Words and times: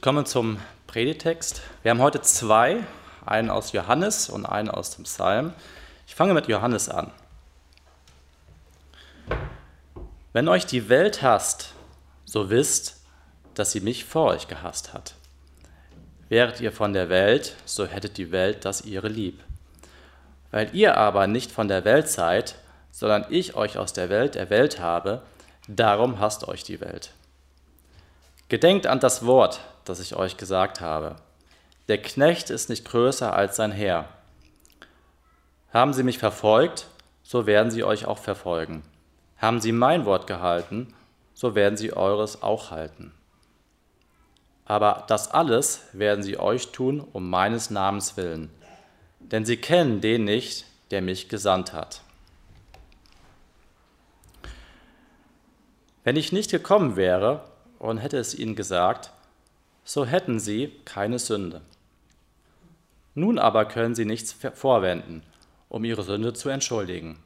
Ich 0.00 0.02
komme 0.02 0.24
zum 0.24 0.56
Predigtext. 0.86 1.60
Wir 1.82 1.90
haben 1.90 2.00
heute 2.00 2.22
zwei, 2.22 2.78
einen 3.26 3.50
aus 3.50 3.72
Johannes 3.72 4.30
und 4.30 4.46
einen 4.46 4.70
aus 4.70 4.96
dem 4.96 5.04
Psalm. 5.04 5.52
Ich 6.06 6.14
fange 6.14 6.32
mit 6.32 6.48
Johannes 6.48 6.88
an. 6.88 7.10
Wenn 10.32 10.48
euch 10.48 10.64
die 10.64 10.88
Welt 10.88 11.20
hasst, 11.20 11.74
so 12.24 12.48
wisst, 12.48 13.02
dass 13.52 13.72
sie 13.72 13.82
mich 13.82 14.06
vor 14.06 14.30
euch 14.30 14.48
gehasst 14.48 14.94
hat. 14.94 15.16
Wäret 16.30 16.62
ihr 16.62 16.72
von 16.72 16.94
der 16.94 17.10
Welt, 17.10 17.54
so 17.66 17.84
hättet 17.84 18.16
die 18.16 18.32
Welt 18.32 18.64
das 18.64 18.80
ihre 18.80 19.08
lieb. 19.08 19.38
Weil 20.50 20.74
ihr 20.74 20.96
aber 20.96 21.26
nicht 21.26 21.52
von 21.52 21.68
der 21.68 21.84
Welt 21.84 22.08
seid, 22.08 22.54
sondern 22.90 23.26
ich 23.28 23.54
euch 23.54 23.76
aus 23.76 23.92
der 23.92 24.08
Welt 24.08 24.34
erwählt 24.34 24.80
habe, 24.80 25.20
darum 25.68 26.20
hasst 26.20 26.48
euch 26.48 26.64
die 26.64 26.80
Welt. 26.80 27.12
Gedenkt 28.50 28.88
an 28.88 28.98
das 28.98 29.24
Wort, 29.24 29.60
das 29.84 30.00
ich 30.00 30.16
euch 30.16 30.36
gesagt 30.36 30.80
habe. 30.80 31.14
Der 31.86 32.02
Knecht 32.02 32.50
ist 32.50 32.68
nicht 32.68 32.84
größer 32.84 33.32
als 33.32 33.54
sein 33.54 33.70
Herr. 33.70 34.08
Haben 35.72 35.92
sie 35.92 36.02
mich 36.02 36.18
verfolgt, 36.18 36.88
so 37.22 37.46
werden 37.46 37.70
sie 37.70 37.84
euch 37.84 38.06
auch 38.06 38.18
verfolgen. 38.18 38.82
Haben 39.38 39.60
sie 39.60 39.70
mein 39.70 40.04
Wort 40.04 40.26
gehalten, 40.26 40.92
so 41.32 41.54
werden 41.54 41.76
sie 41.76 41.92
eures 41.92 42.42
auch 42.42 42.72
halten. 42.72 43.14
Aber 44.64 45.04
das 45.06 45.30
alles 45.30 45.84
werden 45.92 46.24
sie 46.24 46.36
euch 46.36 46.72
tun 46.72 47.06
um 47.12 47.30
meines 47.30 47.70
Namens 47.70 48.16
willen, 48.16 48.50
denn 49.20 49.44
sie 49.44 49.58
kennen 49.58 50.00
den 50.00 50.24
nicht, 50.24 50.66
der 50.90 51.02
mich 51.02 51.28
gesandt 51.28 51.72
hat. 51.72 52.02
Wenn 56.02 56.16
ich 56.16 56.32
nicht 56.32 56.50
gekommen 56.50 56.96
wäre 56.96 57.44
und 57.80 57.98
hätte 57.98 58.18
es 58.18 58.38
ihnen 58.38 58.54
gesagt, 58.54 59.10
so 59.82 60.04
hätten 60.04 60.38
sie 60.38 60.72
keine 60.84 61.18
Sünde. 61.18 61.62
Nun 63.14 63.38
aber 63.38 63.64
können 63.64 63.96
sie 63.96 64.04
nichts 64.04 64.36
vorwenden, 64.54 65.24
um 65.68 65.82
ihre 65.84 66.04
Sünde 66.04 66.32
zu 66.32 66.50
entschuldigen. 66.50 67.18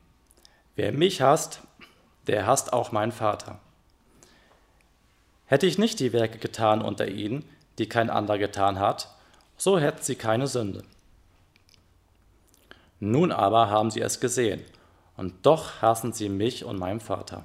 Wer 0.76 0.92
mich 0.92 1.20
hasst, 1.20 1.60
der 2.26 2.46
hasst 2.46 2.72
auch 2.72 2.92
meinen 2.92 3.12
Vater. 3.12 3.58
Hätte 5.46 5.66
ich 5.66 5.76
nicht 5.76 6.00
die 6.00 6.12
Werke 6.12 6.38
getan 6.38 6.80
unter 6.80 7.08
ihnen, 7.08 7.44
die 7.78 7.88
kein 7.88 8.08
anderer 8.08 8.38
getan 8.38 8.78
hat, 8.78 9.14
so 9.56 9.78
hätten 9.78 10.02
sie 10.02 10.14
keine 10.14 10.46
Sünde. 10.46 10.84
Nun 13.00 13.32
aber 13.32 13.68
haben 13.68 13.90
sie 13.90 14.00
es 14.00 14.20
gesehen, 14.20 14.62
und 15.16 15.44
doch 15.44 15.82
hassen 15.82 16.12
sie 16.12 16.28
mich 16.28 16.64
und 16.64 16.78
meinen 16.78 17.00
Vater. 17.00 17.44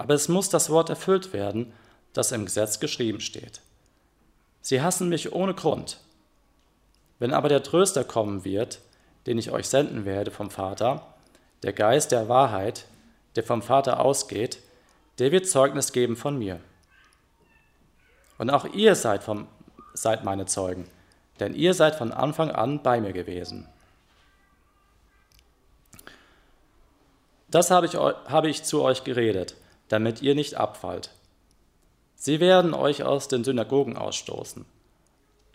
Aber 0.00 0.14
es 0.14 0.30
muss 0.30 0.48
das 0.48 0.70
Wort 0.70 0.88
erfüllt 0.88 1.34
werden, 1.34 1.74
das 2.14 2.32
im 2.32 2.46
Gesetz 2.46 2.80
geschrieben 2.80 3.20
steht. 3.20 3.60
Sie 4.62 4.80
hassen 4.80 5.10
mich 5.10 5.34
ohne 5.34 5.52
Grund. 5.52 5.98
Wenn 7.18 7.34
aber 7.34 7.50
der 7.50 7.62
Tröster 7.62 8.02
kommen 8.02 8.42
wird, 8.42 8.80
den 9.26 9.36
ich 9.36 9.50
euch 9.50 9.68
senden 9.68 10.06
werde 10.06 10.30
vom 10.30 10.50
Vater, 10.50 11.06
der 11.62 11.74
Geist 11.74 12.12
der 12.12 12.30
Wahrheit, 12.30 12.86
der 13.36 13.42
vom 13.42 13.60
Vater 13.60 14.00
ausgeht, 14.00 14.60
der 15.18 15.32
wird 15.32 15.46
Zeugnis 15.46 15.92
geben 15.92 16.16
von 16.16 16.38
mir. 16.38 16.60
Und 18.38 18.48
auch 18.48 18.64
ihr 18.72 18.94
seid, 18.94 19.22
vom, 19.22 19.48
seid 19.92 20.24
meine 20.24 20.46
Zeugen, 20.46 20.88
denn 21.40 21.52
ihr 21.52 21.74
seid 21.74 21.94
von 21.94 22.10
Anfang 22.10 22.50
an 22.50 22.82
bei 22.82 23.02
mir 23.02 23.12
gewesen. 23.12 23.68
Das 27.50 27.70
habe 27.70 27.84
ich, 27.84 27.96
habe 27.96 28.48
ich 28.48 28.62
zu 28.62 28.80
euch 28.80 29.04
geredet 29.04 29.56
damit 29.90 30.22
ihr 30.22 30.34
nicht 30.34 30.54
abfallt. 30.54 31.10
Sie 32.14 32.40
werden 32.40 32.74
euch 32.74 33.02
aus 33.02 33.28
den 33.28 33.44
Synagogen 33.44 33.96
ausstoßen. 33.96 34.64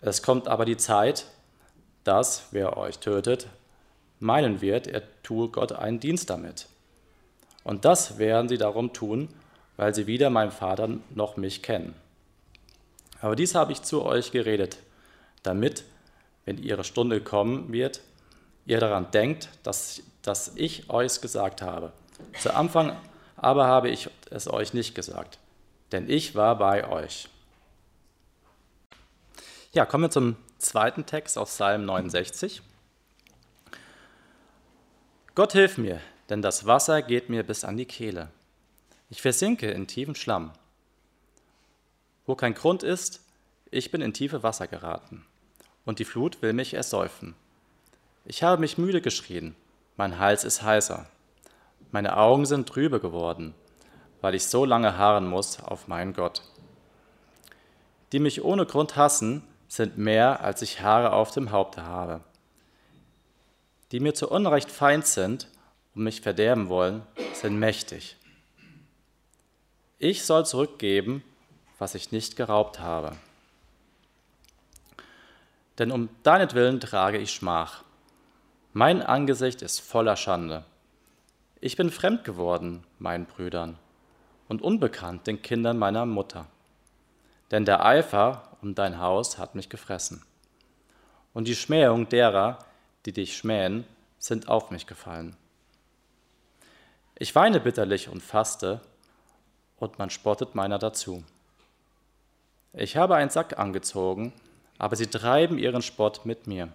Es 0.00 0.22
kommt 0.22 0.46
aber 0.46 0.64
die 0.64 0.76
Zeit, 0.76 1.26
dass, 2.04 2.48
wer 2.50 2.76
euch 2.76 2.98
tötet, 2.98 3.48
meinen 4.20 4.60
wird, 4.60 4.86
er 4.86 5.02
tue 5.22 5.48
Gott 5.48 5.72
einen 5.72 6.00
Dienst 6.00 6.28
damit. 6.30 6.68
Und 7.64 7.84
das 7.84 8.18
werden 8.18 8.48
sie 8.48 8.58
darum 8.58 8.92
tun, 8.92 9.28
weil 9.76 9.94
sie 9.94 10.06
weder 10.06 10.28
meinen 10.28 10.52
Vater 10.52 10.88
noch 11.14 11.36
mich 11.36 11.62
kennen. 11.62 11.94
Aber 13.22 13.36
dies 13.36 13.54
habe 13.54 13.72
ich 13.72 13.82
zu 13.82 14.04
euch 14.04 14.32
geredet, 14.32 14.76
damit, 15.42 15.84
wenn 16.44 16.58
ihre 16.58 16.84
Stunde 16.84 17.22
kommen 17.22 17.72
wird, 17.72 18.02
ihr 18.66 18.80
daran 18.80 19.10
denkt, 19.12 19.48
dass, 19.62 20.02
dass 20.20 20.52
ich 20.56 20.90
euch 20.90 21.20
gesagt 21.22 21.62
habe. 21.62 21.92
Zu 22.40 22.54
Anfang 22.54 22.96
aber 23.36 23.66
habe 23.66 23.88
ich 23.90 24.10
es 24.30 24.48
euch 24.48 24.74
nicht 24.74 24.94
gesagt, 24.94 25.38
denn 25.92 26.08
ich 26.08 26.34
war 26.34 26.56
bei 26.58 26.88
euch. 26.88 27.28
Ja, 29.72 29.84
kommen 29.84 30.04
wir 30.04 30.10
zum 30.10 30.36
zweiten 30.58 31.06
Text 31.06 31.36
aus 31.36 31.50
Psalm 31.50 31.84
69. 31.84 32.62
Gott 35.34 35.52
hilf 35.52 35.76
mir, 35.76 36.00
denn 36.30 36.40
das 36.40 36.66
Wasser 36.66 37.02
geht 37.02 37.28
mir 37.28 37.42
bis 37.42 37.62
an 37.64 37.76
die 37.76 37.84
Kehle. 37.84 38.30
Ich 39.10 39.20
versinke 39.20 39.70
in 39.70 39.86
tiefem 39.86 40.14
Schlamm. 40.14 40.52
Wo 42.24 42.34
kein 42.34 42.54
Grund 42.54 42.82
ist, 42.82 43.20
ich 43.70 43.90
bin 43.90 44.00
in 44.00 44.14
tiefe 44.14 44.42
Wasser 44.42 44.66
geraten, 44.66 45.26
und 45.84 45.98
die 45.98 46.04
Flut 46.04 46.40
will 46.40 46.54
mich 46.54 46.74
ersäufen. 46.74 47.34
Ich 48.24 48.42
habe 48.42 48.60
mich 48.60 48.78
müde 48.78 49.00
geschrien, 49.00 49.54
mein 49.96 50.18
Hals 50.18 50.42
ist 50.42 50.62
heißer. 50.62 51.06
Meine 51.90 52.16
Augen 52.16 52.46
sind 52.46 52.68
trübe 52.68 53.00
geworden, 53.00 53.54
weil 54.20 54.34
ich 54.34 54.46
so 54.46 54.64
lange 54.64 54.98
harren 54.98 55.28
muss 55.28 55.60
auf 55.60 55.88
meinen 55.88 56.12
Gott. 56.12 56.42
Die 58.12 58.18
mich 58.18 58.44
ohne 58.44 58.66
Grund 58.66 58.96
hassen, 58.96 59.42
sind 59.68 59.98
mehr, 59.98 60.40
als 60.42 60.62
ich 60.62 60.80
Haare 60.80 61.12
auf 61.12 61.30
dem 61.30 61.50
Haupte 61.50 61.84
habe. 61.84 62.20
Die 63.92 64.00
mir 64.00 64.14
zu 64.14 64.30
Unrecht 64.30 64.70
Feind 64.70 65.06
sind 65.06 65.48
und 65.94 66.04
mich 66.04 66.20
verderben 66.20 66.68
wollen, 66.68 67.02
sind 67.32 67.58
mächtig. 67.58 68.16
Ich 69.98 70.24
soll 70.24 70.44
zurückgeben, 70.46 71.24
was 71.78 71.94
ich 71.94 72.12
nicht 72.12 72.36
geraubt 72.36 72.80
habe. 72.80 73.16
Denn 75.78 75.90
um 75.90 76.08
deinetwillen 76.22 76.80
trage 76.80 77.18
ich 77.18 77.32
Schmach. 77.32 77.84
Mein 78.72 79.02
Angesicht 79.02 79.62
ist 79.62 79.80
voller 79.80 80.16
Schande. 80.16 80.64
Ich 81.60 81.76
bin 81.76 81.90
fremd 81.90 82.22
geworden 82.22 82.84
meinen 82.98 83.24
Brüdern 83.24 83.78
und 84.46 84.60
unbekannt 84.60 85.26
den 85.26 85.40
Kindern 85.40 85.78
meiner 85.78 86.04
Mutter. 86.04 86.46
Denn 87.50 87.64
der 87.64 87.84
Eifer 87.84 88.58
um 88.60 88.74
dein 88.74 89.00
Haus 89.00 89.38
hat 89.38 89.54
mich 89.54 89.70
gefressen. 89.70 90.22
Und 91.32 91.48
die 91.48 91.56
Schmähung 91.56 92.10
derer, 92.10 92.58
die 93.06 93.12
dich 93.12 93.36
schmähen, 93.36 93.86
sind 94.18 94.48
auf 94.48 94.70
mich 94.70 94.86
gefallen. 94.86 95.34
Ich 97.14 97.34
weine 97.34 97.60
bitterlich 97.60 98.10
und 98.10 98.22
faste, 98.22 98.82
und 99.78 99.98
man 99.98 100.10
spottet 100.10 100.54
meiner 100.54 100.78
dazu. 100.78 101.24
Ich 102.72 102.96
habe 102.96 103.16
einen 103.16 103.30
Sack 103.30 103.58
angezogen, 103.58 104.32
aber 104.78 104.96
sie 104.96 105.06
treiben 105.06 105.58
ihren 105.58 105.82
Spott 105.82 106.26
mit 106.26 106.46
mir. 106.46 106.68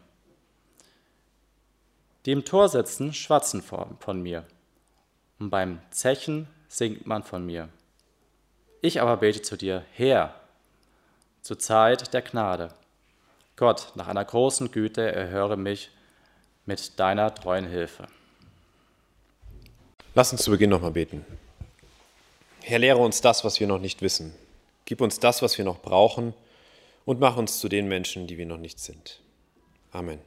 Die 2.26 2.32
im 2.32 2.46
Tor 2.46 2.70
sitzen, 2.70 3.14
schwatzen 3.14 3.62
von 3.62 4.22
mir 4.22 4.46
und 5.42 5.50
beim 5.50 5.80
Zechen 5.90 6.48
singt 6.70 7.08
man 7.08 7.24
von 7.24 7.44
mir. 7.44 7.68
Ich 8.82 9.02
aber 9.02 9.18
bete 9.18 9.42
zu 9.42 9.58
dir, 9.58 9.84
Herr, 9.94 10.36
zur 11.42 11.58
Zeit 11.58 12.14
der 12.14 12.22
Gnade. 12.22 12.72
Gott, 13.56 13.92
nach 13.96 14.08
einer 14.08 14.24
großen 14.24 14.72
Güte 14.72 15.02
erhöre 15.12 15.58
mich 15.58 15.90
mit 16.68 17.00
deiner 17.00 17.34
treuen 17.34 17.68
Hilfe. 17.68 18.08
Lass 20.14 20.32
uns 20.32 20.44
zu 20.44 20.52
Beginn 20.52 20.70
nochmal 20.70 20.92
beten. 20.92 21.26
Herr, 22.62 22.78
lehre 22.78 23.00
uns 23.00 23.22
das, 23.22 23.44
was 23.44 23.60
wir 23.60 23.66
noch 23.66 23.80
nicht 23.80 24.04
wissen. 24.04 24.34
Gib 24.86 25.02
uns 25.02 25.20
das, 25.20 25.42
was 25.42 25.58
wir 25.58 25.66
noch 25.66 25.82
brauchen 25.82 26.36
und 27.04 27.20
mach 27.20 27.36
uns 27.36 27.60
zu 27.60 27.68
den 27.68 27.88
Menschen, 27.88 28.28
die 28.28 28.38
wir 28.38 28.46
noch 28.46 28.58
nicht 28.58 28.80
sind. 28.80 29.20
Amen. 29.92 30.20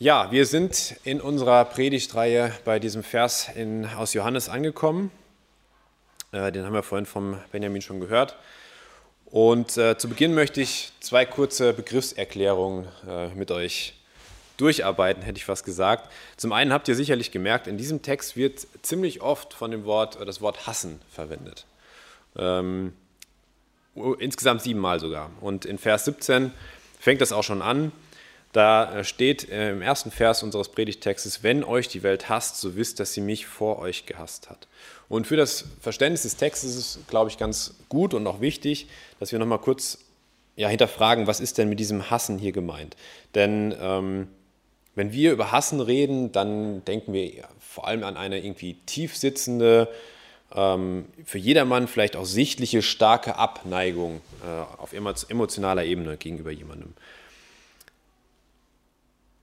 Ja, 0.00 0.32
wir 0.32 0.44
sind 0.44 0.96
in 1.04 1.20
unserer 1.20 1.64
Predigtreihe 1.64 2.52
bei 2.64 2.80
diesem 2.80 3.04
Vers 3.04 3.48
in, 3.54 3.86
aus 3.86 4.12
Johannes 4.12 4.48
angekommen. 4.48 5.12
Äh, 6.32 6.50
den 6.50 6.64
haben 6.64 6.72
wir 6.72 6.82
vorhin 6.82 7.06
vom 7.06 7.38
Benjamin 7.52 7.80
schon 7.80 8.00
gehört. 8.00 8.36
Und 9.26 9.76
äh, 9.76 9.96
zu 9.96 10.08
Beginn 10.08 10.34
möchte 10.34 10.60
ich 10.60 10.90
zwei 10.98 11.24
kurze 11.24 11.72
Begriffserklärungen 11.72 12.88
äh, 13.08 13.28
mit 13.36 13.52
euch 13.52 13.94
durcharbeiten, 14.56 15.22
hätte 15.22 15.38
ich 15.38 15.44
fast 15.44 15.64
gesagt. 15.64 16.10
Zum 16.36 16.50
einen 16.50 16.72
habt 16.72 16.88
ihr 16.88 16.96
sicherlich 16.96 17.30
gemerkt, 17.30 17.68
in 17.68 17.78
diesem 17.78 18.02
Text 18.02 18.36
wird 18.36 18.66
ziemlich 18.82 19.22
oft 19.22 19.54
von 19.54 19.70
dem 19.70 19.84
Wort, 19.84 20.20
äh, 20.20 20.24
das 20.24 20.40
Wort 20.40 20.66
hassen 20.66 21.00
verwendet. 21.08 21.66
Ähm, 22.36 22.94
insgesamt 24.18 24.60
siebenmal 24.62 24.98
sogar. 24.98 25.30
Und 25.40 25.64
in 25.64 25.78
Vers 25.78 26.04
17 26.06 26.50
fängt 26.98 27.20
das 27.20 27.30
auch 27.30 27.44
schon 27.44 27.62
an. 27.62 27.92
Da 28.54 29.00
äh, 29.00 29.04
steht 29.04 29.50
äh, 29.50 29.72
im 29.72 29.82
ersten 29.82 30.12
Vers 30.12 30.44
unseres 30.44 30.68
Predigtextes, 30.68 31.42
wenn 31.42 31.64
euch 31.64 31.88
die 31.88 32.04
Welt 32.04 32.28
hasst, 32.28 32.60
so 32.60 32.76
wisst, 32.76 33.00
dass 33.00 33.12
sie 33.12 33.20
mich 33.20 33.46
vor 33.46 33.80
euch 33.80 34.06
gehasst 34.06 34.48
hat. 34.48 34.68
Und 35.08 35.26
für 35.26 35.36
das 35.36 35.64
Verständnis 35.80 36.22
des 36.22 36.36
Textes 36.36 36.70
ist 36.70 36.76
es, 36.76 36.98
glaube 37.08 37.28
ich, 37.28 37.36
ganz 37.36 37.74
gut 37.88 38.14
und 38.14 38.26
auch 38.28 38.40
wichtig, 38.40 38.86
dass 39.18 39.32
wir 39.32 39.40
nochmal 39.40 39.58
kurz 39.58 39.98
ja, 40.54 40.68
hinterfragen, 40.68 41.26
was 41.26 41.40
ist 41.40 41.58
denn 41.58 41.68
mit 41.68 41.80
diesem 41.80 42.12
Hassen 42.12 42.38
hier 42.38 42.52
gemeint? 42.52 42.96
Denn 43.34 43.74
ähm, 43.80 44.28
wenn 44.94 45.12
wir 45.12 45.32
über 45.32 45.50
Hassen 45.50 45.80
reden, 45.80 46.30
dann 46.30 46.84
denken 46.84 47.12
wir 47.12 47.48
vor 47.58 47.88
allem 47.88 48.04
an 48.04 48.16
eine 48.16 48.38
irgendwie 48.38 48.76
tiefsitzende, 48.86 49.88
ähm, 50.54 51.06
für 51.24 51.38
jedermann 51.38 51.88
vielleicht 51.88 52.14
auch 52.14 52.24
sichtliche, 52.24 52.82
starke 52.82 53.34
Abneigung 53.34 54.20
äh, 54.44 54.80
auf 54.80 54.92
emotionaler 54.92 55.82
Ebene 55.82 56.16
gegenüber 56.16 56.52
jemandem. 56.52 56.94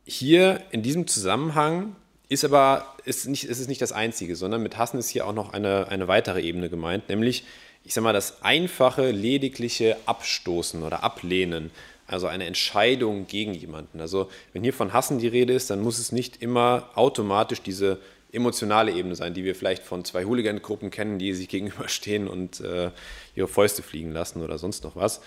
Hier 0.06 0.62
in 0.72 0.82
diesem 0.82 1.08
Zusammenhang 1.08 1.96
ist 2.28 2.46
aber 2.46 2.96
ist 3.06 3.28
nicht, 3.28 3.44
ist 3.44 3.60
es 3.60 3.68
nicht 3.68 3.82
das 3.82 3.92
Einzige, 3.92 4.36
sondern 4.36 4.64
mit 4.64 4.78
Hassen 4.78 4.98
ist 4.98 5.10
hier 5.10 5.28
auch 5.28 5.34
noch 5.34 5.54
eine, 5.54 5.88
eine 5.90 6.08
weitere 6.08 6.42
Ebene 6.42 6.70
gemeint, 6.70 7.10
nämlich, 7.10 7.44
ich 7.84 7.94
sage 7.94 8.04
mal, 8.04 8.14
das 8.14 8.42
einfache, 8.44 9.12
ledigliche 9.12 9.98
Abstoßen 10.06 10.84
oder 10.84 11.04
Ablehnen, 11.04 11.72
also 12.08 12.28
eine 12.28 12.46
Entscheidung 12.46 13.28
gegen 13.28 13.54
jemanden. 13.54 14.02
Also 14.02 14.30
wenn 14.54 14.64
hier 14.64 14.74
von 14.74 14.94
Hassen 14.94 15.20
die 15.20 15.28
Rede 15.28 15.54
ist, 15.54 15.70
dann 15.70 15.82
muss 15.82 16.00
es 16.00 16.12
nicht 16.12 16.42
immer 16.42 16.90
automatisch 16.96 17.62
diese 17.62 18.00
emotionale 18.32 18.92
Ebene 18.92 19.16
sein, 19.16 19.34
die 19.34 19.44
wir 19.44 19.56
vielleicht 19.56 19.84
von 19.84 20.06
zwei 20.06 20.26
Hooligan-Gruppen 20.26 20.90
kennen, 20.90 21.20
die 21.20 21.34
sich 21.34 21.50
gegenüberstehen 21.50 22.28
und 22.28 22.62
äh, 22.62 22.92
ihre 23.36 23.48
Fäuste 23.48 23.84
fliegen 23.84 24.12
lassen 24.12 24.42
oder 24.42 24.58
sonst 24.58 24.84
noch 24.84 24.96
was, 24.96 25.22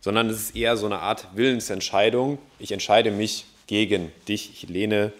sondern 0.00 0.28
es 0.28 0.40
ist 0.40 0.56
eher 0.56 0.76
so 0.76 0.86
eine 0.86 1.00
Art 1.00 1.28
Willensentscheidung. 1.34 2.38
Ich 2.58 2.72
entscheide 2.72 3.10
mich 3.10 3.46
gegen 3.66 4.12
dich, 4.28 4.50
ich 4.52 4.68
lehne 4.68 5.12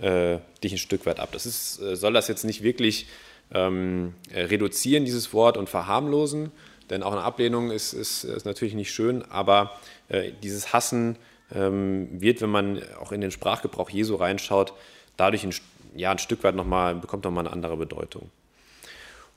äh, 0.00 0.38
dich 0.62 0.72
ein 0.72 0.78
Stück 0.78 1.06
weit 1.06 1.20
ab. 1.20 1.30
Das 1.32 1.46
ist, 1.46 1.80
äh, 1.80 1.96
soll 1.96 2.12
das 2.12 2.28
jetzt 2.28 2.44
nicht 2.44 2.62
wirklich 2.62 3.06
ähm, 3.52 4.14
äh, 4.32 4.42
reduzieren, 4.42 5.04
dieses 5.04 5.32
Wort, 5.32 5.56
und 5.56 5.68
verharmlosen, 5.68 6.50
denn 6.90 7.02
auch 7.02 7.12
eine 7.12 7.22
Ablehnung 7.22 7.70
ist, 7.70 7.92
ist, 7.92 8.24
ist 8.24 8.44
natürlich 8.44 8.74
nicht 8.74 8.92
schön, 8.92 9.22
aber 9.30 9.78
äh, 10.08 10.32
dieses 10.42 10.72
Hassen 10.72 11.16
ähm, 11.54 12.08
wird, 12.20 12.40
wenn 12.40 12.50
man 12.50 12.82
auch 13.00 13.12
in 13.12 13.20
den 13.20 13.30
Sprachgebrauch 13.30 13.90
Jesu 13.90 14.16
reinschaut, 14.16 14.72
dadurch 15.16 15.44
ein, 15.44 15.54
ja, 15.94 16.10
ein 16.10 16.18
Stück 16.18 16.42
weit 16.44 16.54
nochmal, 16.54 16.94
bekommt 16.94 17.24
nochmal 17.24 17.44
eine 17.44 17.52
andere 17.52 17.76
Bedeutung. 17.76 18.30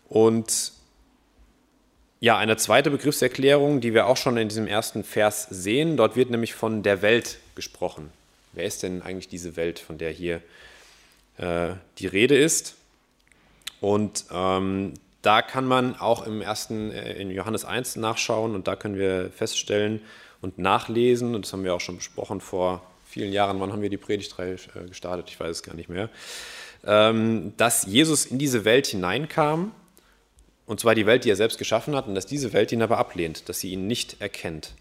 Und 0.10 0.72
ja, 2.20 2.38
eine 2.38 2.58
zweite 2.58 2.90
Begriffserklärung, 2.90 3.80
die 3.80 3.94
wir 3.94 4.08
auch 4.08 4.18
schon 4.18 4.38
in 4.38 4.50
diesem 4.50 4.68
ersten 4.68 5.04
Vers 5.04 5.48
sehen, 5.52 5.98
dort 5.98 6.16
wird 6.16 6.32
nämlich 6.32 6.56
von 6.56 6.82
der 6.82 7.02
Welt 7.02 7.38
gesprochen. 7.56 8.12
Wer 8.58 8.66
ist 8.66 8.82
denn 8.82 9.04
eigentlich 9.04 9.28
diese 9.28 9.56
Welt, 9.56 9.78
von 9.78 10.00
der 10.00 10.10
hier 10.10 10.42
äh, 11.38 11.74
die 12.00 12.08
Rede 12.08 12.36
ist? 12.36 12.74
Und 13.82 14.26
ähm, 14.32 14.96
da 15.22 15.44
kann 15.44 15.68
man 15.68 15.96
auch 15.96 16.26
im 16.26 16.42
ersten, 16.42 16.90
äh, 16.90 17.14
in 17.22 17.30
Johannes 17.30 17.66
1 17.66 17.98
nachschauen 17.98 18.56
und 18.56 18.68
da 18.68 18.76
können 18.76 18.98
wir 18.98 19.30
feststellen 19.30 20.02
und 20.42 20.58
nachlesen, 20.58 21.36
und 21.36 21.46
das 21.46 21.54
haben 21.54 21.64
wir 21.64 21.76
auch 21.76 21.82
schon 21.82 21.98
besprochen 21.98 22.42
vor 22.42 22.82
vielen 23.06 23.32
Jahren, 23.32 23.60
wann 23.60 23.72
haben 23.72 23.84
wir 23.84 23.92
die 23.92 23.98
Predigtreihe 23.98 24.56
äh, 24.74 24.88
gestartet, 24.88 25.30
ich 25.30 25.40
weiß 25.40 25.58
es 25.58 25.62
gar 25.62 25.76
nicht 25.76 25.90
mehr, 25.90 26.10
ähm, 26.84 27.54
dass 27.58 27.86
Jesus 27.86 28.26
in 28.26 28.40
diese 28.40 28.66
Welt 28.66 28.88
hineinkam, 28.88 29.72
und 30.66 30.80
zwar 30.80 30.96
die 30.96 31.06
Welt, 31.06 31.26
die 31.26 31.30
er 31.30 31.36
selbst 31.36 31.60
geschaffen 31.60 31.96
hat, 31.96 32.08
und 32.08 32.16
dass 32.16 32.26
diese 32.26 32.54
Welt 32.54 32.72
ihn 32.72 32.82
aber 32.82 32.98
ablehnt, 32.98 33.50
dass 33.50 33.60
sie 33.60 33.72
ihn 33.72 33.86
nicht 33.86 34.20
erkennt, 34.20 34.74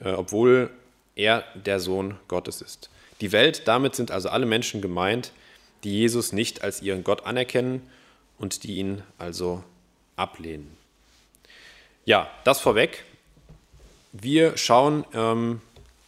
äh, 0.00 0.10
obwohl 0.10 0.70
er 1.16 1.44
der 1.54 1.80
Sohn 1.80 2.16
Gottes 2.28 2.62
ist. 2.62 2.90
Die 3.20 3.32
Welt, 3.32 3.62
damit 3.66 3.94
sind 3.94 4.10
also 4.10 4.28
alle 4.28 4.46
Menschen 4.46 4.80
gemeint, 4.80 5.32
die 5.84 5.98
Jesus 5.98 6.32
nicht 6.32 6.62
als 6.62 6.82
ihren 6.82 7.04
Gott 7.04 7.26
anerkennen 7.26 7.82
und 8.38 8.64
die 8.64 8.76
ihn 8.76 9.02
also 9.18 9.62
ablehnen. 10.16 10.76
Ja, 12.04 12.30
das 12.44 12.60
vorweg. 12.60 13.04
Wir 14.12 14.56
schauen 14.56 15.04
ähm, 15.14 15.60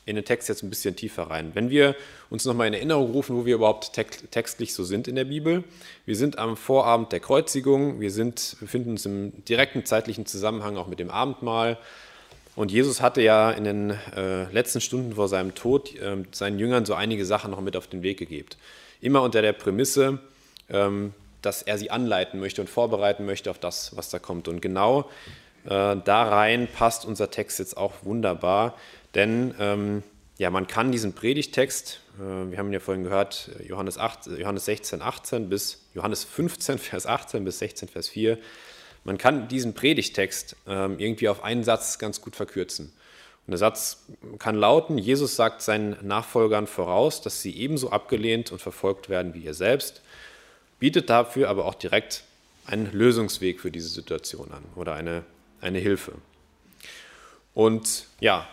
in 0.07 0.17
den 0.17 0.25
Text 0.25 0.49
jetzt 0.49 0.63
ein 0.63 0.71
bisschen 0.71 0.97
tiefer 0.97 1.25
rein. 1.25 1.53
Wenn 1.55 1.71
wir 1.71 1.95
uns 2.35 2.45
nochmal 2.45 2.67
in 2.67 2.75
Erinnerung 2.75 3.13
rufen, 3.13 3.37
wo 3.37 3.47
wir 3.47 3.55
überhaupt 3.55 3.93
textlich 3.93 4.75
so 4.75 4.83
sind 4.83 5.07
in 5.07 5.15
der 5.15 5.25
Bibel. 5.25 5.63
Wir 6.05 6.17
sind 6.17 6.37
am 6.37 6.57
Vorabend 6.57 7.13
der 7.13 7.21
Kreuzigung, 7.21 8.01
wir 8.01 8.11
befinden 8.11 8.91
uns 8.91 9.07
im 9.07 9.45
direkten 9.45 9.85
zeitlichen 9.85 10.27
Zusammenhang 10.27 10.77
auch 10.77 10.89
mit 10.89 10.99
dem 10.99 11.11
Abendmahl. 11.11 11.79
Und 12.57 12.71
Jesus 12.71 13.01
hatte 13.01 13.21
ja 13.21 13.51
in 13.51 13.65
den 13.65 13.91
äh, 14.17 14.45
letzten 14.53 14.81
Stunden 14.81 15.15
vor 15.15 15.29
seinem 15.29 15.55
Tod 15.55 15.95
äh, 15.97 16.25
seinen 16.31 16.59
Jüngern 16.59 16.85
so 16.85 16.95
einige 16.95 17.25
Sachen 17.25 17.51
noch 17.51 17.61
mit 17.61 17.77
auf 17.77 17.89
den 17.89 18.03
Weg 18.03 18.19
gegeben. 18.19 18.49
Immer 19.01 19.23
unter 19.23 19.43
der 19.43 19.53
Prämisse, 19.53 20.19
ähm, 20.69 21.13
dass 21.43 21.63
er 21.63 21.79
sie 21.79 21.91
anleiten 21.91 22.41
möchte 22.41 22.61
und 22.61 22.69
vorbereiten 22.69 23.27
möchte 23.27 23.51
auf 23.51 23.59
das, 23.59 23.97
was 23.97 24.09
da 24.09 24.19
kommt. 24.19 24.49
Und 24.49 24.63
genau 24.63 25.11
äh, 25.65 25.97
da 26.05 26.23
rein 26.29 26.69
passt 26.69 27.05
unser 27.05 27.31
Text 27.31 27.59
jetzt 27.59 27.77
auch 27.77 27.93
wunderbar, 28.03 28.77
denn 29.15 29.55
ähm, 29.59 30.03
ja, 30.37 30.51
man 30.51 30.67
kann 30.67 30.93
diesen 30.93 31.13
Predigtext, 31.13 32.01
äh, 32.19 32.51
wir 32.51 32.59
haben 32.59 32.69
ihn 32.69 32.75
ja 32.75 32.81
vorhin 32.81 33.05
gehört, 33.05 33.51
Johannes, 33.67 33.99
8, 33.99 34.27
Johannes 34.39 34.65
16, 34.67 35.01
18 35.01 35.49
bis 35.49 35.87
Johannes 35.95 36.25
15, 36.25 36.79
Vers 36.79 37.07
18 37.07 37.45
bis 37.45 37.59
16, 37.59 37.89
Vers 37.89 38.09
4, 38.09 38.39
man 39.05 39.19
kann 39.19 39.49
diesen 39.49 39.75
Predigtext 39.75 40.57
ähm, 40.67 40.99
irgendwie 40.99 41.29
auf 41.29 41.45
einen 41.45 41.63
Satz 41.63 41.99
ganz 41.99 42.21
gut 42.21 42.37
verkürzen. 42.37 42.93
Und 43.47 43.51
der 43.51 43.59
Satz 43.59 44.05
kann 44.39 44.55
lauten, 44.55 44.97
Jesus 44.97 45.37
sagt 45.37 45.61
seinen 45.61 45.97
Nachfolgern 46.07 46.67
voraus, 46.67 47.21
dass 47.21 47.43
sie 47.43 47.55
ebenso 47.57 47.91
abgelehnt 47.91 48.51
und 48.51 48.63
verfolgt 48.63 49.11
werden 49.11 49.35
wie 49.35 49.41
ihr 49.41 49.53
selbst, 49.53 50.01
bietet 50.79 51.11
dafür 51.11 51.51
aber 51.51 51.67
auch 51.67 51.75
direkt 51.75 52.25
einen 52.67 52.91
Lösungsweg 52.93 53.61
für 53.61 53.71
diese 53.71 53.89
Situation 53.89 54.51
an 54.51 54.65
oder 54.77 54.95
eine, 54.95 55.25
eine 55.61 55.79
Hilfe. 55.79 56.13
Und 57.53 58.07
ja, 58.21 58.49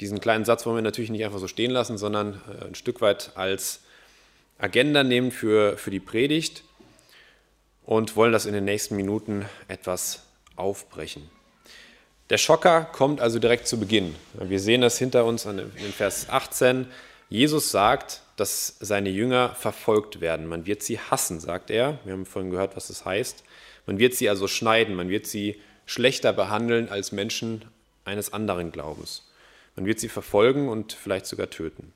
diesen 0.00 0.20
kleinen 0.20 0.44
Satz 0.44 0.66
wollen 0.66 0.76
wir 0.76 0.82
natürlich 0.82 1.10
nicht 1.10 1.24
einfach 1.24 1.38
so 1.38 1.46
stehen 1.46 1.70
lassen, 1.70 1.96
sondern 1.96 2.40
äh, 2.60 2.64
ein 2.66 2.74
Stück 2.74 3.00
weit 3.00 3.30
als 3.36 3.82
Agenda 4.58 5.04
nehmen 5.04 5.30
für, 5.30 5.76
für 5.76 5.90
die 5.90 6.00
Predigt 6.00 6.64
und 7.84 8.16
wollen 8.16 8.32
das 8.32 8.46
in 8.46 8.52
den 8.52 8.64
nächsten 8.64 8.96
Minuten 8.96 9.46
etwas 9.68 10.22
aufbrechen. 10.56 11.28
Der 12.30 12.38
Schocker 12.38 12.84
kommt 12.84 13.20
also 13.20 13.38
direkt 13.38 13.66
zu 13.66 13.78
Beginn. 13.78 14.14
Wir 14.34 14.60
sehen 14.60 14.80
das 14.80 14.98
hinter 14.98 15.24
uns 15.24 15.44
in 15.44 15.92
Vers 15.96 16.28
18. 16.30 16.86
Jesus 17.28 17.70
sagt, 17.70 18.22
dass 18.36 18.76
seine 18.80 19.10
Jünger 19.10 19.54
verfolgt 19.54 20.20
werden. 20.20 20.46
Man 20.46 20.66
wird 20.66 20.82
sie 20.82 20.98
hassen, 20.98 21.40
sagt 21.40 21.70
er. 21.70 21.98
Wir 22.04 22.12
haben 22.12 22.26
vorhin 22.26 22.50
gehört, 22.50 22.76
was 22.76 22.88
das 22.88 23.04
heißt. 23.04 23.44
Man 23.86 23.98
wird 23.98 24.14
sie 24.14 24.28
also 24.28 24.48
schneiden, 24.48 24.94
man 24.94 25.08
wird 25.08 25.26
sie 25.26 25.60
schlechter 25.86 26.32
behandeln 26.32 26.88
als 26.88 27.12
Menschen 27.12 27.64
eines 28.04 28.32
anderen 28.32 28.72
Glaubens. 28.72 29.28
Man 29.76 29.86
wird 29.86 30.00
sie 30.00 30.08
verfolgen 30.08 30.68
und 30.68 30.92
vielleicht 30.92 31.26
sogar 31.26 31.50
töten. 31.50 31.92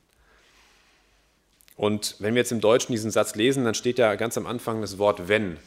Und 1.75 2.15
wenn 2.19 2.33
wir 2.33 2.41
jetzt 2.41 2.51
im 2.51 2.61
Deutschen 2.61 2.91
diesen 2.91 3.11
Satz 3.11 3.35
lesen, 3.35 3.63
dann 3.63 3.75
steht 3.75 3.99
ja 3.99 4.15
ganz 4.15 4.37
am 4.37 4.47
Anfang 4.47 4.81
das 4.81 4.97
Wort 4.97 5.27
wenn. 5.27 5.57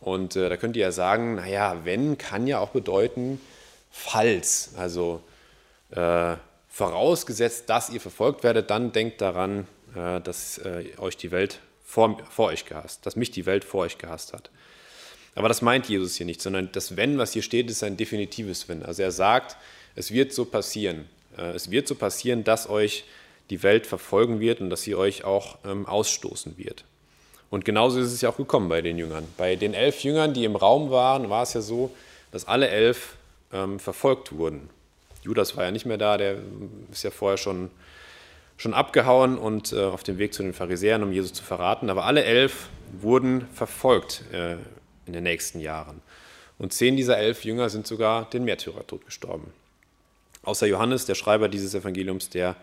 Und 0.00 0.36
äh, 0.36 0.48
da 0.48 0.56
könnt 0.56 0.76
ihr 0.76 0.82
ja 0.82 0.92
sagen, 0.92 1.36
naja, 1.36 1.78
wenn 1.84 2.18
kann 2.18 2.46
ja 2.46 2.60
auch 2.60 2.70
bedeuten, 2.70 3.40
falls. 3.90 4.70
Also 4.76 5.22
äh, 5.90 6.36
vorausgesetzt, 6.68 7.68
dass 7.68 7.90
ihr 7.90 8.00
verfolgt 8.00 8.44
werdet, 8.44 8.70
dann 8.70 8.92
denkt 8.92 9.20
daran, 9.20 9.66
äh, 9.94 10.20
dass 10.20 10.58
äh, 10.58 10.84
euch 10.98 11.16
die 11.16 11.30
Welt 11.30 11.58
vor, 11.84 12.18
vor 12.30 12.46
euch 12.48 12.66
gehasst, 12.66 13.04
dass 13.06 13.16
mich 13.16 13.30
die 13.30 13.46
Welt 13.46 13.64
vor 13.64 13.80
euch 13.80 13.98
gehasst 13.98 14.32
hat. 14.32 14.50
Aber 15.34 15.48
das 15.48 15.62
meint 15.62 15.88
Jesus 15.88 16.16
hier 16.16 16.26
nicht, 16.26 16.42
sondern 16.42 16.70
das 16.72 16.96
Wenn, 16.96 17.18
was 17.18 17.32
hier 17.32 17.42
steht, 17.42 17.70
ist 17.70 17.82
ein 17.82 17.96
definitives 17.96 18.68
Wenn. 18.68 18.82
Also 18.82 19.02
er 19.02 19.12
sagt, 19.12 19.56
es 19.94 20.12
wird 20.12 20.32
so 20.32 20.44
passieren. 20.44 21.08
Äh, 21.36 21.52
es 21.52 21.70
wird 21.70 21.88
so 21.88 21.94
passieren, 21.94 22.44
dass 22.44 22.68
euch 22.68 23.04
die 23.50 23.62
Welt 23.62 23.86
verfolgen 23.86 24.40
wird 24.40 24.60
und 24.60 24.70
dass 24.70 24.82
sie 24.82 24.94
euch 24.94 25.24
auch 25.24 25.58
ähm, 25.64 25.86
ausstoßen 25.86 26.58
wird. 26.58 26.84
Und 27.50 27.64
genauso 27.64 27.98
ist 28.00 28.12
es 28.12 28.20
ja 28.20 28.28
auch 28.28 28.36
gekommen 28.36 28.68
bei 28.68 28.82
den 28.82 28.98
Jüngern. 28.98 29.26
Bei 29.36 29.56
den 29.56 29.74
elf 29.74 30.02
Jüngern, 30.02 30.34
die 30.34 30.44
im 30.44 30.56
Raum 30.56 30.90
waren, 30.90 31.30
war 31.30 31.42
es 31.42 31.54
ja 31.54 31.60
so, 31.60 31.90
dass 32.30 32.46
alle 32.46 32.68
elf 32.68 33.16
ähm, 33.52 33.80
verfolgt 33.80 34.32
wurden. 34.36 34.68
Judas 35.22 35.56
war 35.56 35.64
ja 35.64 35.70
nicht 35.70 35.86
mehr 35.86 35.98
da, 35.98 36.16
der 36.16 36.36
ist 36.92 37.04
ja 37.04 37.10
vorher 37.10 37.38
schon, 37.38 37.70
schon 38.56 38.74
abgehauen 38.74 39.38
und 39.38 39.72
äh, 39.72 39.84
auf 39.84 40.02
dem 40.02 40.18
Weg 40.18 40.34
zu 40.34 40.42
den 40.42 40.52
Pharisäern, 40.52 41.02
um 41.02 41.12
Jesus 41.12 41.32
zu 41.32 41.42
verraten. 41.42 41.90
Aber 41.90 42.04
alle 42.04 42.24
elf 42.24 42.68
wurden 43.00 43.46
verfolgt 43.54 44.24
äh, 44.32 44.56
in 45.06 45.12
den 45.12 45.22
nächsten 45.22 45.60
Jahren. 45.60 46.02
Und 46.58 46.72
zehn 46.72 46.96
dieser 46.96 47.18
elf 47.18 47.44
Jünger 47.44 47.70
sind 47.70 47.86
sogar 47.86 48.28
den 48.30 48.44
Märtyrertod 48.44 49.06
gestorben. 49.06 49.52
Außer 50.42 50.66
Johannes, 50.66 51.06
der 51.06 51.14
Schreiber 51.14 51.48
dieses 51.48 51.74
Evangeliums, 51.74 52.30
der 52.30 52.56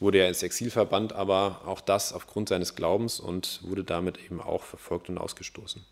wurde 0.00 0.18
er 0.18 0.28
ins 0.28 0.42
Exil 0.42 0.70
verbannt, 0.70 1.12
aber 1.12 1.60
auch 1.66 1.80
das 1.80 2.12
aufgrund 2.12 2.48
seines 2.48 2.74
Glaubens 2.74 3.20
und 3.20 3.60
wurde 3.62 3.84
damit 3.84 4.18
eben 4.24 4.40
auch 4.40 4.64
verfolgt 4.64 5.08
und 5.08 5.18
ausgestoßen. 5.18 5.84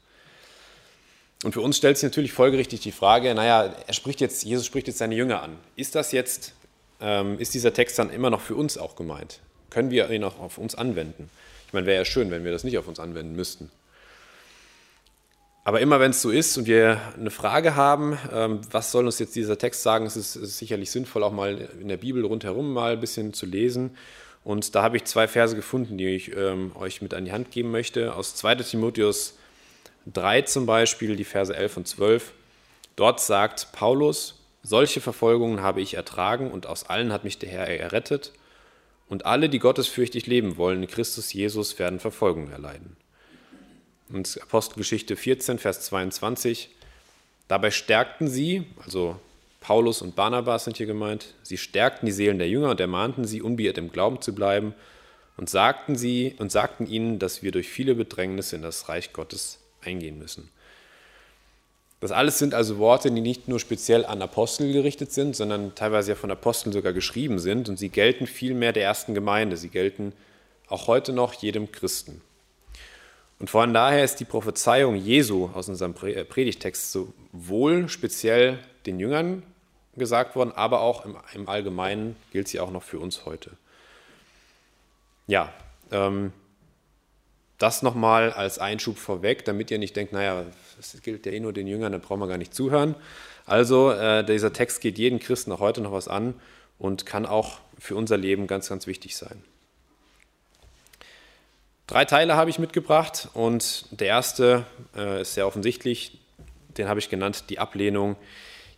Und 1.45 1.53
für 1.53 1.61
uns 1.61 1.77
stellt 1.77 1.97
sich 1.97 2.05
natürlich 2.05 2.33
folgerichtig 2.33 2.81
die 2.81 2.91
Frage, 2.91 3.33
naja, 3.35 3.73
er 3.87 3.95
spricht 3.95 4.21
jetzt, 4.21 4.43
Jesus 4.43 4.67
spricht 4.67 4.88
jetzt 4.88 4.99
seine 4.99 5.15
Jünger 5.15 5.43
an. 5.43 5.57
Ist 5.77 5.95
das 5.95 6.11
jetzt, 6.11 6.55
ähm, 7.00 7.38
ist 7.38 7.55
dieser 7.55 7.73
Text 7.73 7.99
dann 7.99 8.11
immer 8.11 8.31
noch 8.31 8.41
für 8.41 8.57
uns 8.57 8.77
auch 8.77 8.97
gemeint? 8.97 9.38
Können 9.71 9.91
wir 9.91 10.11
ihn 10.11 10.25
auch 10.25 10.41
auf 10.41 10.59
uns 10.59 10.75
anwenden? 10.75 11.31
Ich 11.69 11.73
meine, 11.73 11.87
wäre 11.87 11.99
ja 11.99 12.05
schön, 12.05 12.31
wenn 12.31 12.45
wir 12.45 12.50
das 12.50 12.65
nicht 12.65 12.79
auf 12.79 12.88
uns 12.88 12.99
anwenden 12.99 13.37
müssten. 13.37 13.71
Aber 15.65 15.81
immer 15.81 16.00
wenn 16.00 16.12
es 16.12 16.23
so 16.23 16.31
ist 16.31 16.57
und 16.57 16.67
wir 16.67 17.00
eine 17.19 17.31
Frage 17.31 17.77
haben, 17.77 18.19
ähm, 18.33 18.61
was 18.71 18.91
soll 18.91 19.05
uns 19.05 19.19
jetzt 19.19 19.37
dieser 19.37 19.59
Text 19.59 19.83
sagen, 19.83 20.07
es 20.07 20.17
ist, 20.17 20.37
ist 20.37 20.59
sicherlich 20.59 20.91
sinnvoll, 20.91 21.23
auch 21.23 21.33
mal 21.33 21.69
in 21.81 21.88
der 21.88 21.99
Bibel 21.99 22.25
rundherum 22.25 22.73
mal 22.73 22.93
ein 22.93 23.00
bisschen 23.00 23.35
zu 23.35 23.45
lesen. 23.45 23.91
Und 24.45 24.75
da 24.75 24.83
habe 24.83 24.97
ich 24.97 25.05
zwei 25.05 25.29
Verse 25.29 25.55
gefunden, 25.55 25.99
die 25.99 26.09
ich 26.09 26.35
ähm, 26.35 26.73
euch 26.75 27.03
mit 27.03 27.12
an 27.12 27.27
die 27.27 27.33
Hand 27.33 27.50
geben 27.50 27.71
möchte. 27.71 28.15
Aus 28.15 28.35
2 28.35 28.55
Timotheus 28.57 29.37
3 30.07 30.43
zum 30.43 30.65
Beispiel, 30.65 31.17
die 31.17 31.25
Verse 31.25 31.55
11 31.55 31.77
und 31.77 31.88
12. 31.88 32.33
Dort 32.97 33.21
sagt 33.21 33.73
Paulus, 33.73 34.38
solche 34.62 35.00
Verfolgungen 35.00 35.61
habe 35.61 35.81
ich 35.81 35.95
ertragen 35.95 36.50
und 36.50 36.67
aus 36.67 36.88
allen 36.88 37.12
hat 37.12 37.25
mich 37.25 37.38
der 37.38 37.50
Herr 37.50 37.69
errettet. 37.69 38.33
Und 39.09 39.27
alle, 39.27 39.49
die 39.49 39.59
gottesfürchtig 39.59 40.27
leben 40.27 40.57
wollen 40.57 40.83
in 40.83 40.88
Christus 40.88 41.33
Jesus, 41.33 41.79
werden 41.79 42.00
Verfolgung 42.00 42.50
erleiden. 42.50 42.97
Und 44.11 44.41
Apostelgeschichte 44.43 45.17
14, 45.17 45.59
Vers 45.59 45.83
22. 45.83 46.71
Dabei 47.47 47.71
stärkten 47.71 48.29
sie, 48.29 48.65
also 48.85 49.19
Paulus 49.61 50.03
und 50.03 50.17
Barnabas 50.17 50.65
sind 50.65 50.77
hier 50.77 50.87
gemeint, 50.87 51.35
sie 51.43 51.59
stärkten 51.59 52.07
die 52.07 52.12
Seelen 52.12 52.38
der 52.38 52.49
Jünger 52.49 52.71
und 52.71 52.81
ermahnten 52.81 53.25
sie, 53.25 53.43
unbeirrt 53.43 53.79
im 53.79 53.93
Glauben 53.93 54.21
zu 54.23 54.35
bleiben 54.35 54.75
und 55.37 55.50
sagten 55.50 55.97
sie 55.97 56.35
und 56.38 56.53
sagten 56.53 56.87
ihnen, 56.87 57.19
dass 57.19 57.43
wir 57.43 57.53
durch 57.53 57.69
viele 57.69 57.95
Bedrängnisse 57.95 58.57
in 58.57 58.62
das 58.62 58.88
Reich 58.88 59.12
Gottes 59.12 59.59
eingehen 59.83 60.19
müssen. 60.19 60.50
Das 62.00 62.12
alles 62.12 62.38
sind 62.38 62.55
also 62.55 62.79
Worte, 62.79 63.11
die 63.11 63.21
nicht 63.21 63.49
nur 63.49 63.59
speziell 63.59 64.07
an 64.07 64.23
Apostel 64.23 64.73
gerichtet 64.73 65.12
sind, 65.12 65.35
sondern 65.35 65.75
teilweise 65.75 66.12
ja 66.12 66.17
von 66.17 66.31
Aposteln 66.31 66.73
sogar 66.73 66.93
geschrieben 66.93 67.41
sind 67.41 67.69
und 67.69 67.77
sie 67.77 67.88
gelten 67.88 68.27
vielmehr 68.27 68.73
der 68.73 68.85
ersten 68.85 69.15
Gemeinde. 69.15 69.57
Sie 69.57 69.69
gelten 69.69 70.12
auch 70.69 70.87
heute 70.87 71.12
noch 71.12 71.33
jedem 71.33 71.73
Christen. 71.73 72.21
Und 73.38 73.50
von 73.50 73.73
daher 73.73 74.04
ist 74.04 74.16
die 74.16 74.25
Prophezeiung 74.25 74.97
Jesu 74.97 75.50
aus 75.54 75.68
unserem 75.68 75.95
äh, 76.02 76.25
Predigtext 76.25 76.92
sowohl 76.92 77.88
speziell 77.88 78.59
den 78.87 78.99
Jüngern 78.99 79.42
gesagt 79.97 80.37
worden, 80.37 80.52
aber 80.52 80.80
auch 80.80 81.04
im, 81.35 81.49
Allgemeinen 81.49 82.16
gilt 82.33 82.49
sie 82.49 82.61
auch 82.61 82.71
noch 82.71 82.83
für 82.83 82.99
uns 82.99 83.26
heute. 83.26 83.52
Ja, 85.26 85.52
ähm, 85.90 86.33
das 87.59 87.83
nochmal 87.83 88.33
als 88.33 88.59
Einschub 88.59 88.99
vorweg, 88.99 89.45
damit 89.45 89.71
ihr 89.71 89.78
nicht 89.78 89.97
denkt, 89.97 90.12
naja, 90.12 90.47
das 90.76 90.97
gilt 91.02 91.26
ja 91.26 91.33
eh 91.33 91.40
nur 91.40 91.52
den 91.52 91.66
Jüngern, 91.66 91.92
da 91.92 91.99
brauchen 91.99 92.21
wir 92.21 92.28
gar 92.28 92.38
nicht 92.38 92.54
zuhören. 92.54 92.95
Also 93.47 93.90
äh, 93.90 94.25
dieser 94.25 94.52
Text 94.52 94.80
geht 94.80 94.99
jeden 94.99 95.18
Christen 95.18 95.50
auch 95.52 95.61
heute 95.61 95.80
noch 95.80 95.92
was 95.92 96.07
an 96.07 96.35
und 96.78 97.07
kann 97.07 97.26
auch 97.26 97.59
für 97.78 97.97
unser 97.97 98.16
Leben 98.16 98.47
ganz, 98.47 98.68
ganz 98.68 98.87
wichtig 98.87 99.16
sein. 99.16 99.42
Drei 101.88 102.04
Teile 102.04 102.37
habe 102.37 102.50
ich 102.50 102.59
mitgebracht 102.59 103.30
und 103.33 103.87
der 103.99 104.09
erste 104.09 104.66
äh, 104.95 105.23
ist 105.23 105.33
sehr 105.33 105.47
offensichtlich, 105.47 106.18
den 106.76 106.87
habe 106.87 107.00
ich 107.00 107.09
genannt, 107.09 107.45
die 107.49 107.59
Ablehnung 107.59 108.16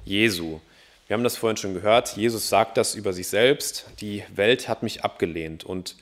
Jesu. 0.05 0.61
Wir 1.09 1.15
haben 1.15 1.25
das 1.25 1.37
vorhin 1.37 1.57
schon 1.57 1.75
gehört, 1.75 2.17
Jesus 2.17 2.49
sagt 2.49 2.77
das 2.77 2.95
über 2.95 3.13
sich 3.13 3.27
selbst, 3.27 3.87
die 4.01 4.23
Welt 4.33 4.69
hat 4.69 4.85
mich 4.85 5.03
abgelehnt 5.03 5.65
und 5.65 5.97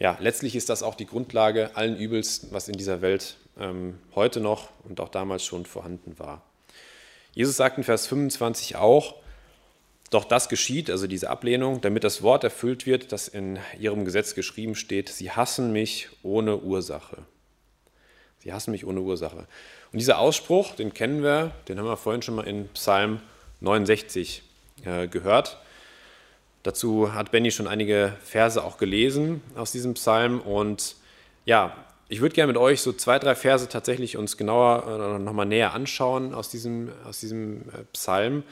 ja, 0.00 0.16
letztlich 0.18 0.56
ist 0.56 0.68
das 0.68 0.82
auch 0.82 0.96
die 0.96 1.06
Grundlage 1.06 1.76
allen 1.76 1.96
Übels, 1.96 2.48
was 2.50 2.66
in 2.66 2.76
dieser 2.76 3.02
Welt 3.02 3.36
ähm, 3.60 4.00
heute 4.16 4.40
noch 4.40 4.68
und 4.82 4.98
auch 4.98 5.10
damals 5.10 5.44
schon 5.44 5.64
vorhanden 5.64 6.18
war. 6.18 6.42
Jesus 7.34 7.56
sagt 7.56 7.78
in 7.78 7.84
Vers 7.84 8.08
25 8.08 8.74
auch, 8.74 9.14
doch 10.10 10.24
das 10.24 10.48
geschieht, 10.48 10.90
also 10.90 11.06
diese 11.06 11.28
Ablehnung, 11.28 11.80
damit 11.80 12.04
das 12.04 12.22
Wort 12.22 12.44
erfüllt 12.44 12.86
wird, 12.86 13.12
das 13.12 13.28
in 13.28 13.58
ihrem 13.78 14.04
Gesetz 14.04 14.34
geschrieben 14.34 14.74
steht, 14.74 15.08
sie 15.10 15.30
hassen 15.30 15.72
mich 15.72 16.08
ohne 16.22 16.58
Ursache. 16.58 17.18
Sie 18.38 18.52
hassen 18.52 18.70
mich 18.70 18.86
ohne 18.86 19.00
Ursache. 19.00 19.46
Und 19.92 19.98
dieser 19.98 20.18
Ausspruch, 20.18 20.74
den 20.74 20.94
kennen 20.94 21.22
wir, 21.22 21.52
den 21.68 21.78
haben 21.78 21.86
wir 21.86 21.96
vorhin 21.96 22.22
schon 22.22 22.36
mal 22.36 22.46
in 22.46 22.68
Psalm 22.68 23.20
69 23.60 24.42
äh, 24.84 25.08
gehört. 25.08 25.58
Dazu 26.62 27.12
hat 27.14 27.30
Benny 27.30 27.50
schon 27.50 27.66
einige 27.66 28.16
Verse 28.22 28.62
auch 28.62 28.78
gelesen 28.78 29.42
aus 29.56 29.72
diesem 29.72 29.94
Psalm. 29.94 30.40
Und 30.40 30.96
ja, 31.44 31.74
ich 32.08 32.20
würde 32.20 32.34
gerne 32.34 32.52
mit 32.52 32.60
euch 32.60 32.80
so 32.80 32.92
zwei, 32.92 33.18
drei 33.18 33.34
Verse 33.34 33.68
tatsächlich 33.68 34.16
uns 34.16 34.36
genauer 34.36 35.16
äh, 35.16 35.18
nochmal 35.18 35.46
näher 35.46 35.74
anschauen 35.74 36.32
aus 36.32 36.48
diesem, 36.48 36.92
aus 37.04 37.20
diesem 37.20 37.62
äh, 37.68 37.84
Psalm 37.92 38.42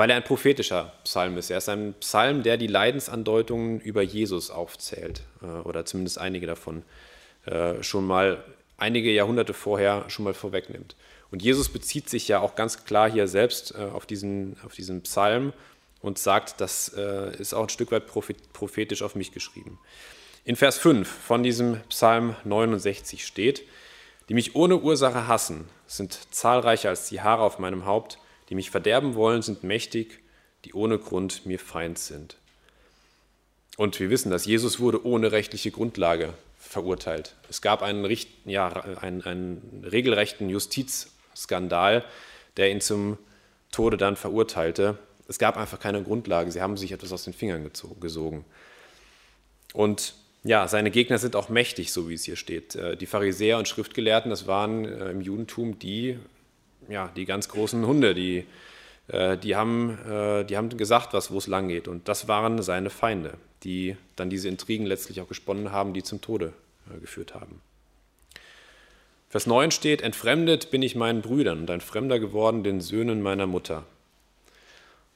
weil 0.00 0.08
er 0.08 0.16
ein 0.16 0.24
prophetischer 0.24 0.94
Psalm 1.04 1.36
ist. 1.36 1.50
Er 1.50 1.58
ist 1.58 1.68
ein 1.68 1.92
Psalm, 2.00 2.42
der 2.42 2.56
die 2.56 2.68
Leidensandeutungen 2.68 3.80
über 3.80 4.00
Jesus 4.00 4.50
aufzählt, 4.50 5.20
äh, 5.42 5.44
oder 5.44 5.84
zumindest 5.84 6.16
einige 6.16 6.46
davon 6.46 6.84
äh, 7.44 7.82
schon 7.82 8.06
mal 8.06 8.42
einige 8.78 9.12
Jahrhunderte 9.12 9.52
vorher 9.52 10.06
schon 10.08 10.24
mal 10.24 10.32
vorwegnimmt. 10.32 10.96
Und 11.30 11.42
Jesus 11.42 11.68
bezieht 11.68 12.08
sich 12.08 12.28
ja 12.28 12.40
auch 12.40 12.54
ganz 12.54 12.86
klar 12.86 13.10
hier 13.10 13.28
selbst 13.28 13.74
äh, 13.74 13.82
auf 13.92 14.06
diesen, 14.06 14.56
auf 14.64 14.72
diesen 14.72 15.02
Psalm 15.02 15.52
und 16.00 16.18
sagt, 16.18 16.62
das 16.62 16.88
ist 16.88 17.52
auch 17.52 17.64
ein 17.64 17.68
Stück 17.68 17.92
weit 17.92 18.06
prophetisch 18.06 19.02
auf 19.02 19.14
mich 19.16 19.32
geschrieben. 19.32 19.78
In 20.46 20.56
Vers 20.56 20.78
5 20.78 21.06
von 21.06 21.42
diesem 21.42 21.78
Psalm 21.90 22.36
69 22.44 23.26
steht, 23.26 23.64
die 24.30 24.32
mich 24.32 24.56
ohne 24.56 24.78
Ursache 24.78 25.28
hassen, 25.28 25.68
sind 25.86 26.18
zahlreicher 26.30 26.88
als 26.88 27.10
die 27.10 27.20
Haare 27.20 27.42
auf 27.42 27.58
meinem 27.58 27.84
Haupt, 27.84 28.16
die 28.50 28.54
mich 28.54 28.70
verderben 28.70 29.14
wollen, 29.14 29.42
sind 29.42 29.64
mächtig, 29.64 30.18
die 30.64 30.74
ohne 30.74 30.98
Grund 30.98 31.46
mir 31.46 31.58
Feind 31.58 31.98
sind. 31.98 32.36
Und 33.76 33.98
wir 33.98 34.10
wissen, 34.10 34.30
dass 34.30 34.44
Jesus 34.44 34.80
wurde 34.80 35.06
ohne 35.06 35.32
rechtliche 35.32 35.70
Grundlage 35.70 36.34
verurteilt. 36.58 37.34
Es 37.48 37.62
gab 37.62 37.82
einen, 37.82 38.06
ja, 38.44 38.68
einen, 38.68 39.22
einen 39.22 39.84
regelrechten 39.90 40.50
Justizskandal, 40.50 42.04
der 42.56 42.70
ihn 42.70 42.80
zum 42.80 43.16
Tode 43.72 43.96
dann 43.96 44.16
verurteilte. 44.16 44.98
Es 45.28 45.38
gab 45.38 45.56
einfach 45.56 45.80
keine 45.80 46.02
Grundlage. 46.02 46.50
Sie 46.50 46.60
haben 46.60 46.76
sich 46.76 46.92
etwas 46.92 47.12
aus 47.12 47.24
den 47.24 47.32
Fingern 47.32 47.70
gesogen. 48.00 48.44
Und 49.72 50.14
ja, 50.42 50.68
seine 50.68 50.90
Gegner 50.90 51.18
sind 51.18 51.36
auch 51.36 51.48
mächtig, 51.48 51.92
so 51.92 52.08
wie 52.08 52.14
es 52.14 52.24
hier 52.24 52.36
steht. 52.36 52.74
Äh, 52.74 52.96
die 52.96 53.06
Pharisäer 53.06 53.58
und 53.58 53.68
Schriftgelehrten, 53.68 54.30
das 54.30 54.46
waren 54.46 54.84
äh, 54.84 55.10
im 55.10 55.20
Judentum 55.20 55.78
die 55.78 56.18
ja, 56.90 57.08
die 57.16 57.24
ganz 57.24 57.48
großen 57.48 57.86
Hunde, 57.86 58.14
die, 58.14 58.44
äh, 59.08 59.38
die, 59.38 59.56
haben, 59.56 59.98
äh, 60.06 60.44
die 60.44 60.56
haben 60.56 60.76
gesagt, 60.76 61.14
was, 61.14 61.30
wo 61.30 61.38
es 61.38 61.46
lang 61.46 61.68
geht. 61.68 61.88
Und 61.88 62.08
das 62.08 62.28
waren 62.28 62.62
seine 62.62 62.90
Feinde, 62.90 63.34
die 63.62 63.96
dann 64.16 64.30
diese 64.30 64.48
Intrigen 64.48 64.86
letztlich 64.86 65.20
auch 65.20 65.28
gesponnen 65.28 65.72
haben, 65.72 65.94
die 65.94 66.02
zum 66.02 66.20
Tode 66.20 66.52
äh, 66.94 67.00
geführt 67.00 67.34
haben. 67.34 67.60
Vers 69.28 69.46
9 69.46 69.70
steht, 69.70 70.02
entfremdet 70.02 70.72
bin 70.72 70.82
ich 70.82 70.96
meinen 70.96 71.22
Brüdern 71.22 71.60
und 71.60 71.70
ein 71.70 71.80
Fremder 71.80 72.18
geworden 72.18 72.64
den 72.64 72.80
Söhnen 72.80 73.22
meiner 73.22 73.46
Mutter. 73.46 73.84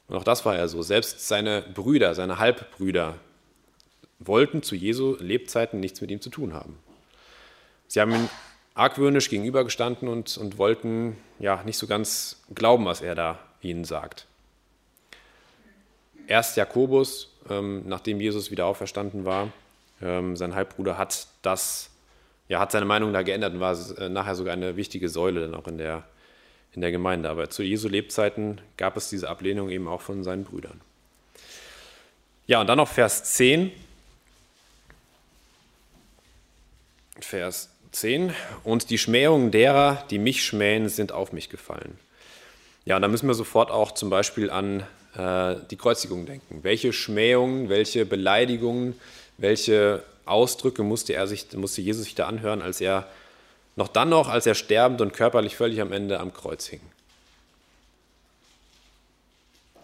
Und 0.07 0.15
auch 0.15 0.23
das 0.23 0.45
war 0.45 0.55
er 0.55 0.69
so. 0.69 0.81
Selbst 0.81 1.27
seine 1.27 1.61
Brüder, 1.61 2.15
seine 2.15 2.39
Halbbrüder, 2.39 3.15
wollten 4.19 4.63
zu 4.63 4.75
Jesu 4.75 5.17
Lebzeiten 5.19 5.81
nichts 5.81 5.99
mit 5.99 6.11
ihm 6.11 6.21
zu 6.21 6.29
tun 6.29 6.53
haben. 6.53 6.77
Sie 7.87 7.99
haben 7.99 8.13
ihn 8.13 8.29
argwöhnisch 8.75 9.29
gegenübergestanden 9.29 10.07
und, 10.07 10.37
und 10.37 10.57
wollten 10.57 11.17
ja 11.39 11.63
nicht 11.63 11.77
so 11.77 11.87
ganz 11.87 12.41
glauben, 12.53 12.85
was 12.85 13.01
er 13.01 13.15
da 13.15 13.39
ihnen 13.61 13.85
sagt. 13.85 14.27
Erst 16.27 16.57
Jakobus, 16.57 17.31
ähm, 17.49 17.83
nachdem 17.87 18.19
Jesus 18.19 18.51
wieder 18.51 18.65
auferstanden 18.65 19.25
war, 19.25 19.51
ähm, 20.01 20.35
sein 20.35 20.55
Halbbruder 20.55 20.97
hat 20.97 21.27
das, 21.41 21.89
ja, 22.49 22.59
hat 22.59 22.71
seine 22.71 22.85
Meinung 22.85 23.13
da 23.13 23.21
geändert 23.21 23.53
und 23.53 23.59
war 23.61 23.77
äh, 23.97 24.09
nachher 24.09 24.35
sogar 24.35 24.53
eine 24.53 24.75
wichtige 24.75 25.07
Säule 25.07 25.41
dann 25.41 25.55
auch 25.55 25.67
in 25.67 25.77
der, 25.77 26.03
in 26.73 26.81
der 26.81 26.91
Gemeinde. 26.91 27.29
Aber 27.29 27.49
zu 27.49 27.63
Jesu 27.63 27.87
Lebzeiten 27.87 28.59
gab 28.75 28.97
es 28.97 29.09
diese 29.09 29.29
Ablehnung 29.29 29.69
eben 29.69 29.87
auch 29.87 30.01
von 30.01 30.23
seinen 30.23 30.43
Brüdern. 30.43 30.81
Ja, 32.47 32.59
und 32.59 32.67
dann 32.67 32.77
noch 32.77 32.89
Vers 32.89 33.23
10. 33.35 33.71
Vers 37.19 37.74
10. 37.95 38.33
Und 38.63 38.89
die 38.89 38.97
Schmähungen 38.97 39.51
derer, 39.51 40.03
die 40.09 40.19
mich 40.19 40.43
schmähen, 40.43 40.89
sind 40.89 41.11
auf 41.11 41.31
mich 41.31 41.49
gefallen. 41.49 41.97
Ja, 42.85 42.97
und 42.97 43.01
da 43.01 43.07
müssen 43.07 43.27
wir 43.27 43.33
sofort 43.33 43.71
auch 43.71 43.93
zum 43.93 44.09
Beispiel 44.09 44.51
an 44.51 44.81
äh, 45.17 45.55
die 45.71 45.77
Kreuzigung 45.77 46.25
denken. 46.25 46.59
Welche 46.61 46.93
Schmähungen, 46.93 47.69
welche 47.69 48.05
Beleidigungen, 48.05 48.99
welche 49.37 50.03
Ausdrücke 50.25 50.83
musste, 50.83 51.13
er 51.13 51.27
sich, 51.27 51.51
musste 51.53 51.81
Jesus 51.81 52.03
sich 52.03 52.15
da 52.15 52.27
anhören, 52.27 52.61
als 52.61 52.81
er 52.81 53.07
noch 53.75 53.87
dann 53.87 54.09
noch, 54.09 54.29
als 54.29 54.45
er 54.45 54.55
sterbend 54.55 55.01
und 55.01 55.13
körperlich 55.13 55.55
völlig 55.55 55.81
am 55.81 55.91
Ende 55.91 56.19
am 56.19 56.33
Kreuz 56.33 56.67
hing. 56.67 56.81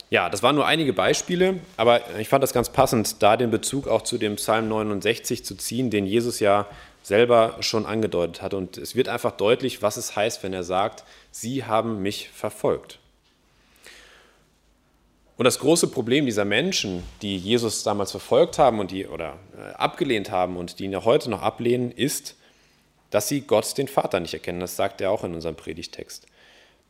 Ja, 0.09 0.29
das 0.29 0.43
waren 0.43 0.55
nur 0.55 0.67
einige 0.67 0.91
Beispiele, 0.91 1.59
aber 1.77 2.01
ich 2.19 2.27
fand 2.27 2.43
das 2.43 2.51
ganz 2.51 2.69
passend, 2.69 3.23
da 3.23 3.37
den 3.37 3.49
Bezug 3.49 3.87
auch 3.87 4.01
zu 4.01 4.17
dem 4.17 4.35
Psalm 4.35 4.67
69 4.67 5.45
zu 5.45 5.55
ziehen, 5.55 5.89
den 5.89 6.05
Jesus 6.05 6.41
ja 6.41 6.67
selber 7.03 7.57
schon 7.61 7.85
angedeutet 7.85 8.41
hat. 8.41 8.53
Und 8.53 8.77
es 8.77 8.95
wird 8.95 9.07
einfach 9.09 9.31
deutlich, 9.31 9.81
was 9.81 9.97
es 9.97 10.15
heißt, 10.15 10.43
wenn 10.43 10.53
er 10.53 10.63
sagt, 10.63 11.03
sie 11.31 11.65
haben 11.65 12.01
mich 12.01 12.29
verfolgt. 12.29 12.99
Und 15.37 15.45
das 15.45 15.59
große 15.59 15.87
Problem 15.87 16.27
dieser 16.27 16.45
Menschen, 16.45 17.03
die 17.23 17.35
Jesus 17.35 17.81
damals 17.81 18.11
verfolgt 18.11 18.59
haben 18.59 18.79
und 18.79 18.91
die 18.91 19.07
oder 19.07 19.39
äh, 19.57 19.73
abgelehnt 19.73 20.29
haben 20.29 20.55
und 20.55 20.77
die 20.77 20.85
ihn 20.85 20.91
ja 20.91 21.03
heute 21.03 21.31
noch 21.31 21.41
ablehnen, 21.41 21.91
ist, 21.91 22.35
dass 23.09 23.27
sie 23.27 23.41
Gott, 23.41 23.77
den 23.77 23.87
Vater, 23.87 24.19
nicht 24.19 24.33
erkennen. 24.35 24.59
Das 24.59 24.75
sagt 24.75 25.01
er 25.01 25.09
auch 25.09 25.23
in 25.23 25.33
unserem 25.33 25.55
Predigtext. 25.55 26.27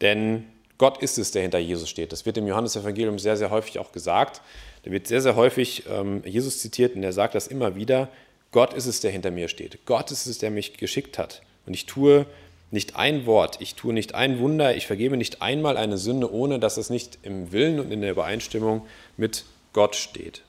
Denn 0.02 0.48
Gott 0.78 1.02
ist 1.02 1.18
es, 1.18 1.32
der 1.32 1.44
hinter 1.44 1.60
Jesus 1.60 1.90
steht. 1.90 2.12
Das 2.12 2.26
wird 2.26 2.38
im 2.38 2.48
Johannesevangelium 2.48 3.20
sehr, 3.20 3.38
sehr 3.38 3.52
häufig 3.52 3.80
auch 3.80 3.92
gesagt. 3.92 4.42
Da 4.84 4.92
wird 4.92 5.08
sehr, 5.08 5.22
sehr 5.22 5.36
häufig 5.36 5.84
ähm, 5.90 6.22
Jesus 6.26 6.60
zitiert 6.60 6.96
und 6.96 7.04
er 7.04 7.14
sagt 7.14 7.36
das 7.36 7.48
immer 7.48 7.76
wieder. 7.76 8.10
Gott 8.52 8.74
ist 8.74 8.86
es, 8.86 9.00
der 9.00 9.12
hinter 9.12 9.32
mir 9.32 9.48
steht. 9.48 9.86
Gott 9.86 10.12
ist 10.12 10.26
es, 10.26 10.38
der 10.38 10.52
mich 10.52 10.78
geschickt 10.78 11.18
hat. 11.18 11.42
Und 11.66 11.74
ich 11.74 11.86
tue 11.86 12.26
nicht 12.70 12.96
ein 12.96 13.26
Wort, 13.26 13.60
ich 13.60 13.76
tue 13.76 13.94
nicht 13.94 14.16
ein 14.16 14.40
Wunder, 14.40 14.76
ich 14.76 14.88
vergebe 14.88 15.18
nicht 15.18 15.42
einmal 15.42 15.78
eine 15.78 15.98
Sünde, 15.98 16.32
ohne 16.32 16.58
dass 16.58 16.78
es 16.78 16.90
nicht 16.90 17.20
im 17.22 17.52
Willen 17.52 17.80
und 17.80 17.92
in 17.92 18.02
der 18.02 18.12
Übereinstimmung 18.12 18.86
mit 19.18 19.46
Gott 19.74 19.96
steht. 19.96 20.44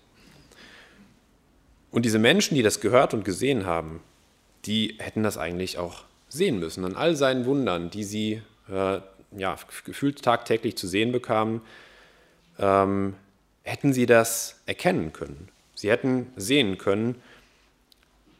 Und 1.90 2.04
diese 2.04 2.18
Menschen, 2.18 2.54
die 2.54 2.62
das 2.62 2.80
gehört 2.80 3.12
und 3.12 3.24
gesehen 3.24 3.66
haben, 3.66 4.00
die 4.64 4.96
hätten 4.98 5.22
das 5.22 5.36
eigentlich 5.36 5.78
auch 5.78 6.04
sehen 6.28 6.58
müssen. 6.58 6.84
An 6.84 6.96
all 6.96 7.16
seinen 7.16 7.44
Wundern, 7.44 7.90
die 7.90 8.04
sie 8.04 8.42
äh, 8.70 9.00
ja, 9.36 9.56
gefühlt 9.84 10.22
tagtäglich 10.22 10.76
zu 10.76 10.86
sehen 10.86 11.12
bekamen, 11.12 11.60
ähm, 12.58 13.14
hätten 13.62 13.92
sie 13.92 14.06
das 14.06 14.60
erkennen 14.66 15.12
können. 15.12 15.48
Sie 15.74 15.90
hätten 15.90 16.32
sehen 16.36 16.78
können, 16.78 17.16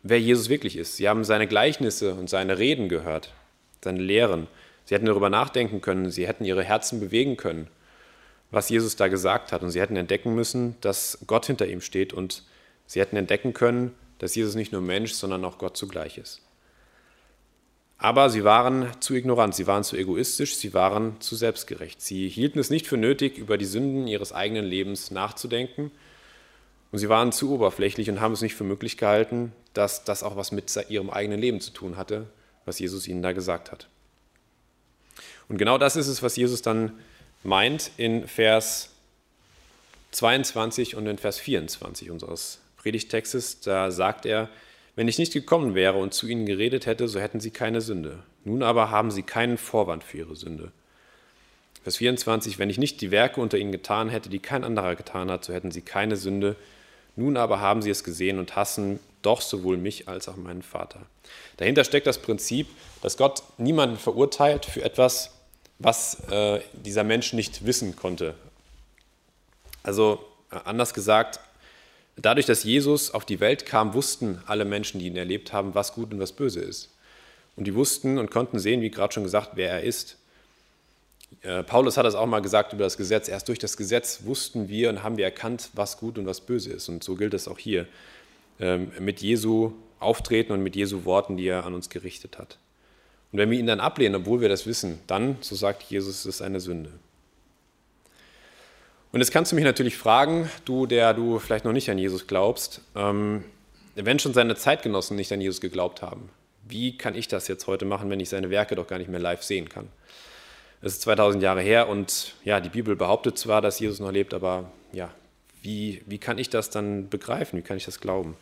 wer 0.03 0.21
Jesus 0.21 0.49
wirklich 0.49 0.77
ist. 0.77 0.97
Sie 0.97 1.09
haben 1.09 1.25
seine 1.25 1.47
Gleichnisse 1.47 2.15
und 2.15 2.29
seine 2.29 2.59
Reden 2.59 2.89
gehört, 2.89 3.33
seine 3.83 4.01
Lehren. 4.01 4.49
Sie 4.85 4.95
hätten 4.95 5.07
darüber 5.07 5.31
nachdenken 5.31 5.81
können, 5.81 6.11
sie 6.11 6.27
hätten 6.27 6.45
ihre 6.45 6.65
Herzen 6.65 7.01
bewegen 7.01 7.37
können, 7.37 7.69
was 8.51 8.69
Jesus 8.69 8.97
da 8.97 9.09
gesagt 9.09 9.53
hat. 9.53 9.63
Und 9.63 9.71
sie 9.71 9.81
hätten 9.81 9.97
entdecken 9.97 10.35
müssen, 10.35 10.77
dass 10.81 11.19
Gott 11.27 11.47
hinter 11.47 11.67
ihm 11.67 11.81
steht 11.81 12.13
und 12.13 12.43
sie 12.87 13.01
hätten 13.01 13.17
entdecken 13.17 13.53
können, 13.53 13.95
dass 14.19 14.35
Jesus 14.35 14.55
nicht 14.55 14.73
nur 14.73 14.83
Mensch, 14.83 15.13
sondern 15.13 15.45
auch 15.45 15.59
Gott 15.59 15.77
zugleich 15.77 16.19
ist. 16.19 16.43
Aber 17.99 18.31
sie 18.31 18.43
waren 18.43 18.89
zu 18.99 19.15
ignorant, 19.15 19.55
sie 19.55 19.69
waren 19.69 19.85
zu 19.85 19.97
egoistisch, 19.97 20.57
sie 20.57 20.75
waren 20.75 21.21
zu 21.21 21.37
selbstgerecht. 21.37 22.03
Sie 22.03 22.29
hielten 22.29 22.59
es 22.59 22.69
nicht 22.69 22.89
für 22.89 22.97
nötig, 22.97 23.39
über 23.39 23.57
die 23.57 23.65
Sünden 23.65 24.09
ihres 24.09 24.33
eigenen 24.33 24.65
Lebens 24.65 25.13
nachzudenken. 25.13 25.93
Und 26.93 26.99
sie 26.99 27.09
waren 27.09 27.33
zu 27.33 27.53
oberflächlich 27.53 28.09
und 28.11 28.21
haben 28.21 28.33
es 28.33 28.43
nicht 28.43 28.55
für 28.55 28.65
möglich 28.65 28.99
gehalten, 28.99 29.53
dass 29.73 30.05
das 30.05 30.23
auch 30.23 30.37
was 30.37 30.53
mit 30.53 30.75
ihrem 30.91 31.11
eigenen 31.11 31.41
Leben 31.41 31.61
zu 31.61 31.73
tun 31.73 31.97
hatte, 31.97 32.27
was 32.67 32.79
Jesus 32.79 33.09
ihnen 33.09 33.23
da 33.23 33.33
gesagt 33.33 33.73
hat. 33.73 33.89
Und 35.49 35.59
genau 35.59 35.79
das 35.79 35.97
ist 35.97 36.07
es, 36.07 36.23
was 36.23 36.37
Jesus 36.37 36.63
dann 36.63 36.93
meint 37.43 37.91
in 37.97 38.29
Vers 38.29 38.91
22 40.13 40.95
und 40.97 41.07
in 41.07 41.19
Vers 41.19 41.39
24 41.39 42.11
unseres 42.11 42.61
Predigtextes. 42.77 43.61
Da 43.61 43.91
sagt 43.91 44.27
er, 44.27 44.49
wenn 44.95 45.09
ich 45.09 45.19
nicht 45.19 45.33
gekommen 45.33 45.75
wäre 45.75 45.99
und 45.99 46.13
zu 46.13 46.27
ihnen 46.27 46.45
geredet 46.45 46.85
hätte, 46.85 47.09
so 47.09 47.19
hätten 47.19 47.41
sie 47.41 47.51
keine 47.51 47.81
Sünde. 47.81 48.23
Nun 48.45 48.63
aber 48.63 48.91
haben 48.91 49.11
sie 49.11 49.23
keinen 49.23 49.57
Vorwand 49.57 50.05
für 50.05 50.19
ihre 50.19 50.37
Sünde. 50.37 50.73
Vers 51.83 51.97
24, 51.97 52.59
wenn 52.59 52.71
ich 52.71 52.79
nicht 52.79 53.01
die 53.01 53.11
Werke 53.11 53.41
unter 53.41 53.59
ihnen 53.59 53.73
getan 53.73 54.09
hätte, 54.09 54.29
die 54.29 54.39
kein 54.39 54.63
anderer 54.63 54.95
getan 54.95 55.31
hat, 55.31 55.45
so 55.45 55.53
hätten 55.53 55.71
sie 55.71 55.81
keine 55.81 56.17
Sünde. 56.17 56.57
Nun 57.17 57.37
aber 57.37 57.61
haben 57.61 57.83
sie 57.83 57.91
es 57.91 58.05
gesehen 58.05 58.39
und 58.39 58.57
hassen 58.57 59.01
doch 59.23 59.41
sowohl 59.41 59.77
mich 59.77 60.09
als 60.09 60.29
auch 60.29 60.37
meinen 60.37 60.63
Vater. 60.63 61.01
Dahinter 61.59 61.85
steckt 61.85 62.07
das 62.07 62.19
Prinzip, 62.19 62.69
dass 63.03 63.17
Gott 63.17 63.43
niemanden 63.59 63.97
verurteilt 63.97 64.65
für 64.65 64.83
etwas, 64.83 65.31
was 65.79 66.21
äh, 66.31 66.61
dieser 66.73 67.05
Mensch 67.05 67.33
nicht 67.33 67.65
wissen 67.67 67.97
konnte. 67.97 68.35
Also 69.83 70.25
äh, 70.51 70.57
anders 70.65 70.95
gesagt, 70.95 71.41
Dadurch, 72.17 72.47
dass 72.47 72.65
Jesus 72.65 73.13
auf 73.13 73.25
die 73.25 73.41
Welt 73.41 73.65
kam, 73.65 73.95
wussten 73.95 74.43
alle 74.47 74.65
Menschen, 74.65 75.01
die 75.01 75.07
ihn 75.07 75.17
erlebt 75.17 75.53
haben, 75.53 75.75
was 75.75 75.95
gut 75.95 76.13
und 76.13 76.21
was 76.21 76.33
böse 76.33 76.61
ist. 76.61 76.91
Und 77.57 77.65
die 77.65 77.75
wussten 77.75 78.19
und 78.19 78.31
konnten 78.31 78.59
sehen, 78.59 78.83
wie 78.83 78.91
gerade 78.91 79.15
schon 79.15 79.23
gesagt, 79.23 79.53
wer 79.55 79.71
er 79.71 79.83
ist. 79.83 80.19
Äh, 81.41 81.63
Paulus 81.63 81.97
hat 81.97 82.05
das 82.05 82.15
auch 82.15 82.27
mal 82.27 82.41
gesagt 82.41 82.73
über 82.73 82.85
das 82.85 82.97
Gesetz. 82.97 83.29
Erst 83.29 83.49
durch 83.49 83.59
das 83.59 83.77
Gesetz 83.77 84.21
wussten 84.25 84.69
wir 84.69 84.91
und 84.91 85.03
haben 85.03 85.17
wir 85.17 85.25
erkannt, 85.25 85.71
was 85.73 85.99
gut 85.99 86.19
und 86.19 86.27
was 86.27 86.41
böse 86.41 86.73
ist. 86.73 86.89
Und 86.89 87.03
so 87.03 87.15
gilt 87.15 87.35
es 87.35 87.49
auch 87.49 87.59
hier 87.59 87.87
ähm, 88.61 88.93
mit 88.99 89.21
Jesu 89.21 89.73
Auftreten 89.99 90.53
und 90.53 90.63
mit 90.63 90.77
Jesu 90.77 91.05
Worten, 91.05 91.37
die 91.37 91.47
er 91.47 91.65
an 91.65 91.75
uns 91.75 91.89
gerichtet 91.89 92.39
hat. 92.39 92.59
Und 93.31 93.39
wenn 93.39 93.51
wir 93.51 93.59
ihn 93.59 93.67
dann 93.67 93.81
ablehnen, 93.81 94.21
obwohl 94.21 94.41
wir 94.41 94.49
das 94.49 94.67
wissen, 94.67 94.99
dann, 95.07 95.39
so 95.41 95.55
sagt 95.55 95.85
Jesus, 95.85 96.21
ist 96.21 96.27
es 96.27 96.43
eine 96.43 96.61
Sünde. 96.61 96.91
Und 99.13 99.21
jetzt 99.21 99.31
kannst 99.31 99.53
du 99.53 99.57
mich 99.57 99.65
natürlich 99.65 99.97
fragen, 99.97 100.51
du, 100.65 100.87
der 100.87 101.15
du 101.15 101.39
vielleicht 101.39 101.65
noch 101.65 101.73
nicht 101.73 101.91
an 101.91 101.99
Jesus 101.99 102.27
glaubst, 102.27 102.81
ähm, 102.97 103.45
wenn 103.95 104.19
schon 104.19 104.33
seine 104.33 104.57
Zeitgenossen 104.57 105.17
nicht 105.17 105.33
an 105.33 105.41
Jesus 105.41 105.61
geglaubt 105.61 106.03
haben, 106.03 106.31
wie 106.67 106.97
kann 106.97 107.15
ich 107.15 107.29
das 107.29 107.49
jetzt 107.49 107.67
heute 107.67 107.85
machen, 107.85 108.09
wenn 108.11 108.21
ich 108.21 108.31
seine 108.31 108.51
Werke 108.51 108.75
doch 108.75 108.87
gar 108.87 108.99
nicht 108.99 109.11
mehr 109.11 109.21
live 109.21 109.43
sehen 109.43 109.69
kann? 109.69 109.89
Es 110.85 110.95
ist 110.95 111.03
2000 111.03 111.41
Jahre 111.41 111.63
her 111.63 111.89
und 111.89 112.35
ja, 112.45 112.59
die 112.59 112.69
Bibel 112.69 112.97
behauptet 112.97 113.39
zwar, 113.39 113.63
dass 113.63 113.79
Jesus 113.79 114.01
noch 114.01 114.11
lebt, 114.11 114.35
aber 114.35 114.73
ja, 114.93 115.15
wie, 115.63 116.03
wie 116.07 116.19
kann 116.19 116.39
ich 116.39 116.51
das 116.51 116.71
dann 116.71 117.09
begreifen? 117.09 117.57
Wie 117.57 117.63
kann 117.63 117.77
ich 117.77 117.85
das 117.85 118.01
glauben? 118.01 118.37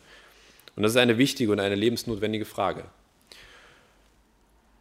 Und 0.75 0.81
das 0.81 0.93
ist 0.93 0.97
eine 0.97 1.19
wichtige 1.19 1.51
und 1.51 1.59
eine 1.59 1.75
lebensnotwendige 1.75 2.45
Frage. 2.45 2.85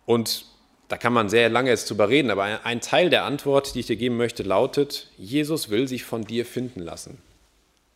Und 0.06 0.46
da 0.88 0.96
kann 0.96 1.12
man 1.12 1.28
sehr 1.28 1.50
lange 1.50 1.68
jetzt 1.68 1.90
drüber 1.90 2.08
reden, 2.08 2.30
aber 2.30 2.64
ein 2.64 2.80
Teil 2.80 3.10
der 3.10 3.24
Antwort, 3.24 3.74
die 3.74 3.80
ich 3.80 3.86
dir 3.86 3.96
geben 3.96 4.16
möchte, 4.16 4.42
lautet, 4.42 5.08
Jesus 5.18 5.68
will 5.68 5.86
sich 5.86 6.04
von 6.04 6.24
dir 6.24 6.46
finden 6.46 6.80
lassen. 6.80 7.18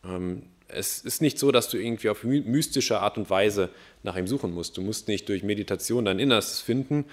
Ähm, 0.05 0.43
es 0.67 0.99
ist 0.99 1.23
nicht 1.23 1.39
so, 1.39 1.51
dass 1.51 1.69
du 1.69 1.77
irgendwie 1.77 2.09
auf 2.09 2.23
mystische 2.23 2.99
Art 2.99 3.17
und 3.17 3.31
Weise 3.31 3.69
nach 4.03 4.15
ihm 4.15 4.27
suchen 4.27 4.53
musst. 4.53 4.77
Du 4.77 4.81
musst 4.81 5.07
nicht 5.07 5.27
durch 5.27 5.41
Meditation 5.41 6.05
dein 6.05 6.19
Innerstes 6.19 6.61
finden 6.61 7.05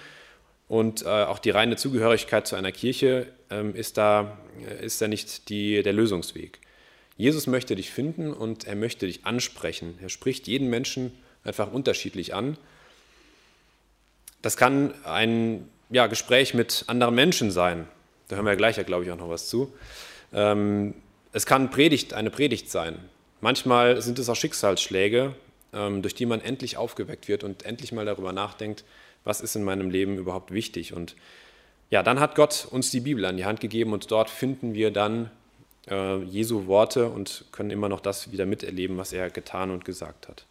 und 0.73 1.03
äh, 1.03 1.07
auch 1.07 1.37
die 1.37 1.51
reine 1.51 1.75
Zugehörigkeit 1.75 2.47
zu 2.47 2.55
einer 2.55 2.71
Kirche 2.71 3.27
ähm, 3.51 3.75
ist, 3.75 3.95
da, 3.97 4.39
äh, 4.67 4.83
ist 4.83 4.99
da 4.99 5.07
nicht 5.07 5.49
die, 5.49 5.83
der 5.83 5.93
Lösungsweg. 5.93 6.59
Jesus 7.15 7.45
möchte 7.45 7.75
dich 7.75 7.91
finden 7.91 8.33
und 8.33 8.65
er 8.65 8.75
möchte 8.75 9.05
dich 9.05 9.23
ansprechen. 9.23 9.99
Er 10.01 10.09
spricht 10.09 10.47
jeden 10.47 10.71
Menschen 10.71 11.11
einfach 11.43 11.71
unterschiedlich 11.71 12.33
an. 12.33 12.57
Das 14.41 14.57
kann 14.57 14.95
ein 15.05 15.69
ja, 15.91 16.07
Gespräch 16.07 16.55
mit 16.55 16.85
anderen 16.87 17.13
Menschen 17.13 17.51
sein. 17.51 17.87
Da 18.27 18.37
hören 18.37 18.47
wir 18.47 18.55
gleich, 18.55 18.77
ja, 18.77 18.81
glaube 18.81 19.03
ich, 19.03 19.11
auch 19.11 19.17
noch 19.17 19.29
was 19.29 19.49
zu. 19.49 19.71
Ähm, 20.33 20.95
es 21.33 21.45
kann 21.45 21.69
Predigt, 21.69 22.15
eine 22.15 22.31
Predigt 22.31 22.71
sein. 22.71 22.97
Manchmal 23.41 24.01
sind 24.01 24.17
es 24.17 24.27
auch 24.27 24.35
Schicksalsschläge, 24.35 25.35
ähm, 25.71 26.01
durch 26.01 26.15
die 26.15 26.25
man 26.25 26.41
endlich 26.41 26.77
aufgeweckt 26.77 27.27
wird 27.27 27.43
und 27.43 27.63
endlich 27.63 27.91
mal 27.91 28.05
darüber 28.05 28.33
nachdenkt, 28.33 28.83
was 29.23 29.41
ist 29.41 29.55
in 29.55 29.63
meinem 29.63 29.89
Leben 29.89 30.17
überhaupt 30.17 30.51
wichtig. 30.51 30.93
Und 30.93 31.15
ja, 31.89 32.03
dann 32.03 32.19
hat 32.19 32.35
Gott 32.35 32.67
uns 32.69 32.91
die 32.91 32.99
Bibel 32.99 33.25
an 33.25 33.37
die 33.37 33.45
Hand 33.45 33.59
gegeben 33.59 33.93
und 33.93 34.09
dort 34.11 34.29
finden 34.29 34.73
wir 34.73 34.91
dann 34.91 35.29
äh, 35.89 36.21
Jesu 36.23 36.67
Worte 36.67 37.07
und 37.09 37.45
können 37.51 37.71
immer 37.71 37.89
noch 37.89 37.99
das 37.99 38.31
wieder 38.31 38.45
miterleben, 38.45 38.97
was 38.97 39.13
er 39.13 39.29
getan 39.29 39.71
und 39.71 39.85
gesagt 39.85 40.27
hat. 40.27 40.45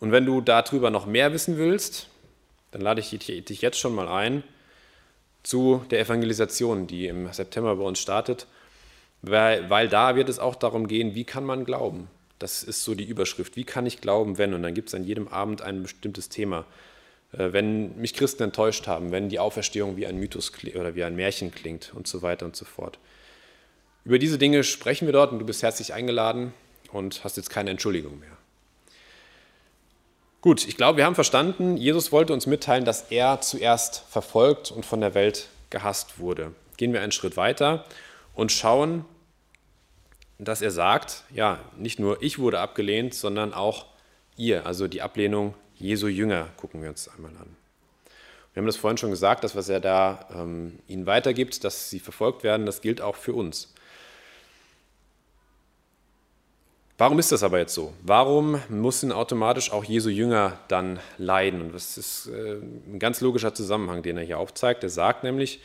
Und 0.00 0.12
wenn 0.12 0.26
du 0.26 0.40
darüber 0.40 0.90
noch 0.90 1.06
mehr 1.06 1.32
wissen 1.32 1.56
willst, 1.56 2.08
dann 2.70 2.82
lade 2.82 3.00
ich 3.00 3.10
dich 3.10 3.62
jetzt 3.62 3.78
schon 3.78 3.94
mal 3.94 4.08
ein 4.08 4.44
zu 5.42 5.82
der 5.90 6.00
Evangelisation, 6.00 6.86
die 6.86 7.06
im 7.06 7.32
September 7.32 7.74
bei 7.76 7.84
uns 7.84 7.98
startet, 7.98 8.46
weil, 9.22 9.68
weil 9.70 9.88
da 9.88 10.14
wird 10.14 10.28
es 10.28 10.38
auch 10.38 10.54
darum 10.54 10.86
gehen, 10.86 11.14
wie 11.14 11.24
kann 11.24 11.44
man 11.44 11.64
glauben. 11.64 12.08
Das 12.38 12.62
ist 12.62 12.84
so 12.84 12.94
die 12.94 13.04
Überschrift. 13.04 13.56
Wie 13.56 13.64
kann 13.64 13.86
ich 13.86 14.00
glauben, 14.00 14.38
wenn? 14.38 14.54
Und 14.54 14.62
dann 14.62 14.74
gibt 14.74 14.88
es 14.88 14.94
an 14.94 15.04
jedem 15.04 15.26
Abend 15.28 15.62
ein 15.62 15.82
bestimmtes 15.82 16.28
Thema. 16.28 16.64
Äh, 17.32 17.52
wenn 17.52 17.96
mich 17.96 18.14
Christen 18.14 18.44
enttäuscht 18.44 18.86
haben, 18.86 19.10
wenn 19.10 19.28
die 19.28 19.38
Auferstehung 19.38 19.96
wie 19.96 20.06
ein 20.06 20.18
Mythos 20.18 20.52
oder 20.74 20.94
wie 20.94 21.04
ein 21.04 21.16
Märchen 21.16 21.50
klingt 21.50 21.92
und 21.94 22.06
so 22.06 22.22
weiter 22.22 22.46
und 22.46 22.56
so 22.56 22.64
fort. 22.64 22.98
Über 24.04 24.18
diese 24.18 24.38
Dinge 24.38 24.64
sprechen 24.64 25.06
wir 25.06 25.12
dort 25.12 25.32
und 25.32 25.38
du 25.38 25.44
bist 25.44 25.62
herzlich 25.62 25.92
eingeladen 25.92 26.54
und 26.92 27.24
hast 27.24 27.36
jetzt 27.36 27.50
keine 27.50 27.70
Entschuldigung 27.70 28.18
mehr. 28.18 28.30
Gut, 30.40 30.66
ich 30.66 30.76
glaube, 30.76 30.98
wir 30.98 31.04
haben 31.04 31.16
verstanden, 31.16 31.76
Jesus 31.76 32.12
wollte 32.12 32.32
uns 32.32 32.46
mitteilen, 32.46 32.84
dass 32.84 33.10
er 33.10 33.40
zuerst 33.40 34.04
verfolgt 34.08 34.70
und 34.70 34.86
von 34.86 35.00
der 35.00 35.14
Welt 35.14 35.48
gehasst 35.68 36.20
wurde. 36.20 36.52
Gehen 36.76 36.92
wir 36.92 37.02
einen 37.02 37.12
Schritt 37.12 37.36
weiter 37.36 37.84
und 38.34 38.52
schauen, 38.52 39.04
dass 40.38 40.62
er 40.62 40.70
sagt, 40.70 41.24
ja, 41.34 41.58
nicht 41.76 41.98
nur 41.98 42.22
ich 42.22 42.38
wurde 42.38 42.60
abgelehnt, 42.60 43.14
sondern 43.14 43.52
auch 43.52 43.86
ihr, 44.36 44.64
also 44.64 44.86
die 44.86 45.02
Ablehnung 45.02 45.54
Jesu 45.78 46.08
Jünger, 46.08 46.48
gucken 46.56 46.82
wir 46.82 46.88
uns 46.88 47.08
einmal 47.08 47.32
an. 47.32 47.56
Wir 48.52 48.60
haben 48.60 48.66
das 48.66 48.76
vorhin 48.76 48.98
schon 48.98 49.10
gesagt, 49.10 49.44
das, 49.44 49.54
was 49.54 49.68
er 49.68 49.80
da 49.80 50.26
ähm, 50.34 50.80
ihnen 50.88 51.06
weitergibt, 51.06 51.62
dass 51.64 51.90
sie 51.90 52.00
verfolgt 52.00 52.42
werden, 52.42 52.66
das 52.66 52.80
gilt 52.80 53.00
auch 53.00 53.16
für 53.16 53.32
uns. 53.32 53.72
Warum 56.96 57.20
ist 57.20 57.30
das 57.30 57.44
aber 57.44 57.60
jetzt 57.60 57.74
so? 57.74 57.92
Warum 58.02 58.60
müssen 58.68 59.12
automatisch 59.12 59.70
auch 59.70 59.84
Jesu 59.84 60.08
Jünger 60.08 60.58
dann 60.66 60.98
leiden? 61.16 61.60
Und 61.62 61.72
das 61.72 61.96
ist 61.96 62.26
äh, 62.26 62.54
ein 62.56 62.98
ganz 62.98 63.20
logischer 63.20 63.54
Zusammenhang, 63.54 64.02
den 64.02 64.16
er 64.16 64.24
hier 64.24 64.40
aufzeigt. 64.40 64.82
Er 64.82 64.90
sagt 64.90 65.22
nämlich 65.22 65.60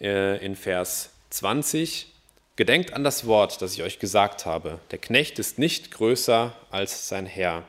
äh, 0.00 0.42
in 0.42 0.56
Vers 0.56 1.10
20, 1.28 2.14
Gedenkt 2.56 2.92
an 2.92 3.02
das 3.02 3.26
Wort, 3.26 3.60
das 3.62 3.72
ich 3.74 3.82
euch 3.82 3.98
gesagt 3.98 4.46
habe. 4.46 4.78
Der 4.92 4.98
Knecht 4.98 5.40
ist 5.40 5.58
nicht 5.58 5.90
größer 5.90 6.54
als 6.70 7.08
sein 7.08 7.26
Herr. 7.26 7.64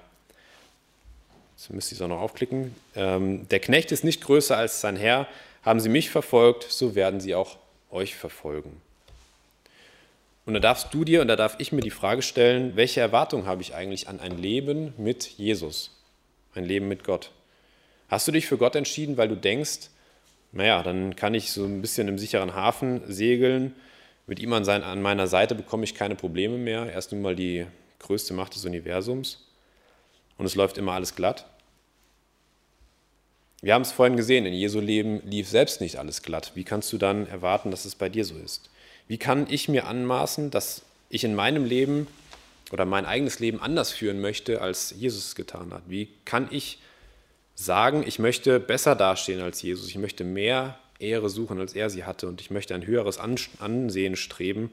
Jetzt 1.55 1.71
müsste 1.71 1.93
ich 1.93 1.99
es 1.99 2.03
auch 2.03 2.09
noch 2.09 2.19
aufklicken. 2.19 2.75
Ähm, 2.95 3.47
der 3.47 3.59
Knecht 3.59 3.91
ist 3.91 4.03
nicht 4.03 4.21
größer 4.21 4.57
als 4.57 4.81
sein 4.81 4.97
Herr. 4.97 5.27
Haben 5.63 5.79
sie 5.79 5.89
mich 5.89 6.09
verfolgt, 6.09 6.63
so 6.63 6.95
werden 6.95 7.19
sie 7.19 7.33
auch 7.33 7.57
euch 7.89 8.15
verfolgen. 8.15 8.81
Und 10.45 10.53
da 10.53 10.59
darfst 10.59 10.93
du 10.93 11.05
dir 11.05 11.21
und 11.21 11.27
da 11.27 11.35
darf 11.35 11.55
ich 11.57 11.71
mir 11.71 11.81
die 11.81 11.89
Frage 11.89 12.21
stellen, 12.21 12.75
welche 12.75 12.99
Erwartung 12.99 13.45
habe 13.45 13.61
ich 13.61 13.73
eigentlich 13.73 14.07
an 14.07 14.19
ein 14.19 14.37
Leben 14.37 14.93
mit 14.97 15.25
Jesus, 15.25 15.91
ein 16.53 16.65
Leben 16.65 16.87
mit 16.87 17.03
Gott? 17.03 17.31
Hast 18.09 18.27
du 18.27 18.31
dich 18.31 18.45
für 18.45 18.57
Gott 18.57 18.75
entschieden, 18.75 19.17
weil 19.17 19.29
du 19.29 19.35
denkst, 19.35 19.89
naja, 20.51 20.83
dann 20.83 21.15
kann 21.15 21.33
ich 21.33 21.51
so 21.51 21.65
ein 21.65 21.81
bisschen 21.81 22.07
im 22.07 22.19
sicheren 22.19 22.53
Hafen 22.53 23.01
segeln, 23.07 23.73
mit 24.27 24.39
ihm 24.39 24.53
an, 24.53 24.65
sein, 24.65 24.83
an 24.83 25.01
meiner 25.01 25.27
Seite 25.27 25.55
bekomme 25.55 25.83
ich 25.83 25.95
keine 25.95 26.15
Probleme 26.15 26.57
mehr, 26.57 26.91
er 26.91 26.97
ist 26.97 27.11
nun 27.11 27.21
mal 27.21 27.35
die 27.35 27.65
größte 27.99 28.33
Macht 28.33 28.55
des 28.55 28.65
Universums 28.65 29.44
und 30.37 30.45
es 30.45 30.55
läuft 30.55 30.77
immer 30.77 30.93
alles 30.93 31.15
glatt? 31.15 31.45
Wir 33.61 33.73
haben 33.73 33.81
es 33.81 33.91
vorhin 33.91 34.17
gesehen, 34.17 34.45
in 34.45 34.53
Jesu 34.53 34.79
Leben 34.79 35.21
lief 35.25 35.49
selbst 35.49 35.81
nicht 35.81 35.97
alles 35.97 36.21
glatt. 36.21 36.51
Wie 36.55 36.63
kannst 36.63 36.93
du 36.93 36.97
dann 36.97 37.27
erwarten, 37.27 37.71
dass 37.71 37.85
es 37.85 37.95
bei 37.95 38.09
dir 38.09 38.23
so 38.23 38.35
ist? 38.35 38.69
Wie 39.07 39.17
kann 39.17 39.47
ich 39.49 39.69
mir 39.69 39.87
anmaßen, 39.87 40.51
dass 40.51 40.83
ich 41.09 41.23
in 41.23 41.35
meinem 41.35 41.65
Leben 41.65 42.07
oder 42.71 42.85
mein 42.85 43.05
eigenes 43.05 43.39
Leben 43.39 43.61
anders 43.61 43.91
führen 43.91 44.21
möchte, 44.21 44.61
als 44.61 44.93
Jesus 44.97 45.27
es 45.27 45.35
getan 45.35 45.73
hat? 45.73 45.83
Wie 45.87 46.09
kann 46.25 46.47
ich 46.51 46.79
sagen, 47.55 48.03
ich 48.05 48.19
möchte 48.19 48.59
besser 48.59 48.95
dastehen 48.95 49.41
als 49.41 49.61
Jesus, 49.61 49.87
ich 49.87 49.97
möchte 49.97 50.23
mehr 50.23 50.77
Ehre 50.99 51.29
suchen, 51.29 51.59
als 51.59 51.73
er 51.73 51.89
sie 51.89 52.03
hatte 52.03 52.27
und 52.27 52.41
ich 52.41 52.51
möchte 52.51 52.75
ein 52.75 52.85
höheres 52.85 53.17
Ansehen 53.17 54.15
streben 54.15 54.71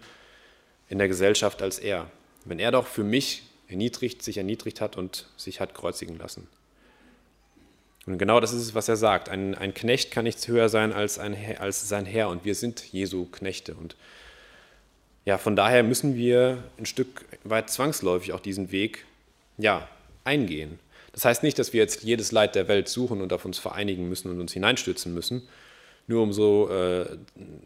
in 0.88 0.98
der 0.98 1.08
Gesellschaft 1.08 1.62
als 1.62 1.78
er, 1.78 2.10
wenn 2.44 2.58
er 2.58 2.72
doch 2.72 2.86
für 2.86 3.04
mich 3.04 3.44
erniedrigt, 3.72 4.22
sich 4.22 4.38
erniedrigt 4.38 4.80
hat 4.80 4.96
und 4.96 5.26
sich 5.36 5.60
hat 5.60 5.74
kreuzigen 5.74 6.16
lassen. 6.18 6.46
Und 8.06 8.18
genau 8.18 8.40
das 8.40 8.52
ist 8.52 8.62
es, 8.62 8.74
was 8.74 8.88
er 8.88 8.96
sagt. 8.96 9.28
Ein, 9.28 9.54
ein 9.54 9.74
Knecht 9.74 10.10
kann 10.10 10.24
nichts 10.24 10.48
höher 10.48 10.68
sein 10.68 10.92
als, 10.92 11.18
ein, 11.18 11.36
als 11.58 11.88
sein 11.88 12.04
Herr 12.06 12.28
und 12.28 12.44
wir 12.44 12.54
sind 12.54 12.92
Jesu 12.92 13.26
Knechte. 13.26 13.74
Und 13.74 13.96
ja, 15.24 15.38
von 15.38 15.54
daher 15.54 15.82
müssen 15.82 16.16
wir 16.16 16.64
ein 16.78 16.86
Stück 16.86 17.24
weit 17.44 17.70
zwangsläufig 17.70 18.32
auch 18.32 18.40
diesen 18.40 18.72
Weg 18.72 19.04
ja, 19.56 19.88
eingehen. 20.24 20.80
Das 21.12 21.24
heißt 21.24 21.42
nicht, 21.42 21.58
dass 21.58 21.72
wir 21.72 21.80
jetzt 21.80 22.02
jedes 22.02 22.32
Leid 22.32 22.54
der 22.54 22.68
Welt 22.68 22.88
suchen 22.88 23.20
und 23.20 23.32
auf 23.32 23.44
uns 23.44 23.58
vereinigen 23.58 24.08
müssen 24.08 24.30
und 24.30 24.40
uns 24.40 24.52
hineinstürzen 24.52 25.14
müssen, 25.14 25.46
nur 26.06 26.22
um 26.22 26.32
so 26.32 26.70
äh, 26.70 27.06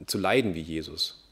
zu 0.06 0.18
leiden 0.18 0.54
wie 0.54 0.60
Jesus. 0.60 1.22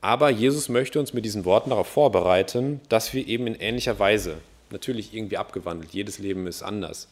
Aber 0.00 0.30
Jesus 0.30 0.68
möchte 0.68 0.98
uns 0.98 1.12
mit 1.12 1.24
diesen 1.24 1.44
Worten 1.44 1.70
darauf 1.70 1.88
vorbereiten, 1.88 2.80
dass 2.88 3.12
wir 3.12 3.26
eben 3.26 3.46
in 3.46 3.54
ähnlicher 3.54 3.98
Weise, 3.98 4.38
natürlich 4.70 5.12
irgendwie 5.14 5.36
abgewandelt, 5.36 5.92
jedes 5.92 6.18
Leben 6.18 6.46
ist 6.46 6.62
anders 6.62 7.08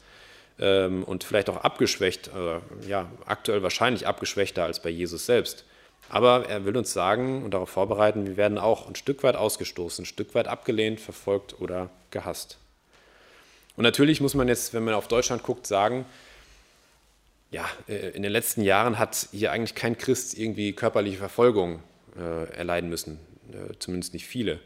ähm, 0.59 1.05
und 1.05 1.24
vielleicht 1.24 1.51
auch 1.51 1.59
abgeschwächt, 1.59 2.29
äh, 2.29 2.88
ja, 2.88 3.11
aktuell 3.27 3.62
wahrscheinlich 3.62 4.07
abgeschwächter 4.07 4.64
als 4.64 4.81
bei 4.81 4.90
Jesus 4.90 5.27
selbst. 5.27 5.64
Aber 6.09 6.48
er 6.48 6.64
will 6.64 6.77
uns 6.77 6.92
sagen 6.94 7.44
und 7.44 7.53
darauf 7.53 7.68
vorbereiten, 7.68 8.27
wir 8.27 8.38
werden 8.38 8.57
auch 8.57 8.88
ein 8.88 8.94
Stück 8.94 9.22
weit 9.22 9.37
ausgestoßen, 9.37 10.05
ein 10.05 10.07
Stück 10.07 10.35
weit 10.35 10.48
abgelehnt, 10.48 11.01
verfolgt 11.01 11.61
oder 11.61 11.90
gehasst. 12.11 12.57
Und 13.77 13.83
natürlich 13.83 14.20
muss 14.22 14.35
man 14.35 14.48
jetzt, 14.48 14.72
wenn 14.72 14.85
man 14.85 14.94
auf 14.94 15.09
Deutschland 15.09 15.42
guckt, 15.42 15.66
sagen, 15.66 16.07
ja, 17.51 17.68
äh, 17.87 18.11
in 18.11 18.22
den 18.22 18.33
letzten 18.33 18.62
Jahren 18.62 18.98
hat 18.98 19.29
hier 19.31 19.53
eigentlich 19.53 19.74
kein 19.74 19.98
Christ 19.98 20.38
irgendwie 20.38 20.72
körperliche 20.72 21.18
Verfolgung 21.18 21.83
äh, 22.16 22.51
erleiden 22.57 22.88
müssen, 22.88 23.18
äh, 23.53 23.75
zumindest 23.79 24.14
nicht 24.14 24.27
viele. 24.27 24.61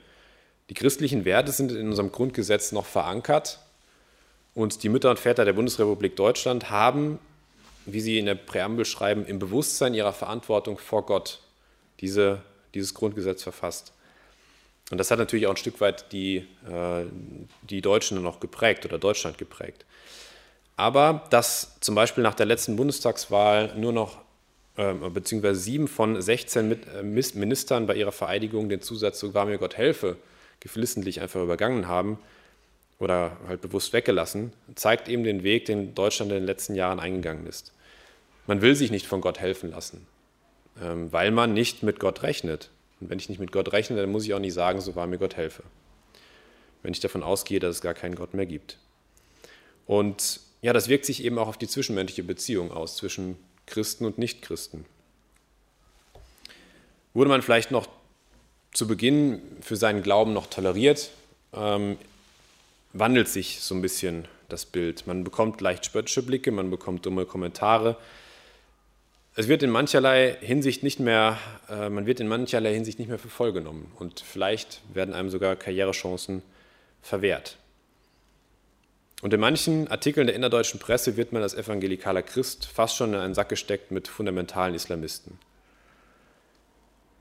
Die 0.69 0.75
christlichen 0.75 1.25
Werte 1.25 1.53
sind 1.53 1.73
in 1.73 1.89
unserem 1.89 2.13
Grundgesetz 2.13 2.73
noch 2.73 2.87
verankert 2.87 3.61
und 4.55 4.83
die 4.83 4.89
Mütter 4.89 5.11
und 5.11 5.19
Väter 5.19 5.45
der 5.45 5.53
Bundesrepublik 5.53 6.17
Deutschland 6.17 6.71
haben, 6.71 7.19
wie 7.85 8.01
sie 8.01 8.19
in 8.19 8.27
der 8.27 8.35
Präambel 8.35 8.85
schreiben, 8.85 9.27
im 9.27 9.39
Bewusstsein 9.39 9.95
ihrer 9.95 10.13
Verantwortung 10.13 10.79
vor 10.79 11.05
Gott 11.05 11.41
diese, 12.01 12.43
dieses 12.75 12.95
Grundgesetz 12.95 13.43
verfasst. 13.43 13.93
Und 14.91 14.99
das 14.99 15.11
hat 15.11 15.19
natürlich 15.19 15.47
auch 15.47 15.53
ein 15.53 15.57
Stück 15.57 15.81
weit 15.81 16.13
die, 16.13 16.47
äh, 16.69 17.05
die 17.63 17.81
Deutschen 17.81 18.23
noch 18.23 18.41
geprägt 18.41 18.85
oder 18.85 18.99
Deutschland 18.99 19.39
geprägt. 19.39 19.85
Aber 20.77 21.25
dass 21.31 21.79
zum 21.81 21.95
Beispiel 21.95 22.23
nach 22.23 22.35
der 22.35 22.47
letzten 22.47 22.77
Bundestagswahl 22.77 23.75
nur 23.77 23.93
noch 23.93 24.19
beziehungsweise 24.75 25.61
sieben 25.61 25.87
von 25.87 26.21
16 26.21 26.73
äh, 26.73 27.03
Ministern 27.03 27.87
bei 27.87 27.95
ihrer 27.95 28.13
Vereidigung 28.13 28.69
den 28.69 28.81
Zusatz 28.81 29.21
so 29.21 29.35
war 29.35 29.45
mir 29.45 29.59
Gott 29.59 29.77
helfe 29.77 30.17
geflissentlich 30.61 31.21
einfach 31.21 31.43
übergangen 31.43 31.89
haben 31.89 32.19
oder 32.99 33.37
halt 33.49 33.61
bewusst 33.61 33.93
weggelassen, 33.93 34.53
zeigt 34.77 35.09
eben 35.09 35.25
den 35.25 35.43
Weg, 35.43 35.65
den 35.65 35.95
Deutschland 35.95 36.31
in 36.31 36.39
den 36.39 36.47
letzten 36.47 36.77
Jahren 36.77 37.01
eingegangen 37.01 37.47
ist. 37.47 37.73
Man 38.47 38.63
will 38.63 38.77
sich 38.77 38.93
nicht 38.93 39.07
von 39.07 39.21
Gott 39.21 39.41
helfen 39.41 39.71
lassen, 39.71 40.07
ähm, 40.81 41.13
weil 41.13 41.33
man 41.33 41.53
nicht 41.53 41.83
mit 41.83 41.99
Gott 41.99 42.23
rechnet. 42.23 42.71
Und 43.01 43.11
wenn 43.11 43.19
ich 43.19 43.29
nicht 43.29 43.41
mit 43.41 43.51
Gott 43.51 43.73
rechne, 43.73 43.97
dann 43.97 44.11
muss 44.11 44.25
ich 44.25 44.35
auch 44.35 44.39
nicht 44.39 44.55
sagen, 44.55 44.81
so 44.81 44.95
war 44.95 45.09
mir 45.09 45.19
Gott 45.19 45.37
helfe. 45.37 45.65
Wenn 46.85 46.93
ich 46.93 47.01
davon 47.01 47.25
ausgehe, 47.25 47.59
dass 47.59 47.77
es 47.77 47.83
gar 47.83 47.95
keinen 47.95 48.15
Gott 48.15 48.35
mehr 48.35 48.47
gibt. 48.47 48.79
Und 49.87 50.41
ja, 50.63 50.73
das 50.73 50.89
wirkt 50.89 51.05
sich 51.05 51.25
eben 51.25 51.39
auch 51.39 51.49
auf 51.49 51.59
die 51.59 51.67
zwischenmenschliche 51.67 52.23
Beziehung 52.23 52.71
aus 52.71 52.97
zwischen 52.97 53.37
Christen 53.67 54.05
und 54.05 54.19
Nichtchristen. 54.19 54.85
Wurde 57.15 57.31
man 57.31 57.43
vielleicht 57.43 57.71
noch 57.71 57.89
zu 58.73 58.87
Beginn 58.87 59.43
für 59.61 59.77
seinen 59.77 60.03
Glauben 60.03 60.33
noch 60.33 60.47
toleriert, 60.47 61.11
ähm, 61.53 61.99
wandelt 62.93 63.29
sich 63.29 63.61
so 63.61 63.75
ein 63.75 63.83
bisschen 63.83 64.27
das 64.49 64.67
Bild. 64.67 65.07
Man 65.07 65.25
bekommt 65.25 65.61
leicht 65.61 65.85
spöttische 65.85 66.23
Blicke, 66.23 66.51
man 66.51 66.71
bekommt 66.71 67.05
dumme 67.05 67.27
Kommentare. 67.27 67.97
Es 69.35 69.49
wird 69.49 69.63
in 69.63 69.71
mancherlei 69.71 70.37
Hinsicht 70.41 70.83
nicht 70.83 71.01
mehr, 71.01 71.39
äh, 71.69 71.89
man 71.89 72.07
wird 72.07 72.21
in 72.21 72.29
mancherlei 72.29 72.75
Hinsicht 72.75 72.99
nicht 72.99 73.09
mehr 73.09 73.19
für 73.19 73.31
voll 73.31 73.53
genommen 73.53 73.91
und 73.99 74.21
vielleicht 74.21 74.83
werden 74.93 75.15
einem 75.15 75.31
sogar 75.31 75.57
Karrierechancen 75.57 76.43
verwehrt. 77.03 77.57
Und 79.23 79.33
in 79.33 79.41
manchen 79.41 79.89
Artikeln 79.89 80.27
der 80.27 80.37
innerdeutschen 80.37 80.81
Presse 80.81 81.17
wird 81.17 81.33
man 81.33 81.43
als 81.43 81.55
evangelikaler 81.55 82.23
Christ 82.23 82.67
fast 82.67 82.97
schon 82.97 83.15
in 83.15 83.21
einen 83.21 83.35
Sack 83.35 83.49
gesteckt 83.49 83.93
mit 83.93 84.09
fundamentalen 84.09 84.75
Islamisten. 84.75 85.39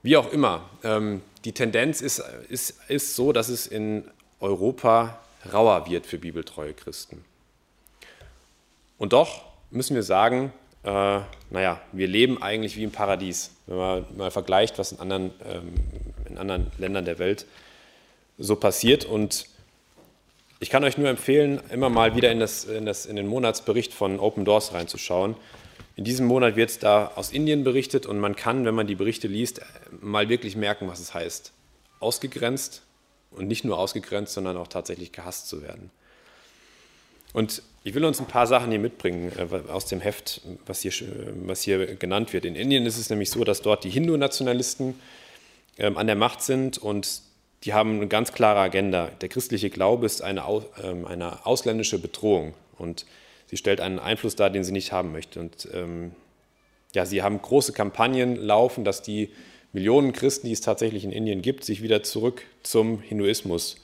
Wie 0.01 0.17
auch 0.17 0.33
immer, 0.33 0.67
ähm, 0.83 1.21
die 1.45 1.53
Tendenz 1.53 2.01
ist, 2.01 2.19
ist, 2.49 2.73
ist 2.87 3.15
so, 3.15 3.31
dass 3.31 3.49
es 3.49 3.67
in 3.67 4.03
Europa 4.39 5.19
rauer 5.53 5.87
wird 5.87 6.07
für 6.07 6.17
bibeltreue 6.17 6.73
Christen. 6.73 7.23
Und 8.97 9.13
doch 9.13 9.43
müssen 9.69 9.95
wir 9.95 10.03
sagen, 10.03 10.51
äh, 10.83 11.19
naja, 11.51 11.81
wir 11.91 12.07
leben 12.07 12.41
eigentlich 12.41 12.77
wie 12.77 12.83
im 12.83 12.91
Paradies. 12.91 13.51
Wenn 13.67 13.77
man 13.77 14.05
mal 14.17 14.31
vergleicht, 14.31 14.79
was 14.79 14.91
in 14.91 14.99
anderen, 14.99 15.31
ähm, 15.45 15.73
in 16.27 16.39
anderen 16.39 16.71
Ländern 16.79 17.05
der 17.05 17.19
Welt 17.19 17.45
so 18.39 18.55
passiert. 18.55 19.05
Und 19.05 19.45
ich 20.62 20.69
kann 20.69 20.84
euch 20.84 20.97
nur 20.97 21.10
empfehlen, 21.10 21.60
immer 21.71 21.89
mal 21.89 22.15
wieder 22.15 22.32
in, 22.32 22.39
das, 22.39 22.65
in, 22.65 22.86
das, 22.86 23.08
in 23.08 23.15
den 23.15 23.26
Monatsbericht 23.26 23.93
von 23.93 24.19
Open 24.19 24.45
Doors 24.45 24.74
reinzuschauen. 24.74 25.36
In 25.95 26.04
diesem 26.04 26.28
Monat 26.28 26.56
wird 26.56 26.84
da 26.84 27.12
aus 27.15 27.32
Indien 27.32 27.63
berichtet 27.63 28.06
und 28.06 28.19
man 28.19 28.36
kann, 28.36 28.63
wenn 28.63 28.76
man 28.76 28.86
die 28.86 28.93
Berichte 28.93 29.28
liest, 29.28 29.62
mal 30.02 30.30
wirklich 30.30 30.56
merken, 30.56 30.88
was 30.88 31.00
es 31.00 31.15
heißt. 31.15 31.52
Ausgegrenzt 32.00 32.84
und 33.32 33.47
nicht 33.47 33.65
nur 33.65 33.80
ausgegrenzt, 33.80 34.34
sondern 34.34 34.56
auch 34.56 34.67
tatsächlich 34.67 35.12
gehasst 35.12 35.50
zu 35.50 35.63
werden. 35.63 35.89
Und 37.34 37.63
ich 37.84 37.95
will 37.95 38.06
uns 38.06 38.19
ein 38.19 38.28
paar 38.28 38.45
Sachen 38.45 38.69
hier 38.69 38.80
mitbringen 38.80 39.32
äh, 39.36 39.71
aus 39.71 39.88
dem 39.88 40.00
Heft, 40.00 40.41
was 40.67 40.82
hier, 40.82 40.93
was 41.47 41.63
hier 41.63 41.95
genannt 41.95 42.34
wird. 42.34 42.45
In 42.45 42.56
Indien 42.56 42.86
ist 42.86 43.00
es 43.00 43.10
nämlich 43.10 43.32
so, 43.32 43.43
dass 43.43 43.63
dort 43.63 43.84
die 43.84 43.89
Hindu-Nationalisten 43.89 44.93
ähm, 45.80 45.97
an 45.97 46.06
der 46.06 46.15
Macht 46.15 46.43
sind 46.43 46.78
und 46.78 47.31
die 47.63 47.74
haben 47.74 47.97
eine 47.97 48.08
ganz 48.08 48.34
klare 48.34 48.60
Agenda. 48.60 49.08
Der 49.21 49.30
christliche 49.30 49.69
Glaube 49.69 50.06
ist 50.06 50.21
eine, 50.21 50.43
ähm, 50.84 51.06
eine 51.06 51.45
ausländische 51.45 52.00
Bedrohung 52.00 52.54
und 52.78 53.06
sie 53.47 53.58
stellt 53.58 53.82
einen 53.82 54.00
Einfluss 54.00 54.36
dar, 54.36 54.50
den 54.50 54.63
sie 54.63 54.71
nicht 54.71 54.91
haben 54.91 55.12
möchte. 55.12 55.39
Und 55.39 55.67
ähm, 55.74 56.12
ja, 56.93 57.06
sie 57.06 57.21
haben 57.21 57.41
große 57.41 57.74
Kampagnen 57.74 58.36
laufen, 58.36 58.84
dass 58.84 59.02
die 59.02 59.30
Millionen 59.74 60.12
Christen, 60.12 60.47
die 60.47 60.54
es 60.54 60.62
tatsächlich 60.62 61.04
in 61.04 61.12
Indien 61.12 61.41
gibt, 61.41 61.63
sich 61.63 61.82
wieder 61.82 62.04
zurück 62.04 62.43
zum 62.63 63.02
Hinduismus 63.02 63.78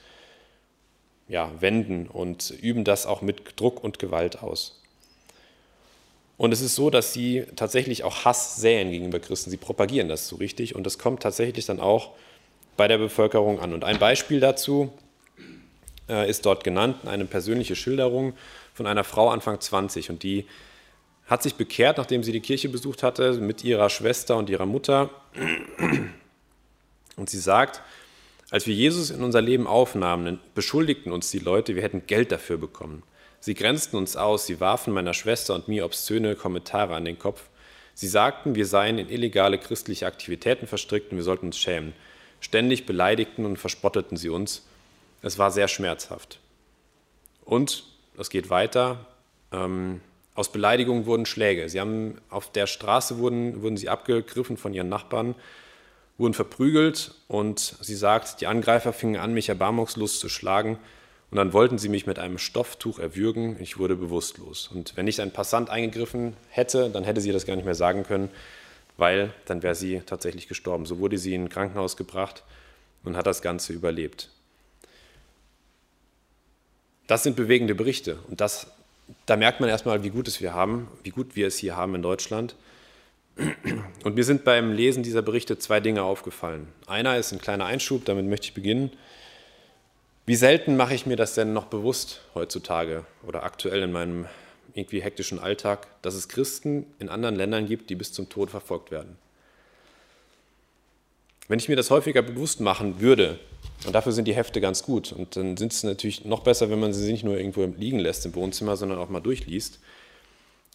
ja, 1.29 1.51
wenden 1.59 2.07
und 2.07 2.53
üben 2.61 2.83
das 2.83 3.05
auch 3.05 3.21
mit 3.21 3.59
Druck 3.59 3.83
und 3.83 3.99
Gewalt 3.99 4.41
aus. 4.41 4.81
Und 6.37 6.51
es 6.51 6.61
ist 6.61 6.75
so, 6.75 6.89
dass 6.89 7.13
sie 7.13 7.45
tatsächlich 7.55 8.03
auch 8.03 8.25
Hass 8.25 8.57
säen 8.57 8.91
gegenüber 8.91 9.19
Christen. 9.19 9.49
Sie 9.49 9.57
propagieren 9.57 10.07
das 10.07 10.27
so 10.27 10.35
richtig 10.35 10.75
und 10.75 10.83
das 10.83 10.99
kommt 10.99 11.23
tatsächlich 11.23 11.65
dann 11.65 11.79
auch 11.79 12.11
bei 12.77 12.87
der 12.87 12.97
Bevölkerung 12.97 13.59
an. 13.59 13.73
Und 13.73 13.83
ein 13.83 13.99
Beispiel 13.99 14.39
dazu 14.39 14.93
äh, 16.07 16.29
ist 16.29 16.45
dort 16.45 16.63
genannt, 16.63 16.97
eine 17.05 17.25
persönliche 17.25 17.75
Schilderung 17.75 18.33
von 18.73 18.87
einer 18.87 19.03
Frau 19.03 19.29
Anfang 19.29 19.59
20 19.59 20.09
und 20.09 20.23
die 20.23 20.45
hat 21.25 21.43
sich 21.43 21.55
bekehrt, 21.55 21.97
nachdem 21.97 22.23
sie 22.23 22.31
die 22.31 22.39
Kirche 22.39 22.69
besucht 22.69 23.03
hatte, 23.03 23.33
mit 23.33 23.63
ihrer 23.63 23.89
Schwester 23.89 24.37
und 24.37 24.49
ihrer 24.49 24.65
Mutter. 24.65 25.09
Und 27.17 27.29
sie 27.29 27.39
sagt, 27.39 27.81
als 28.49 28.65
wir 28.65 28.73
Jesus 28.73 29.09
in 29.09 29.21
unser 29.21 29.41
Leben 29.41 29.67
aufnahmen, 29.67 30.39
beschuldigten 30.55 31.11
uns 31.11 31.29
die 31.29 31.39
Leute, 31.39 31.75
wir 31.75 31.83
hätten 31.83 32.07
Geld 32.07 32.31
dafür 32.31 32.57
bekommen. 32.57 33.03
Sie 33.41 33.55
grenzten 33.55 33.97
uns 33.97 34.15
aus, 34.15 34.45
sie 34.45 34.61
warfen 34.61 34.93
meiner 34.93 35.13
Schwester 35.13 35.53
und 35.53 35.67
mir 35.67 35.83
obszöne 35.83 36.35
Kommentare 36.35 36.95
an 36.95 37.03
den 37.03 37.19
Kopf. 37.19 37.49
Sie 37.93 38.07
sagten, 38.07 38.55
wir 38.55 38.65
seien 38.65 38.97
in 38.97 39.09
illegale 39.09 39.57
christliche 39.57 40.05
Aktivitäten 40.05 40.65
verstrickt 40.65 41.11
und 41.11 41.17
wir 41.17 41.23
sollten 41.23 41.47
uns 41.47 41.57
schämen. 41.57 41.93
Ständig 42.39 42.85
beleidigten 42.85 43.45
und 43.45 43.57
verspotteten 43.57 44.17
sie 44.17 44.29
uns. 44.29 44.65
Es 45.21 45.37
war 45.37 45.51
sehr 45.51 45.67
schmerzhaft. 45.67 46.39
Und 47.43 47.83
es 48.17 48.29
geht 48.29 48.49
weiter. 48.49 49.05
Ähm, 49.51 50.01
aus 50.35 50.51
Beleidigungen 50.51 51.05
wurden 51.05 51.25
Schläge. 51.25 51.67
Sie 51.69 51.79
haben 51.79 52.19
auf 52.29 52.51
der 52.51 52.67
Straße 52.67 53.17
wurden, 53.17 53.61
wurden 53.61 53.77
sie 53.77 53.89
abgegriffen 53.89 54.57
von 54.57 54.73
ihren 54.73 54.89
Nachbarn, 54.89 55.33
wurden 56.17 56.33
verprügelt 56.33 57.15
und 57.27 57.75
sie 57.81 57.95
sagt, 57.95 58.41
die 58.41 58.47
Angreifer 58.47 58.93
fingen 58.93 59.19
an, 59.19 59.33
mich 59.33 59.49
erbarmungslos 59.49 60.19
zu 60.19 60.29
schlagen 60.29 60.77
und 61.29 61.37
dann 61.37 61.53
wollten 61.53 61.77
sie 61.77 61.89
mich 61.89 62.07
mit 62.07 62.19
einem 62.19 62.37
Stofftuch 62.37 62.99
erwürgen. 62.99 63.57
Ich 63.59 63.77
wurde 63.77 63.95
bewusstlos. 63.95 64.69
Und 64.73 64.95
wenn 64.95 65.05
nicht 65.05 65.19
ein 65.19 65.31
Passant 65.31 65.69
eingegriffen 65.69 66.37
hätte, 66.49 66.89
dann 66.89 67.03
hätte 67.03 67.19
sie 67.19 67.31
das 67.31 67.45
gar 67.45 67.55
nicht 67.55 67.65
mehr 67.65 67.75
sagen 67.75 68.03
können, 68.03 68.29
weil 68.97 69.33
dann 69.45 69.63
wäre 69.63 69.75
sie 69.75 70.01
tatsächlich 70.05 70.47
gestorben. 70.47 70.85
So 70.85 70.99
wurde 70.99 71.17
sie 71.17 71.33
in 71.33 71.45
ein 71.45 71.49
Krankenhaus 71.49 71.95
gebracht 71.97 72.43
und 73.03 73.15
hat 73.15 73.27
das 73.27 73.41
Ganze 73.41 73.73
überlebt. 73.73 74.29
Das 77.05 77.23
sind 77.23 77.35
bewegende 77.35 77.73
Berichte 77.73 78.17
und 78.29 78.41
das, 78.41 78.67
da 79.25 79.37
merkt 79.37 79.61
man 79.61 79.69
erstmal, 79.69 80.03
wie 80.03 80.09
gut 80.09 80.27
es 80.27 80.41
wir 80.41 80.53
haben, 80.53 80.89
wie 81.03 81.11
gut 81.11 81.35
wir 81.35 81.47
es 81.47 81.57
hier 81.57 81.77
haben 81.77 81.95
in 81.95 82.01
Deutschland. 82.01 82.55
Und 84.03 84.15
mir 84.15 84.23
sind 84.23 84.43
beim 84.43 84.73
Lesen 84.73 85.03
dieser 85.03 85.21
Berichte 85.21 85.59
zwei 85.59 85.79
Dinge 85.79 86.01
aufgefallen. 86.01 86.67
Einer 86.87 87.17
ist 87.17 87.31
ein 87.31 87.39
kleiner 87.39 87.65
Einschub, 87.65 88.03
damit 88.05 88.25
möchte 88.25 88.47
ich 88.47 88.53
beginnen. 88.55 88.91
Wie 90.25 90.35
selten 90.35 90.75
mache 90.75 90.95
ich 90.95 91.05
mir 91.05 91.15
das 91.15 91.35
denn 91.35 91.53
noch 91.53 91.67
bewusst 91.67 92.21
heutzutage 92.35 93.05
oder 93.25 93.43
aktuell 93.43 93.83
in 93.83 93.91
meinem 93.91 94.25
irgendwie 94.73 95.01
hektischen 95.01 95.39
Alltag, 95.39 95.87
dass 96.01 96.15
es 96.15 96.27
Christen 96.27 96.85
in 96.99 97.09
anderen 97.09 97.35
Ländern 97.35 97.67
gibt, 97.67 97.89
die 97.89 97.95
bis 97.95 98.13
zum 98.13 98.29
Tod 98.29 98.49
verfolgt 98.49 98.91
werden. 98.91 99.17
Wenn 101.47 101.59
ich 101.59 101.69
mir 101.69 101.75
das 101.75 101.91
häufiger 101.91 102.21
bewusst 102.21 102.59
machen 102.59 102.99
würde, 102.99 103.39
und 103.85 103.93
dafür 103.93 104.11
sind 104.11 104.25
die 104.25 104.35
Hefte 104.35 104.59
ganz 104.59 104.83
gut. 104.83 105.11
Und 105.11 105.35
dann 105.35 105.55
sind 105.57 105.71
es 105.71 105.83
natürlich 105.83 106.25
noch 106.25 106.41
besser, 106.41 106.69
wenn 106.69 106.79
man 106.79 106.93
sie 106.93 107.11
nicht 107.11 107.23
nur 107.23 107.37
irgendwo 107.37 107.63
liegen 107.65 107.99
lässt 107.99 108.25
im 108.25 108.35
Wohnzimmer, 108.35 108.75
sondern 108.75 108.97
auch 108.97 109.09
mal 109.09 109.19
durchliest. 109.19 109.79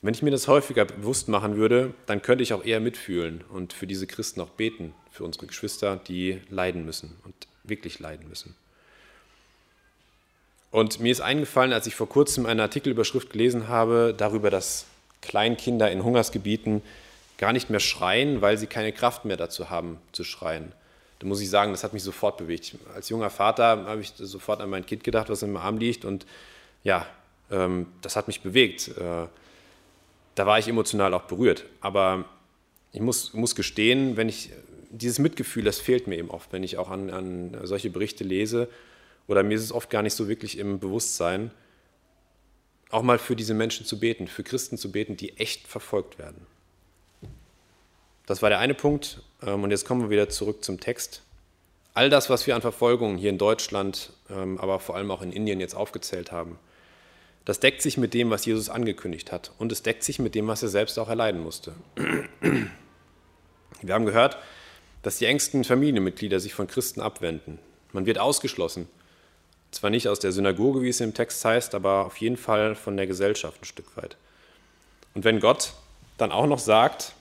Wenn 0.02 0.14
ich 0.14 0.22
mir 0.22 0.30
das 0.30 0.48
häufiger 0.48 0.84
bewusst 0.84 1.28
machen 1.28 1.56
würde, 1.56 1.94
dann 2.06 2.22
könnte 2.22 2.42
ich 2.42 2.52
auch 2.52 2.64
eher 2.64 2.80
mitfühlen 2.80 3.44
und 3.52 3.72
für 3.72 3.86
diese 3.86 4.06
Christen 4.06 4.40
auch 4.40 4.50
beten, 4.50 4.94
für 5.10 5.24
unsere 5.24 5.46
Geschwister, 5.46 5.96
die 5.96 6.40
leiden 6.48 6.84
müssen 6.84 7.16
und 7.24 7.34
wirklich 7.62 7.98
leiden 8.00 8.28
müssen. 8.28 8.56
Und 10.72 10.98
mir 10.98 11.12
ist 11.12 11.20
eingefallen, 11.20 11.72
als 11.72 11.86
ich 11.86 11.94
vor 11.94 12.08
kurzem 12.08 12.46
eine 12.46 12.62
Artikelüberschrift 12.62 13.30
gelesen 13.30 13.68
habe, 13.68 14.12
darüber, 14.16 14.50
dass 14.50 14.86
Kleinkinder 15.20 15.92
in 15.92 16.02
Hungersgebieten 16.02 16.82
gar 17.38 17.52
nicht 17.52 17.70
mehr 17.70 17.78
schreien, 17.78 18.40
weil 18.40 18.58
sie 18.58 18.66
keine 18.66 18.92
Kraft 18.92 19.24
mehr 19.24 19.36
dazu 19.36 19.70
haben 19.70 19.98
zu 20.10 20.24
schreien 20.24 20.72
da 21.22 21.28
muss 21.28 21.40
ich 21.40 21.50
sagen, 21.50 21.70
das 21.70 21.84
hat 21.84 21.92
mich 21.92 22.02
sofort 22.02 22.36
bewegt. 22.36 22.74
Als 22.96 23.08
junger 23.08 23.30
Vater 23.30 23.84
habe 23.86 24.00
ich 24.00 24.12
sofort 24.16 24.60
an 24.60 24.68
mein 24.68 24.84
Kind 24.84 25.04
gedacht, 25.04 25.28
was 25.28 25.44
im 25.44 25.56
Arm 25.56 25.78
liegt 25.78 26.04
und 26.04 26.26
ja, 26.82 27.06
ähm, 27.48 27.86
das 28.00 28.16
hat 28.16 28.26
mich 28.26 28.40
bewegt. 28.40 28.88
Äh, 28.88 29.28
da 30.34 30.46
war 30.46 30.58
ich 30.58 30.66
emotional 30.66 31.14
auch 31.14 31.22
berührt. 31.22 31.64
Aber 31.80 32.24
ich 32.90 33.00
muss, 33.00 33.34
muss 33.34 33.54
gestehen, 33.54 34.16
wenn 34.16 34.28
ich 34.28 34.50
dieses 34.90 35.20
Mitgefühl, 35.20 35.62
das 35.62 35.78
fehlt 35.78 36.08
mir 36.08 36.18
eben 36.18 36.28
oft, 36.28 36.52
wenn 36.52 36.64
ich 36.64 36.76
auch 36.76 36.90
an, 36.90 37.08
an 37.10 37.56
solche 37.62 37.90
Berichte 37.90 38.24
lese 38.24 38.68
oder 39.28 39.42
mir 39.42 39.54
ist 39.54 39.62
es 39.62 39.72
oft 39.72 39.90
gar 39.90 40.02
nicht 40.02 40.14
so 40.14 40.28
wirklich 40.28 40.58
im 40.58 40.78
Bewusstsein, 40.78 41.50
auch 42.90 43.02
mal 43.02 43.18
für 43.18 43.36
diese 43.36 43.54
Menschen 43.54 43.86
zu 43.86 43.98
beten, 43.98 44.28
für 44.28 44.42
Christen 44.42 44.76
zu 44.76 44.92
beten, 44.92 45.16
die 45.16 45.38
echt 45.38 45.66
verfolgt 45.66 46.18
werden. 46.18 46.46
Das 48.26 48.42
war 48.42 48.50
der 48.50 48.58
eine 48.58 48.74
Punkt. 48.74 49.22
Ähm, 49.42 49.62
und 49.64 49.70
jetzt 49.70 49.86
kommen 49.86 50.02
wir 50.02 50.10
wieder 50.10 50.28
zurück 50.28 50.62
zum 50.64 50.80
Text. 50.80 51.22
All 51.94 52.08
das, 52.08 52.30
was 52.30 52.46
wir 52.46 52.54
an 52.54 52.62
Verfolgungen 52.62 53.18
hier 53.18 53.30
in 53.30 53.38
Deutschland, 53.38 54.12
ähm, 54.30 54.58
aber 54.58 54.80
vor 54.80 54.96
allem 54.96 55.10
auch 55.10 55.22
in 55.22 55.32
Indien 55.32 55.60
jetzt 55.60 55.74
aufgezählt 55.74 56.32
haben, 56.32 56.58
das 57.44 57.60
deckt 57.60 57.82
sich 57.82 57.96
mit 57.96 58.14
dem, 58.14 58.30
was 58.30 58.46
Jesus 58.46 58.68
angekündigt 58.68 59.32
hat. 59.32 59.52
Und 59.58 59.72
es 59.72 59.82
deckt 59.82 60.04
sich 60.04 60.18
mit 60.18 60.34
dem, 60.34 60.46
was 60.46 60.62
er 60.62 60.68
selbst 60.68 60.98
auch 60.98 61.08
erleiden 61.08 61.42
musste. 61.42 61.74
Wir 63.82 63.94
haben 63.94 64.06
gehört, 64.06 64.38
dass 65.02 65.18
die 65.18 65.26
engsten 65.26 65.64
Familienmitglieder 65.64 66.38
sich 66.38 66.54
von 66.54 66.68
Christen 66.68 67.00
abwenden. 67.00 67.58
Man 67.92 68.06
wird 68.06 68.18
ausgeschlossen. 68.18 68.88
Zwar 69.72 69.90
nicht 69.90 70.06
aus 70.08 70.20
der 70.20 70.32
Synagoge, 70.32 70.82
wie 70.82 70.90
es 70.90 71.00
im 71.00 71.14
Text 71.14 71.44
heißt, 71.44 71.74
aber 71.74 72.06
auf 72.06 72.18
jeden 72.18 72.36
Fall 72.36 72.74
von 72.74 72.96
der 72.96 73.06
Gesellschaft 73.06 73.62
ein 73.62 73.64
Stück 73.64 73.96
weit. 73.96 74.16
Und 75.14 75.24
wenn 75.24 75.40
Gott 75.40 75.72
dann 76.18 76.30
auch 76.30 76.46
noch 76.46 76.58
sagt, 76.58 77.14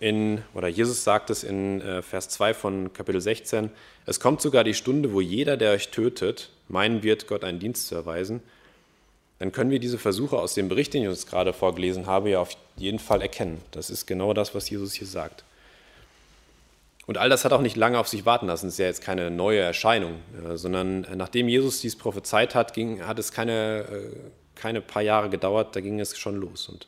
in, 0.00 0.42
oder 0.54 0.68
Jesus 0.68 1.04
sagt 1.04 1.30
es 1.30 1.44
in 1.44 1.80
äh, 1.80 2.02
Vers 2.02 2.28
2 2.30 2.54
von 2.54 2.92
Kapitel 2.92 3.20
16, 3.20 3.70
es 4.06 4.18
kommt 4.18 4.40
sogar 4.40 4.64
die 4.64 4.74
Stunde, 4.74 5.12
wo 5.12 5.20
jeder, 5.20 5.56
der 5.56 5.72
euch 5.72 5.90
tötet, 5.90 6.50
meinen 6.68 7.02
wird, 7.02 7.26
Gott 7.26 7.44
einen 7.44 7.60
Dienst 7.60 7.86
zu 7.88 7.94
erweisen, 7.94 8.42
dann 9.38 9.52
können 9.52 9.70
wir 9.70 9.80
diese 9.80 9.98
Versuche 9.98 10.38
aus 10.38 10.54
dem 10.54 10.68
Bericht, 10.68 10.94
den 10.94 11.02
ich 11.02 11.08
uns 11.08 11.26
gerade 11.26 11.52
vorgelesen 11.52 12.06
habe, 12.06 12.30
ja 12.30 12.40
auf 12.40 12.56
jeden 12.76 13.00
Fall 13.00 13.22
erkennen. 13.22 13.60
Das 13.72 13.90
ist 13.90 14.06
genau 14.06 14.34
das, 14.34 14.54
was 14.54 14.70
Jesus 14.70 14.92
hier 14.92 15.06
sagt. 15.06 15.44
Und 17.06 17.18
all 17.18 17.28
das 17.28 17.44
hat 17.44 17.52
auch 17.52 17.60
nicht 17.60 17.76
lange 17.76 17.98
auf 17.98 18.08
sich 18.08 18.24
warten 18.24 18.46
lassen. 18.46 18.68
Es 18.68 18.74
ist 18.74 18.78
ja 18.78 18.86
jetzt 18.86 19.02
keine 19.02 19.30
neue 19.30 19.60
Erscheinung, 19.60 20.20
äh, 20.44 20.56
sondern 20.56 21.06
nachdem 21.16 21.48
Jesus 21.48 21.80
dies 21.80 21.96
prophezeit 21.96 22.54
hat, 22.54 22.74
ging, 22.74 23.06
hat 23.06 23.18
es 23.18 23.32
keine, 23.32 23.80
äh, 23.80 24.16
keine 24.54 24.80
paar 24.80 25.02
Jahre 25.02 25.28
gedauert, 25.28 25.74
da 25.74 25.80
ging 25.80 25.98
es 26.00 26.16
schon 26.16 26.36
los. 26.36 26.68
Und 26.68 26.86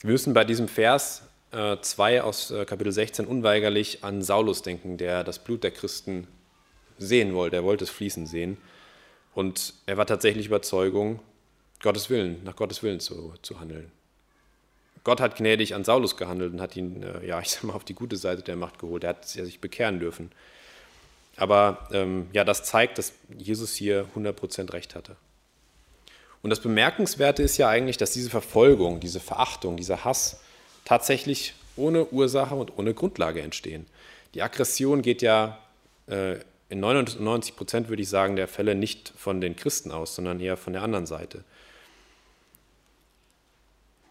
wir 0.00 0.12
müssen 0.12 0.32
bei 0.32 0.44
diesem 0.44 0.68
Vers 0.68 1.22
2 1.50 2.14
äh, 2.14 2.20
aus 2.20 2.50
äh, 2.50 2.64
Kapitel 2.66 2.92
16 2.92 3.26
unweigerlich 3.26 4.04
an 4.04 4.22
Saulus 4.22 4.62
denken, 4.62 4.98
der 4.98 5.24
das 5.24 5.38
Blut 5.38 5.64
der 5.64 5.70
Christen 5.70 6.26
sehen 6.98 7.34
wollte. 7.34 7.56
Er 7.56 7.64
wollte 7.64 7.84
es 7.84 7.90
fließen 7.90 8.26
sehen. 8.26 8.58
Und 9.34 9.74
er 9.86 9.96
war 9.96 10.06
tatsächlich 10.06 10.46
Überzeugung, 10.46 11.20
Gottes 11.80 12.10
Willen, 12.10 12.42
nach 12.44 12.56
Gottes 12.56 12.82
Willen 12.82 13.00
zu, 13.00 13.34
zu 13.42 13.60
handeln. 13.60 13.90
Gott 15.08 15.22
hat 15.22 15.36
gnädig 15.36 15.74
an 15.74 15.84
Saulus 15.84 16.18
gehandelt 16.18 16.52
und 16.52 16.60
hat 16.60 16.76
ihn, 16.76 17.02
äh, 17.02 17.26
ja, 17.26 17.40
ich 17.42 17.48
sag 17.48 17.64
mal, 17.64 17.72
auf 17.72 17.84
die 17.84 17.94
gute 17.94 18.18
Seite 18.18 18.42
der 18.42 18.56
Macht 18.56 18.78
geholt. 18.78 19.04
Er 19.04 19.10
hat 19.10 19.26
sich 19.26 19.58
bekehren 19.58 20.00
dürfen. 20.00 20.30
Aber 21.38 21.88
ähm, 21.92 22.26
ja, 22.34 22.44
das 22.44 22.64
zeigt, 22.64 22.98
dass 22.98 23.14
Jesus 23.38 23.74
hier 23.74 24.04
100% 24.14 24.70
recht 24.74 24.94
hatte. 24.94 25.16
Und 26.42 26.50
das 26.50 26.60
Bemerkenswerte 26.60 27.42
ist 27.42 27.56
ja 27.56 27.70
eigentlich, 27.70 27.96
dass 27.96 28.10
diese 28.10 28.28
Verfolgung, 28.28 29.00
diese 29.00 29.18
Verachtung, 29.18 29.78
dieser 29.78 30.04
Hass, 30.04 30.40
tatsächlich 30.84 31.54
ohne 31.74 32.04
Ursache 32.08 32.54
und 32.54 32.76
ohne 32.76 32.92
Grundlage 32.92 33.40
entstehen. 33.40 33.86
Die 34.34 34.42
Aggression 34.42 35.00
geht 35.00 35.22
ja 35.22 35.58
äh, 36.06 36.34
in 36.68 36.80
99 36.80 37.56
Prozent, 37.56 37.88
würde 37.88 38.02
ich 38.02 38.10
sagen, 38.10 38.36
der 38.36 38.46
Fälle 38.46 38.74
nicht 38.74 39.10
von 39.16 39.40
den 39.40 39.56
Christen 39.56 39.90
aus, 39.90 40.14
sondern 40.14 40.38
eher 40.38 40.58
von 40.58 40.74
der 40.74 40.82
anderen 40.82 41.06
Seite. 41.06 41.44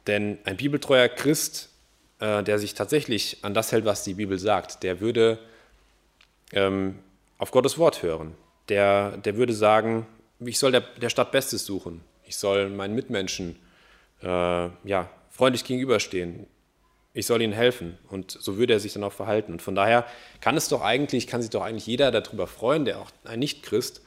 Denn 0.07 0.37
ein 0.45 0.57
bibeltreuer 0.57 1.09
Christ, 1.09 1.69
äh, 2.19 2.43
der 2.43 2.59
sich 2.59 2.73
tatsächlich 2.73 3.37
an 3.43 3.53
das 3.53 3.71
hält, 3.71 3.85
was 3.85 4.03
die 4.03 4.15
Bibel 4.15 4.39
sagt, 4.39 4.83
der 4.83 4.99
würde 4.99 5.37
ähm, 6.53 6.99
auf 7.37 7.51
Gottes 7.51 7.77
Wort 7.77 8.01
hören. 8.03 8.33
Der, 8.69 9.17
der 9.17 9.35
würde 9.35 9.53
sagen, 9.53 10.07
ich 10.39 10.59
soll 10.59 10.71
der, 10.71 10.81
der 10.81 11.09
Stadt 11.09 11.31
Bestes 11.31 11.65
suchen. 11.65 12.01
Ich 12.25 12.37
soll 12.37 12.69
meinen 12.69 12.95
Mitmenschen 12.95 13.57
äh, 14.21 14.27
ja, 14.27 15.09
freundlich 15.29 15.63
gegenüberstehen 15.63 16.47
ich 17.17 17.25
soll 17.25 17.41
ihnen 17.41 17.53
helfen. 17.53 17.97
Und 18.09 18.31
so 18.31 18.57
würde 18.57 18.73
er 18.73 18.79
sich 18.79 18.93
dann 18.93 19.03
auch 19.03 19.11
verhalten. 19.11 19.51
Und 19.51 19.61
von 19.63 19.73
daher 19.73 20.05
kann 20.39 20.55
es 20.55 20.69
doch 20.69 20.83
eigentlich, 20.83 21.25
kann 21.25 21.41
sich 21.41 21.49
doch 21.49 21.63
eigentlich 21.63 21.87
jeder 21.87 22.11
darüber 22.11 22.45
freuen, 22.45 22.85
der 22.85 22.99
auch 22.99 23.09
ein 23.23 23.39
Nicht-Christ, 23.39 24.01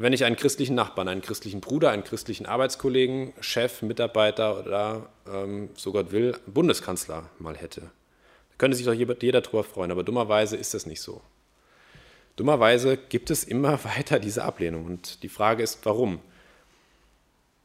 wenn 0.00 0.12
ich 0.12 0.24
einen 0.24 0.36
christlichen 0.36 0.76
Nachbarn, 0.76 1.08
einen 1.08 1.22
christlichen 1.22 1.60
Bruder, 1.60 1.90
einen 1.90 2.04
christlichen 2.04 2.46
Arbeitskollegen, 2.46 3.32
Chef, 3.40 3.82
Mitarbeiter 3.82 4.60
oder, 4.60 5.08
ähm, 5.30 5.70
so 5.74 5.90
Gott 5.90 6.12
will, 6.12 6.36
Bundeskanzler 6.46 7.28
mal 7.38 7.56
hätte. 7.56 7.80
Da 7.80 8.56
könnte 8.58 8.76
sich 8.76 8.86
doch 8.86 8.92
jeder 8.92 9.40
darüber 9.40 9.64
freuen. 9.64 9.90
Aber 9.90 10.04
dummerweise 10.04 10.56
ist 10.56 10.72
das 10.72 10.86
nicht 10.86 11.00
so. 11.00 11.20
Dummerweise 12.36 12.96
gibt 12.96 13.30
es 13.30 13.42
immer 13.42 13.82
weiter 13.96 14.20
diese 14.20 14.44
Ablehnung. 14.44 14.86
Und 14.86 15.22
die 15.24 15.28
Frage 15.28 15.64
ist, 15.64 15.84
warum? 15.84 16.20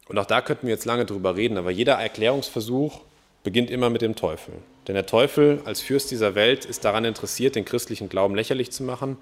Und 0.07 0.17
auch 0.17 0.25
da 0.25 0.41
könnten 0.41 0.65
wir 0.65 0.73
jetzt 0.73 0.85
lange 0.85 1.05
drüber 1.05 1.35
reden, 1.35 1.57
aber 1.57 1.69
jeder 1.69 1.93
Erklärungsversuch 1.93 3.01
beginnt 3.43 3.69
immer 3.69 3.89
mit 3.91 4.01
dem 4.01 4.15
Teufel. 4.15 4.55
Denn 4.87 4.95
der 4.95 5.05
Teufel 5.05 5.61
als 5.65 5.81
Fürst 5.81 6.09
dieser 6.11 6.33
Welt 6.35 6.65
ist 6.65 6.83
daran 6.83 7.05
interessiert, 7.05 7.55
den 7.55 7.63
christlichen 7.63 8.09
Glauben 8.09 8.35
lächerlich 8.35 8.71
zu 8.71 8.83
machen, 8.83 9.17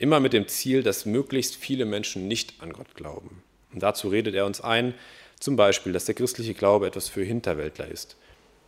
immer 0.00 0.18
mit 0.18 0.32
dem 0.32 0.48
Ziel, 0.48 0.82
dass 0.82 1.06
möglichst 1.06 1.54
viele 1.54 1.84
Menschen 1.84 2.26
nicht 2.26 2.54
an 2.60 2.72
Gott 2.72 2.94
glauben. 2.94 3.42
Und 3.72 3.82
dazu 3.82 4.08
redet 4.08 4.34
er 4.34 4.46
uns 4.46 4.60
ein, 4.60 4.94
zum 5.38 5.56
Beispiel, 5.56 5.92
dass 5.92 6.06
der 6.06 6.14
christliche 6.14 6.54
Glaube 6.54 6.86
etwas 6.86 7.08
für 7.08 7.22
Hinterwäldler 7.22 7.86
ist, 7.86 8.16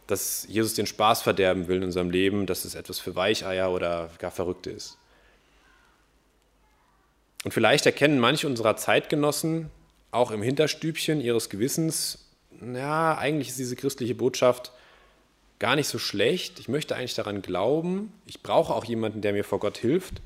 dass 0.06 0.46
Jesus 0.48 0.74
den 0.74 0.86
Spaß 0.86 1.22
verderben 1.22 1.68
will 1.68 1.78
in 1.78 1.84
unserem 1.84 2.10
Leben, 2.10 2.46
dass 2.46 2.64
es 2.64 2.74
etwas 2.74 2.98
für 2.98 3.16
Weicheier 3.16 3.72
oder 3.72 4.10
gar 4.18 4.30
Verrückte 4.30 4.70
ist. 4.70 4.98
Und 7.44 7.52
vielleicht 7.52 7.86
erkennen 7.86 8.20
manche 8.20 8.46
unserer 8.46 8.76
Zeitgenossen 8.76 9.70
auch 10.12 10.30
im 10.30 10.42
Hinterstübchen 10.42 11.20
ihres 11.20 11.48
Gewissens, 11.48 12.28
ja, 12.74 13.16
eigentlich 13.16 13.48
ist 13.48 13.58
diese 13.58 13.74
christliche 13.74 14.14
Botschaft 14.14 14.72
gar 15.58 15.76
nicht 15.76 15.88
so 15.88 15.98
schlecht. 15.98 16.60
Ich 16.60 16.68
möchte 16.68 16.94
eigentlich 16.94 17.14
daran 17.14 17.42
glauben. 17.42 18.12
Ich 18.26 18.42
brauche 18.42 18.74
auch 18.74 18.84
jemanden, 18.84 19.20
der 19.20 19.32
mir 19.32 19.44
vor 19.44 19.58
Gott 19.58 19.78
hilft. 19.78 20.20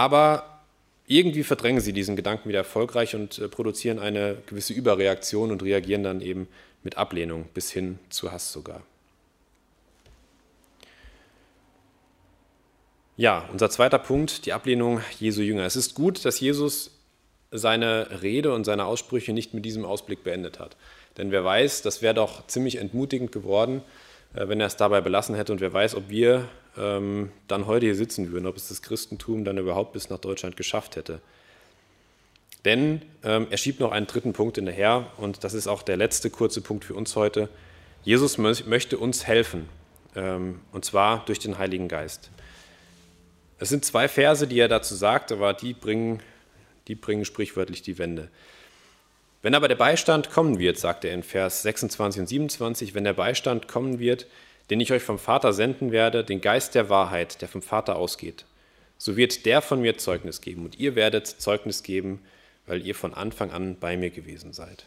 Aber 0.00 0.62
irgendwie 1.06 1.42
verdrängen 1.42 1.82
sie 1.82 1.92
diesen 1.92 2.16
Gedanken 2.16 2.48
wieder 2.48 2.60
erfolgreich 2.60 3.14
und 3.14 3.38
äh, 3.38 3.48
produzieren 3.48 3.98
eine 3.98 4.38
gewisse 4.46 4.72
Überreaktion 4.72 5.50
und 5.50 5.62
reagieren 5.62 6.02
dann 6.02 6.22
eben 6.22 6.48
mit 6.82 6.96
Ablehnung 6.96 7.44
bis 7.52 7.70
hin 7.70 7.98
zu 8.08 8.32
Hass 8.32 8.50
sogar. 8.50 8.80
Ja, 13.18 13.46
unser 13.52 13.68
zweiter 13.68 13.98
Punkt, 13.98 14.46
die 14.46 14.54
Ablehnung 14.54 15.02
Jesu 15.18 15.42
Jünger. 15.42 15.66
Es 15.66 15.76
ist 15.76 15.94
gut, 15.94 16.24
dass 16.24 16.40
Jesus 16.40 16.92
seine 17.50 18.22
Rede 18.22 18.54
und 18.54 18.64
seine 18.64 18.86
Aussprüche 18.86 19.34
nicht 19.34 19.52
mit 19.52 19.66
diesem 19.66 19.84
Ausblick 19.84 20.24
beendet 20.24 20.60
hat. 20.60 20.78
Denn 21.18 21.30
wer 21.30 21.44
weiß, 21.44 21.82
das 21.82 22.00
wäre 22.00 22.14
doch 22.14 22.46
ziemlich 22.46 22.76
entmutigend 22.76 23.32
geworden, 23.32 23.82
wenn 24.32 24.60
er 24.60 24.66
es 24.66 24.76
dabei 24.76 25.00
belassen 25.00 25.34
hätte. 25.34 25.52
Und 25.52 25.60
wer 25.60 25.72
weiß, 25.72 25.94
ob 25.94 26.08
wir 26.08 26.48
ähm, 26.76 27.30
dann 27.48 27.66
heute 27.66 27.86
hier 27.86 27.94
sitzen 27.94 28.32
würden, 28.32 28.46
ob 28.46 28.56
es 28.56 28.68
das 28.68 28.82
Christentum 28.82 29.44
dann 29.44 29.58
überhaupt 29.58 29.92
bis 29.92 30.10
nach 30.10 30.18
Deutschland 30.18 30.56
geschafft 30.56 30.96
hätte. 30.96 31.20
Denn 32.64 33.02
ähm, 33.24 33.46
er 33.50 33.56
schiebt 33.56 33.80
noch 33.80 33.92
einen 33.92 34.06
dritten 34.06 34.32
Punkt 34.32 34.56
hinterher 34.56 35.06
und 35.16 35.44
das 35.44 35.54
ist 35.54 35.66
auch 35.66 35.82
der 35.82 35.96
letzte 35.96 36.30
kurze 36.30 36.60
Punkt 36.60 36.84
für 36.84 36.94
uns 36.94 37.16
heute. 37.16 37.48
Jesus 38.02 38.38
möchte 38.38 38.98
uns 38.98 39.26
helfen 39.26 39.68
ähm, 40.14 40.60
und 40.72 40.84
zwar 40.84 41.24
durch 41.24 41.38
den 41.38 41.58
Heiligen 41.58 41.88
Geist. 41.88 42.30
Es 43.58 43.68
sind 43.68 43.84
zwei 43.84 44.08
Verse, 44.08 44.46
die 44.46 44.58
er 44.58 44.68
dazu 44.68 44.94
sagt, 44.94 45.32
aber 45.32 45.54
die 45.54 45.74
bringen, 45.74 46.22
die 46.88 46.94
bringen 46.94 47.24
sprichwörtlich 47.24 47.82
die 47.82 47.98
Wende. 47.98 48.30
Wenn 49.42 49.54
aber 49.54 49.68
der 49.68 49.76
Beistand 49.76 50.30
kommen 50.30 50.58
wird, 50.58 50.78
sagt 50.78 51.04
er 51.04 51.14
in 51.14 51.22
Vers 51.22 51.62
26 51.62 52.20
und 52.20 52.26
27, 52.26 52.94
wenn 52.94 53.04
der 53.04 53.14
Beistand 53.14 53.68
kommen 53.68 53.98
wird, 53.98 54.26
den 54.68 54.80
ich 54.80 54.92
euch 54.92 55.02
vom 55.02 55.18
Vater 55.18 55.52
senden 55.52 55.92
werde, 55.92 56.24
den 56.24 56.40
Geist 56.40 56.74
der 56.74 56.90
Wahrheit, 56.90 57.40
der 57.40 57.48
vom 57.48 57.62
Vater 57.62 57.96
ausgeht, 57.96 58.44
so 58.98 59.16
wird 59.16 59.46
der 59.46 59.62
von 59.62 59.80
mir 59.80 59.96
Zeugnis 59.96 60.42
geben 60.42 60.64
und 60.66 60.78
ihr 60.78 60.94
werdet 60.94 61.26
Zeugnis 61.26 61.82
geben, 61.82 62.20
weil 62.66 62.86
ihr 62.86 62.94
von 62.94 63.14
Anfang 63.14 63.50
an 63.50 63.76
bei 63.80 63.96
mir 63.96 64.10
gewesen 64.10 64.52
seid. 64.52 64.84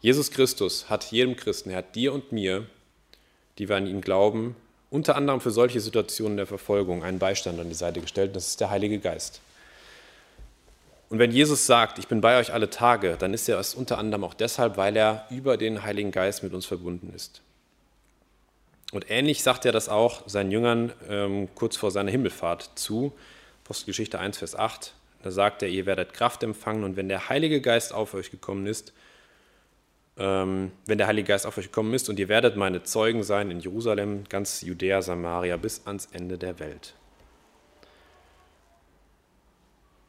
Jesus 0.00 0.30
Christus 0.32 0.90
hat 0.90 1.04
jedem 1.04 1.36
Christen, 1.36 1.70
er 1.70 1.78
hat 1.78 1.94
dir 1.94 2.12
und 2.12 2.32
mir, 2.32 2.66
die 3.58 3.68
wir 3.68 3.76
an 3.76 3.86
ihn 3.86 4.00
glauben, 4.00 4.56
unter 4.90 5.16
anderem 5.16 5.40
für 5.40 5.52
solche 5.52 5.80
Situationen 5.80 6.36
der 6.36 6.46
Verfolgung 6.46 7.04
einen 7.04 7.18
Beistand 7.18 7.60
an 7.60 7.68
die 7.68 7.74
Seite 7.74 8.00
gestellt, 8.00 8.34
das 8.34 8.48
ist 8.48 8.60
der 8.60 8.70
Heilige 8.70 8.98
Geist. 8.98 9.40
Und 11.08 11.18
wenn 11.18 11.30
Jesus 11.30 11.66
sagt, 11.66 11.98
ich 11.98 12.08
bin 12.08 12.20
bei 12.20 12.38
euch 12.38 12.52
alle 12.52 12.68
Tage, 12.68 13.16
dann 13.18 13.32
ist 13.32 13.48
er 13.48 13.58
es 13.60 13.74
unter 13.74 13.98
anderem 13.98 14.24
auch 14.24 14.34
deshalb, 14.34 14.76
weil 14.76 14.96
er 14.96 15.26
über 15.30 15.56
den 15.56 15.84
Heiligen 15.84 16.10
Geist 16.10 16.42
mit 16.42 16.52
uns 16.52 16.66
verbunden 16.66 17.12
ist. 17.14 17.42
Und 18.92 19.10
ähnlich 19.10 19.42
sagt 19.42 19.64
er 19.64 19.72
das 19.72 19.88
auch 19.88 20.28
seinen 20.28 20.50
Jüngern 20.50 20.92
ähm, 21.08 21.48
kurz 21.54 21.76
vor 21.76 21.90
seiner 21.90 22.10
Himmelfahrt 22.10 22.70
zu. 22.74 23.12
Apostelgeschichte 23.64 24.18
1, 24.18 24.38
Vers 24.38 24.56
8. 24.56 24.94
Da 25.22 25.30
sagt 25.30 25.62
er, 25.62 25.68
ihr 25.68 25.86
werdet 25.86 26.12
Kraft 26.12 26.42
empfangen 26.42 26.84
und 26.84 26.96
wenn 26.96 27.08
der 27.08 27.28
Heilige 27.28 27.60
Geist 27.60 27.92
auf 27.92 28.14
euch 28.14 28.30
gekommen 28.30 28.66
ist, 28.66 28.92
ähm, 30.18 30.72
wenn 30.86 30.98
der 30.98 31.08
Heilige 31.08 31.28
Geist 31.28 31.46
auf 31.46 31.58
euch 31.58 31.66
gekommen 31.66 31.94
ist 31.94 32.08
und 32.08 32.18
ihr 32.18 32.28
werdet 32.28 32.56
meine 32.56 32.84
Zeugen 32.84 33.22
sein 33.22 33.50
in 33.50 33.60
Jerusalem, 33.60 34.24
ganz 34.28 34.62
Judäa, 34.62 35.02
Samaria 35.02 35.56
bis 35.56 35.86
ans 35.86 36.08
Ende 36.12 36.38
der 36.38 36.58
Welt. 36.58 36.94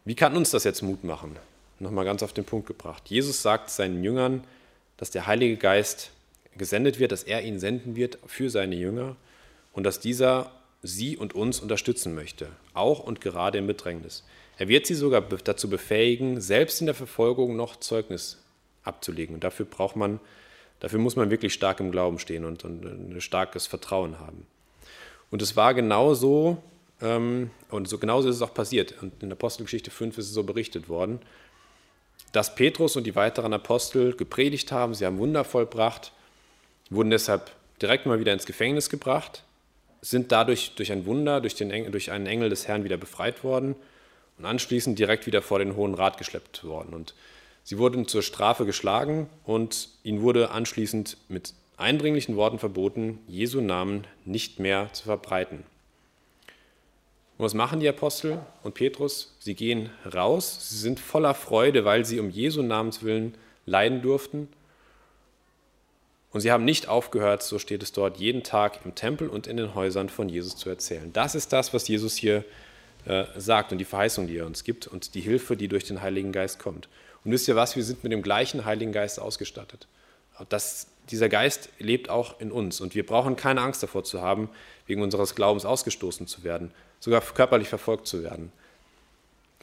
Wie 0.07 0.15
kann 0.15 0.37
uns 0.37 0.51
das 0.51 0.63
jetzt 0.63 0.83
Mut 0.83 1.03
machen? 1.03 1.35
Nochmal 1.79 2.05
ganz 2.05 2.23
auf 2.23 2.31
den 2.31 2.45
Punkt 2.45 2.65
gebracht. 2.65 3.03
Jesus 3.09 3.41
sagt 3.41 3.69
seinen 3.69 4.05
Jüngern, 4.05 4.45
dass 4.95 5.11
der 5.11 5.27
Heilige 5.27 5.57
Geist 5.57 6.11
gesendet 6.57 6.97
wird, 6.97 7.11
dass 7.11 7.23
er 7.23 7.41
ihn 7.41 7.59
senden 7.59 7.97
wird 7.97 8.17
für 8.25 8.49
seine 8.49 8.77
Jünger 8.77 9.17
und 9.73 9.83
dass 9.83 9.99
dieser 9.99 10.49
sie 10.81 11.17
und 11.17 11.35
uns 11.35 11.59
unterstützen 11.59 12.15
möchte, 12.15 12.47
auch 12.73 12.99
und 12.99 13.19
gerade 13.19 13.57
im 13.57 13.67
Bedrängnis. 13.67 14.23
Er 14.57 14.69
wird 14.69 14.87
sie 14.87 14.93
sogar 14.93 15.19
dazu 15.43 15.69
befähigen, 15.69 16.39
selbst 16.39 16.79
in 16.79 16.85
der 16.85 16.95
Verfolgung 16.95 17.57
noch 17.57 17.75
Zeugnis 17.75 18.37
abzulegen. 18.85 19.35
Und 19.35 19.43
dafür 19.43 19.65
braucht 19.65 19.97
man, 19.97 20.21
dafür 20.79 20.99
muss 20.99 21.17
man 21.17 21.31
wirklich 21.31 21.53
stark 21.53 21.81
im 21.81 21.91
Glauben 21.91 22.17
stehen 22.17 22.45
und, 22.45 22.63
und 22.63 22.85
ein 22.85 23.19
starkes 23.19 23.67
Vertrauen 23.67 24.21
haben. 24.21 24.47
Und 25.31 25.41
es 25.41 25.57
war 25.57 25.73
genauso 25.73 26.51
ähm, 26.51 26.76
und 26.99 27.87
so 27.87 27.97
genauso 27.99 28.29
ist 28.29 28.37
es 28.37 28.41
auch 28.41 28.53
passiert. 28.53 28.95
Und 29.01 29.21
in 29.21 29.31
Apostelgeschichte 29.31 29.91
5 29.91 30.17
ist 30.17 30.25
es 30.25 30.33
so 30.33 30.43
berichtet 30.43 30.89
worden, 30.89 31.19
dass 32.31 32.55
Petrus 32.55 32.95
und 32.95 33.03
die 33.05 33.15
weiteren 33.15 33.53
Apostel 33.53 34.15
gepredigt 34.15 34.71
haben, 34.71 34.93
sie 34.93 35.05
haben 35.05 35.19
Wunder 35.19 35.43
vollbracht, 35.43 36.11
wurden 36.89 37.09
deshalb 37.09 37.51
direkt 37.81 38.05
mal 38.05 38.19
wieder 38.19 38.33
ins 38.33 38.45
Gefängnis 38.45 38.89
gebracht, 38.89 39.43
sind 40.01 40.31
dadurch 40.31 40.73
durch 40.75 40.91
ein 40.91 41.05
Wunder, 41.05 41.41
durch, 41.41 41.55
den, 41.55 41.91
durch 41.91 42.11
einen 42.11 42.25
Engel 42.25 42.49
des 42.49 42.67
Herrn 42.67 42.83
wieder 42.83 42.97
befreit 42.97 43.43
worden 43.43 43.75
und 44.37 44.45
anschließend 44.45 44.97
direkt 44.97 45.25
wieder 45.25 45.41
vor 45.41 45.59
den 45.59 45.75
Hohen 45.75 45.93
Rat 45.93 46.17
geschleppt 46.17 46.63
worden. 46.63 46.93
Und 46.93 47.13
sie 47.63 47.77
wurden 47.77 48.07
zur 48.07 48.23
Strafe 48.23 48.65
geschlagen 48.65 49.29
und 49.43 49.89
ihnen 50.03 50.21
wurde 50.21 50.51
anschließend 50.51 51.17
mit 51.29 51.53
eindringlichen 51.77 52.35
Worten 52.35 52.59
verboten, 52.59 53.19
Jesu 53.27 53.61
Namen 53.61 54.05
nicht 54.25 54.59
mehr 54.59 54.91
zu 54.93 55.03
verbreiten. 55.03 55.63
Und 57.37 57.45
was 57.45 57.53
machen 57.53 57.79
die 57.79 57.87
Apostel 57.87 58.39
und 58.63 58.73
Petrus? 58.73 59.35
Sie 59.39 59.53
gehen 59.53 59.91
raus, 60.11 60.69
sie 60.69 60.77
sind 60.77 60.99
voller 60.99 61.35
Freude, 61.35 61.85
weil 61.85 62.03
sie 62.03 62.19
um 62.19 62.29
Jesu 62.29 62.63
Namens 62.63 63.03
willen 63.03 63.35
leiden 63.65 64.01
durften. 64.01 64.47
Und 66.31 66.41
sie 66.41 66.51
haben 66.51 66.65
nicht 66.65 66.87
aufgehört, 66.87 67.43
so 67.43 67.59
steht 67.59 67.83
es 67.83 67.91
dort, 67.91 68.17
jeden 68.17 68.43
Tag 68.43 68.79
im 68.85 68.95
Tempel 68.95 69.29
und 69.29 69.47
in 69.47 69.57
den 69.57 69.75
Häusern 69.75 70.09
von 70.09 70.29
Jesus 70.29 70.55
zu 70.55 70.69
erzählen. 70.69 71.13
Das 71.13 71.35
ist 71.35 71.53
das, 71.53 71.73
was 71.73 71.87
Jesus 71.87 72.15
hier 72.15 72.43
äh, 73.05 73.25
sagt 73.37 73.71
und 73.71 73.77
die 73.77 73.85
Verheißung, 73.85 74.27
die 74.27 74.37
er 74.37 74.45
uns 74.45 74.63
gibt 74.63 74.87
und 74.87 75.13
die 75.13 75.21
Hilfe, 75.21 75.55
die 75.55 75.67
durch 75.67 75.85
den 75.85 76.01
Heiligen 76.01 76.31
Geist 76.31 76.59
kommt. 76.59 76.89
Und 77.23 77.31
wisst 77.31 77.47
ihr 77.47 77.55
was, 77.55 77.75
wir 77.75 77.83
sind 77.83 78.03
mit 78.03 78.11
dem 78.11 78.21
gleichen 78.21 78.65
Heiligen 78.65 78.91
Geist 78.91 79.19
ausgestattet. 79.19 79.87
Das, 80.49 80.87
dieser 81.09 81.29
Geist 81.29 81.69
lebt 81.79 82.09
auch 82.09 82.39
in 82.39 82.51
uns 82.51 82.81
und 82.81 82.95
wir 82.95 83.05
brauchen 83.05 83.35
keine 83.35 83.61
Angst 83.61 83.81
davor 83.81 84.03
zu 84.03 84.21
haben, 84.21 84.49
wegen 84.85 85.01
unseres 85.01 85.35
Glaubens 85.35 85.65
ausgestoßen 85.65 86.27
zu 86.27 86.43
werden, 86.43 86.71
sogar 86.99 87.21
körperlich 87.21 87.69
verfolgt 87.69 88.07
zu 88.07 88.23
werden. 88.23 88.51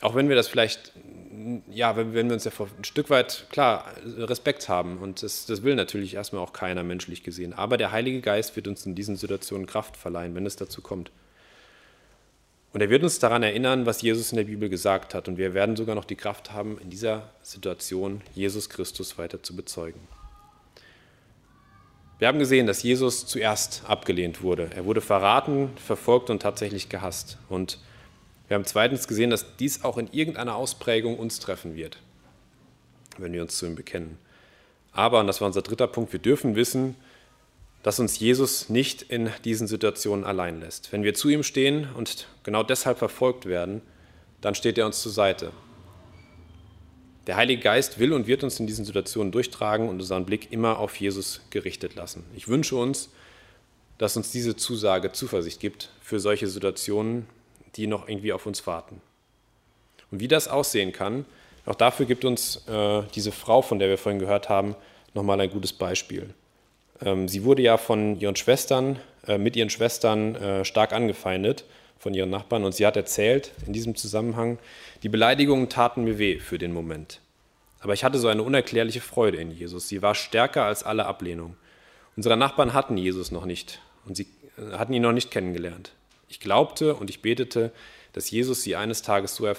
Auch 0.00 0.14
wenn 0.14 0.28
wir 0.28 0.36
das 0.36 0.48
vielleicht, 0.48 0.92
ja, 1.70 1.96
wenn, 1.96 2.14
wenn 2.14 2.28
wir 2.28 2.34
uns 2.34 2.44
ja 2.44 2.52
ein 2.58 2.84
Stück 2.84 3.10
weit, 3.10 3.46
klar, 3.50 3.86
Respekt 4.04 4.68
haben 4.68 4.98
und 4.98 5.22
das, 5.22 5.46
das 5.46 5.62
will 5.62 5.76
natürlich 5.76 6.14
erstmal 6.14 6.42
auch 6.42 6.52
keiner 6.52 6.82
menschlich 6.82 7.22
gesehen. 7.22 7.52
Aber 7.52 7.76
der 7.76 7.92
Heilige 7.92 8.20
Geist 8.20 8.56
wird 8.56 8.68
uns 8.68 8.84
in 8.86 8.94
diesen 8.94 9.16
Situationen 9.16 9.66
Kraft 9.66 9.96
verleihen, 9.96 10.34
wenn 10.34 10.46
es 10.46 10.56
dazu 10.56 10.82
kommt. 10.82 11.10
Und 12.74 12.80
er 12.80 12.90
wird 12.90 13.04
uns 13.04 13.20
daran 13.20 13.44
erinnern, 13.44 13.86
was 13.86 14.02
Jesus 14.02 14.32
in 14.32 14.36
der 14.36 14.44
Bibel 14.44 14.68
gesagt 14.68 15.14
hat. 15.14 15.28
Und 15.28 15.38
wir 15.38 15.54
werden 15.54 15.76
sogar 15.76 15.94
noch 15.94 16.04
die 16.04 16.16
Kraft 16.16 16.52
haben, 16.52 16.76
in 16.80 16.90
dieser 16.90 17.30
Situation 17.40 18.20
Jesus 18.34 18.68
Christus 18.68 19.16
weiter 19.16 19.44
zu 19.44 19.54
bezeugen. 19.54 20.00
Wir 22.18 22.28
haben 22.28 22.38
gesehen, 22.38 22.66
dass 22.66 22.82
Jesus 22.82 23.26
zuerst 23.26 23.82
abgelehnt 23.86 24.42
wurde. 24.42 24.70
Er 24.74 24.84
wurde 24.84 25.00
verraten, 25.00 25.70
verfolgt 25.76 26.30
und 26.30 26.40
tatsächlich 26.40 26.88
gehasst. 26.88 27.38
Und 27.48 27.78
wir 28.48 28.54
haben 28.54 28.64
zweitens 28.64 29.08
gesehen, 29.08 29.30
dass 29.30 29.56
dies 29.56 29.82
auch 29.82 29.98
in 29.98 30.08
irgendeiner 30.12 30.54
Ausprägung 30.54 31.18
uns 31.18 31.40
treffen 31.40 31.74
wird, 31.74 31.98
wenn 33.18 33.32
wir 33.32 33.42
uns 33.42 33.56
zu 33.56 33.66
ihm 33.66 33.74
bekennen. 33.74 34.18
Aber, 34.92 35.18
und 35.20 35.26
das 35.26 35.40
war 35.40 35.46
unser 35.46 35.62
dritter 35.62 35.88
Punkt, 35.88 36.12
wir 36.12 36.20
dürfen 36.20 36.54
wissen, 36.54 36.94
dass 37.82 37.98
uns 37.98 38.18
Jesus 38.18 38.70
nicht 38.70 39.02
in 39.02 39.30
diesen 39.44 39.66
Situationen 39.66 40.24
allein 40.24 40.60
lässt. 40.60 40.92
Wenn 40.92 41.02
wir 41.02 41.14
zu 41.14 41.28
ihm 41.28 41.42
stehen 41.42 41.88
und 41.94 42.28
genau 42.44 42.62
deshalb 42.62 42.98
verfolgt 42.98 43.44
werden, 43.44 43.82
dann 44.40 44.54
steht 44.54 44.78
er 44.78 44.86
uns 44.86 45.02
zur 45.02 45.12
Seite. 45.12 45.52
Der 47.26 47.36
Heilige 47.36 47.62
Geist 47.62 47.98
will 47.98 48.12
und 48.12 48.26
wird 48.26 48.44
uns 48.44 48.60
in 48.60 48.66
diesen 48.66 48.84
Situationen 48.84 49.32
durchtragen 49.32 49.88
und 49.88 50.00
unseren 50.00 50.26
Blick 50.26 50.52
immer 50.52 50.78
auf 50.78 50.96
Jesus 50.96 51.40
gerichtet 51.50 51.94
lassen. 51.94 52.24
Ich 52.36 52.48
wünsche 52.48 52.76
uns, 52.76 53.10
dass 53.98 54.16
uns 54.16 54.30
diese 54.30 54.56
Zusage 54.56 55.12
Zuversicht 55.12 55.60
gibt 55.60 55.90
für 56.02 56.20
solche 56.20 56.46
Situationen, 56.48 57.26
die 57.76 57.86
noch 57.86 58.08
irgendwie 58.08 58.32
auf 58.32 58.44
uns 58.44 58.66
warten. 58.66 59.00
Und 60.10 60.20
wie 60.20 60.28
das 60.28 60.48
aussehen 60.48 60.92
kann, 60.92 61.24
auch 61.66 61.74
dafür 61.74 62.04
gibt 62.04 62.24
uns 62.26 62.68
äh, 62.68 63.02
diese 63.14 63.32
Frau, 63.32 63.62
von 63.62 63.78
der 63.78 63.88
wir 63.88 63.96
vorhin 63.96 64.18
gehört 64.18 64.50
haben, 64.50 64.76
nochmal 65.14 65.40
ein 65.40 65.50
gutes 65.50 65.72
Beispiel. 65.72 66.34
Ähm, 67.00 67.26
sie 67.26 67.44
wurde 67.44 67.62
ja 67.62 67.78
von 67.78 68.20
ihren 68.20 68.36
Schwestern, 68.36 68.98
äh, 69.26 69.38
mit 69.38 69.56
ihren 69.56 69.70
Schwestern 69.70 70.34
äh, 70.34 70.64
stark 70.64 70.92
angefeindet 70.92 71.64
von 72.04 72.12
ihren 72.12 72.28
Nachbarn 72.28 72.64
und 72.64 72.74
sie 72.74 72.86
hat 72.86 72.98
erzählt 72.98 73.52
in 73.66 73.72
diesem 73.72 73.96
Zusammenhang, 73.96 74.58
die 75.02 75.08
Beleidigungen 75.08 75.70
taten 75.70 76.04
mir 76.04 76.18
weh 76.18 76.38
für 76.38 76.58
den 76.58 76.74
Moment. 76.74 77.22
Aber 77.80 77.94
ich 77.94 78.04
hatte 78.04 78.18
so 78.18 78.28
eine 78.28 78.42
unerklärliche 78.42 79.00
Freude 79.00 79.38
in 79.38 79.50
Jesus. 79.50 79.88
Sie 79.88 80.02
war 80.02 80.14
stärker 80.14 80.64
als 80.64 80.82
alle 80.82 81.06
Ablehnung. 81.06 81.56
Unsere 82.14 82.36
Nachbarn 82.36 82.74
hatten 82.74 82.98
Jesus 82.98 83.30
noch 83.30 83.46
nicht 83.46 83.80
und 84.04 84.18
sie 84.18 84.26
äh, 84.58 84.72
hatten 84.72 84.92
ihn 84.92 85.00
noch 85.00 85.14
nicht 85.14 85.30
kennengelernt. 85.30 85.92
Ich 86.28 86.40
glaubte 86.40 86.94
und 86.94 87.08
ich 87.08 87.22
betete, 87.22 87.72
dass, 88.12 88.30
Jesus 88.30 88.62
sie 88.62 88.76
eines 88.76 89.00
Tages 89.00 89.34
so 89.34 89.50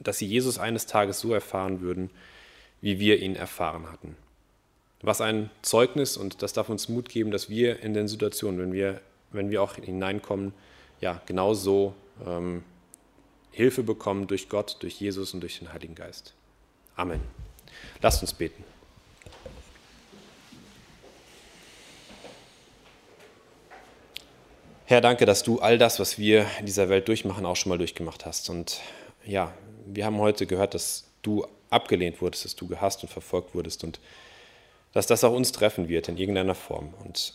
dass 0.00 0.18
sie 0.18 0.26
Jesus 0.26 0.58
eines 0.58 0.86
Tages 0.86 1.20
so 1.20 1.32
erfahren 1.32 1.82
würden, 1.82 2.10
wie 2.80 2.98
wir 2.98 3.20
ihn 3.20 3.36
erfahren 3.36 3.92
hatten. 3.92 4.16
Was 5.02 5.20
ein 5.20 5.50
Zeugnis 5.62 6.16
und 6.16 6.42
das 6.42 6.52
darf 6.52 6.68
uns 6.68 6.88
Mut 6.88 7.08
geben, 7.08 7.30
dass 7.30 7.48
wir 7.48 7.78
in 7.78 7.94
den 7.94 8.08
Situationen, 8.08 8.58
wenn 8.58 8.72
wir, 8.72 9.00
wenn 9.30 9.50
wir 9.50 9.62
auch 9.62 9.76
hineinkommen, 9.76 10.52
ja, 11.02 11.20
genauso 11.26 11.94
ähm, 12.26 12.64
Hilfe 13.50 13.82
bekommen 13.82 14.28
durch 14.28 14.48
Gott, 14.48 14.76
durch 14.80 14.98
Jesus 14.98 15.34
und 15.34 15.40
durch 15.40 15.58
den 15.58 15.72
Heiligen 15.72 15.94
Geist. 15.94 16.32
Amen. 16.96 17.20
Lasst 18.00 18.22
uns 18.22 18.32
beten. 18.32 18.64
Herr, 24.86 25.00
danke, 25.00 25.26
dass 25.26 25.42
du 25.42 25.58
all 25.58 25.76
das, 25.76 25.98
was 25.98 26.18
wir 26.18 26.46
in 26.60 26.66
dieser 26.66 26.88
Welt 26.88 27.08
durchmachen, 27.08 27.46
auch 27.46 27.56
schon 27.56 27.70
mal 27.70 27.78
durchgemacht 27.78 28.24
hast. 28.24 28.48
Und 28.48 28.80
ja, 29.24 29.52
wir 29.86 30.06
haben 30.06 30.18
heute 30.18 30.46
gehört, 30.46 30.74
dass 30.74 31.04
du 31.22 31.46
abgelehnt 31.70 32.20
wurdest, 32.20 32.44
dass 32.44 32.56
du 32.56 32.68
gehasst 32.68 33.02
und 33.02 33.08
verfolgt 33.08 33.54
wurdest 33.54 33.84
und 33.84 34.00
dass 34.92 35.06
das 35.06 35.24
auch 35.24 35.32
uns 35.32 35.50
treffen 35.50 35.88
wird 35.88 36.08
in 36.08 36.18
irgendeiner 36.18 36.54
Form. 36.54 36.94
Und 37.02 37.34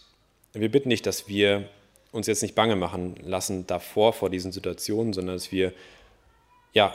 wir 0.53 0.70
bitten 0.70 0.89
dich, 0.89 1.01
dass 1.01 1.28
wir 1.28 1.68
uns 2.12 2.28
jetzt 2.28 2.41
nicht 2.41 2.55
bange 2.55 2.76
machen 2.76 3.16
lassen 3.24 3.68
davor, 3.68 4.14
vor 4.14 4.30
diesen 4.30 4.51
Situationen, 4.51 5.14
sondern 5.14 5.36
dass 5.36 5.51
wir 5.51 5.74
ja, 6.74 6.93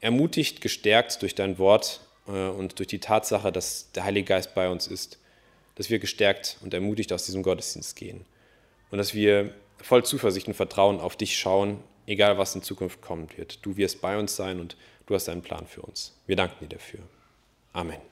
ermutigt, 0.00 0.60
gestärkt 0.60 1.22
durch 1.22 1.34
dein 1.34 1.58
Wort 1.58 2.00
äh, 2.26 2.48
und 2.48 2.78
durch 2.78 2.88
die 2.88 2.98
Tatsache, 2.98 3.52
dass 3.52 3.90
der 3.92 4.04
Heilige 4.04 4.26
Geist 4.26 4.54
bei 4.54 4.68
uns 4.68 4.86
ist, 4.86 5.18
dass 5.76 5.90
wir 5.90 5.98
gestärkt 5.98 6.58
und 6.62 6.74
ermutigt 6.74 7.12
aus 7.12 7.24
diesem 7.24 7.42
Gottesdienst 7.42 7.96
gehen. 7.96 8.24
Und 8.90 8.98
dass 8.98 9.14
wir 9.14 9.54
voll 9.80 10.04
Zuversicht 10.04 10.48
und 10.48 10.54
Vertrauen 10.54 11.00
auf 11.00 11.16
dich 11.16 11.38
schauen, 11.38 11.82
egal 12.06 12.38
was 12.38 12.54
in 12.54 12.62
Zukunft 12.62 13.00
kommen 13.00 13.28
wird. 13.36 13.64
Du 13.64 13.76
wirst 13.76 14.00
bei 14.00 14.18
uns 14.18 14.36
sein 14.36 14.60
und 14.60 14.76
du 15.06 15.14
hast 15.14 15.28
einen 15.28 15.42
Plan 15.42 15.66
für 15.66 15.82
uns. 15.82 16.14
Wir 16.26 16.36
danken 16.36 16.56
dir 16.60 16.76
dafür. 16.76 17.00
Amen. 17.72 18.11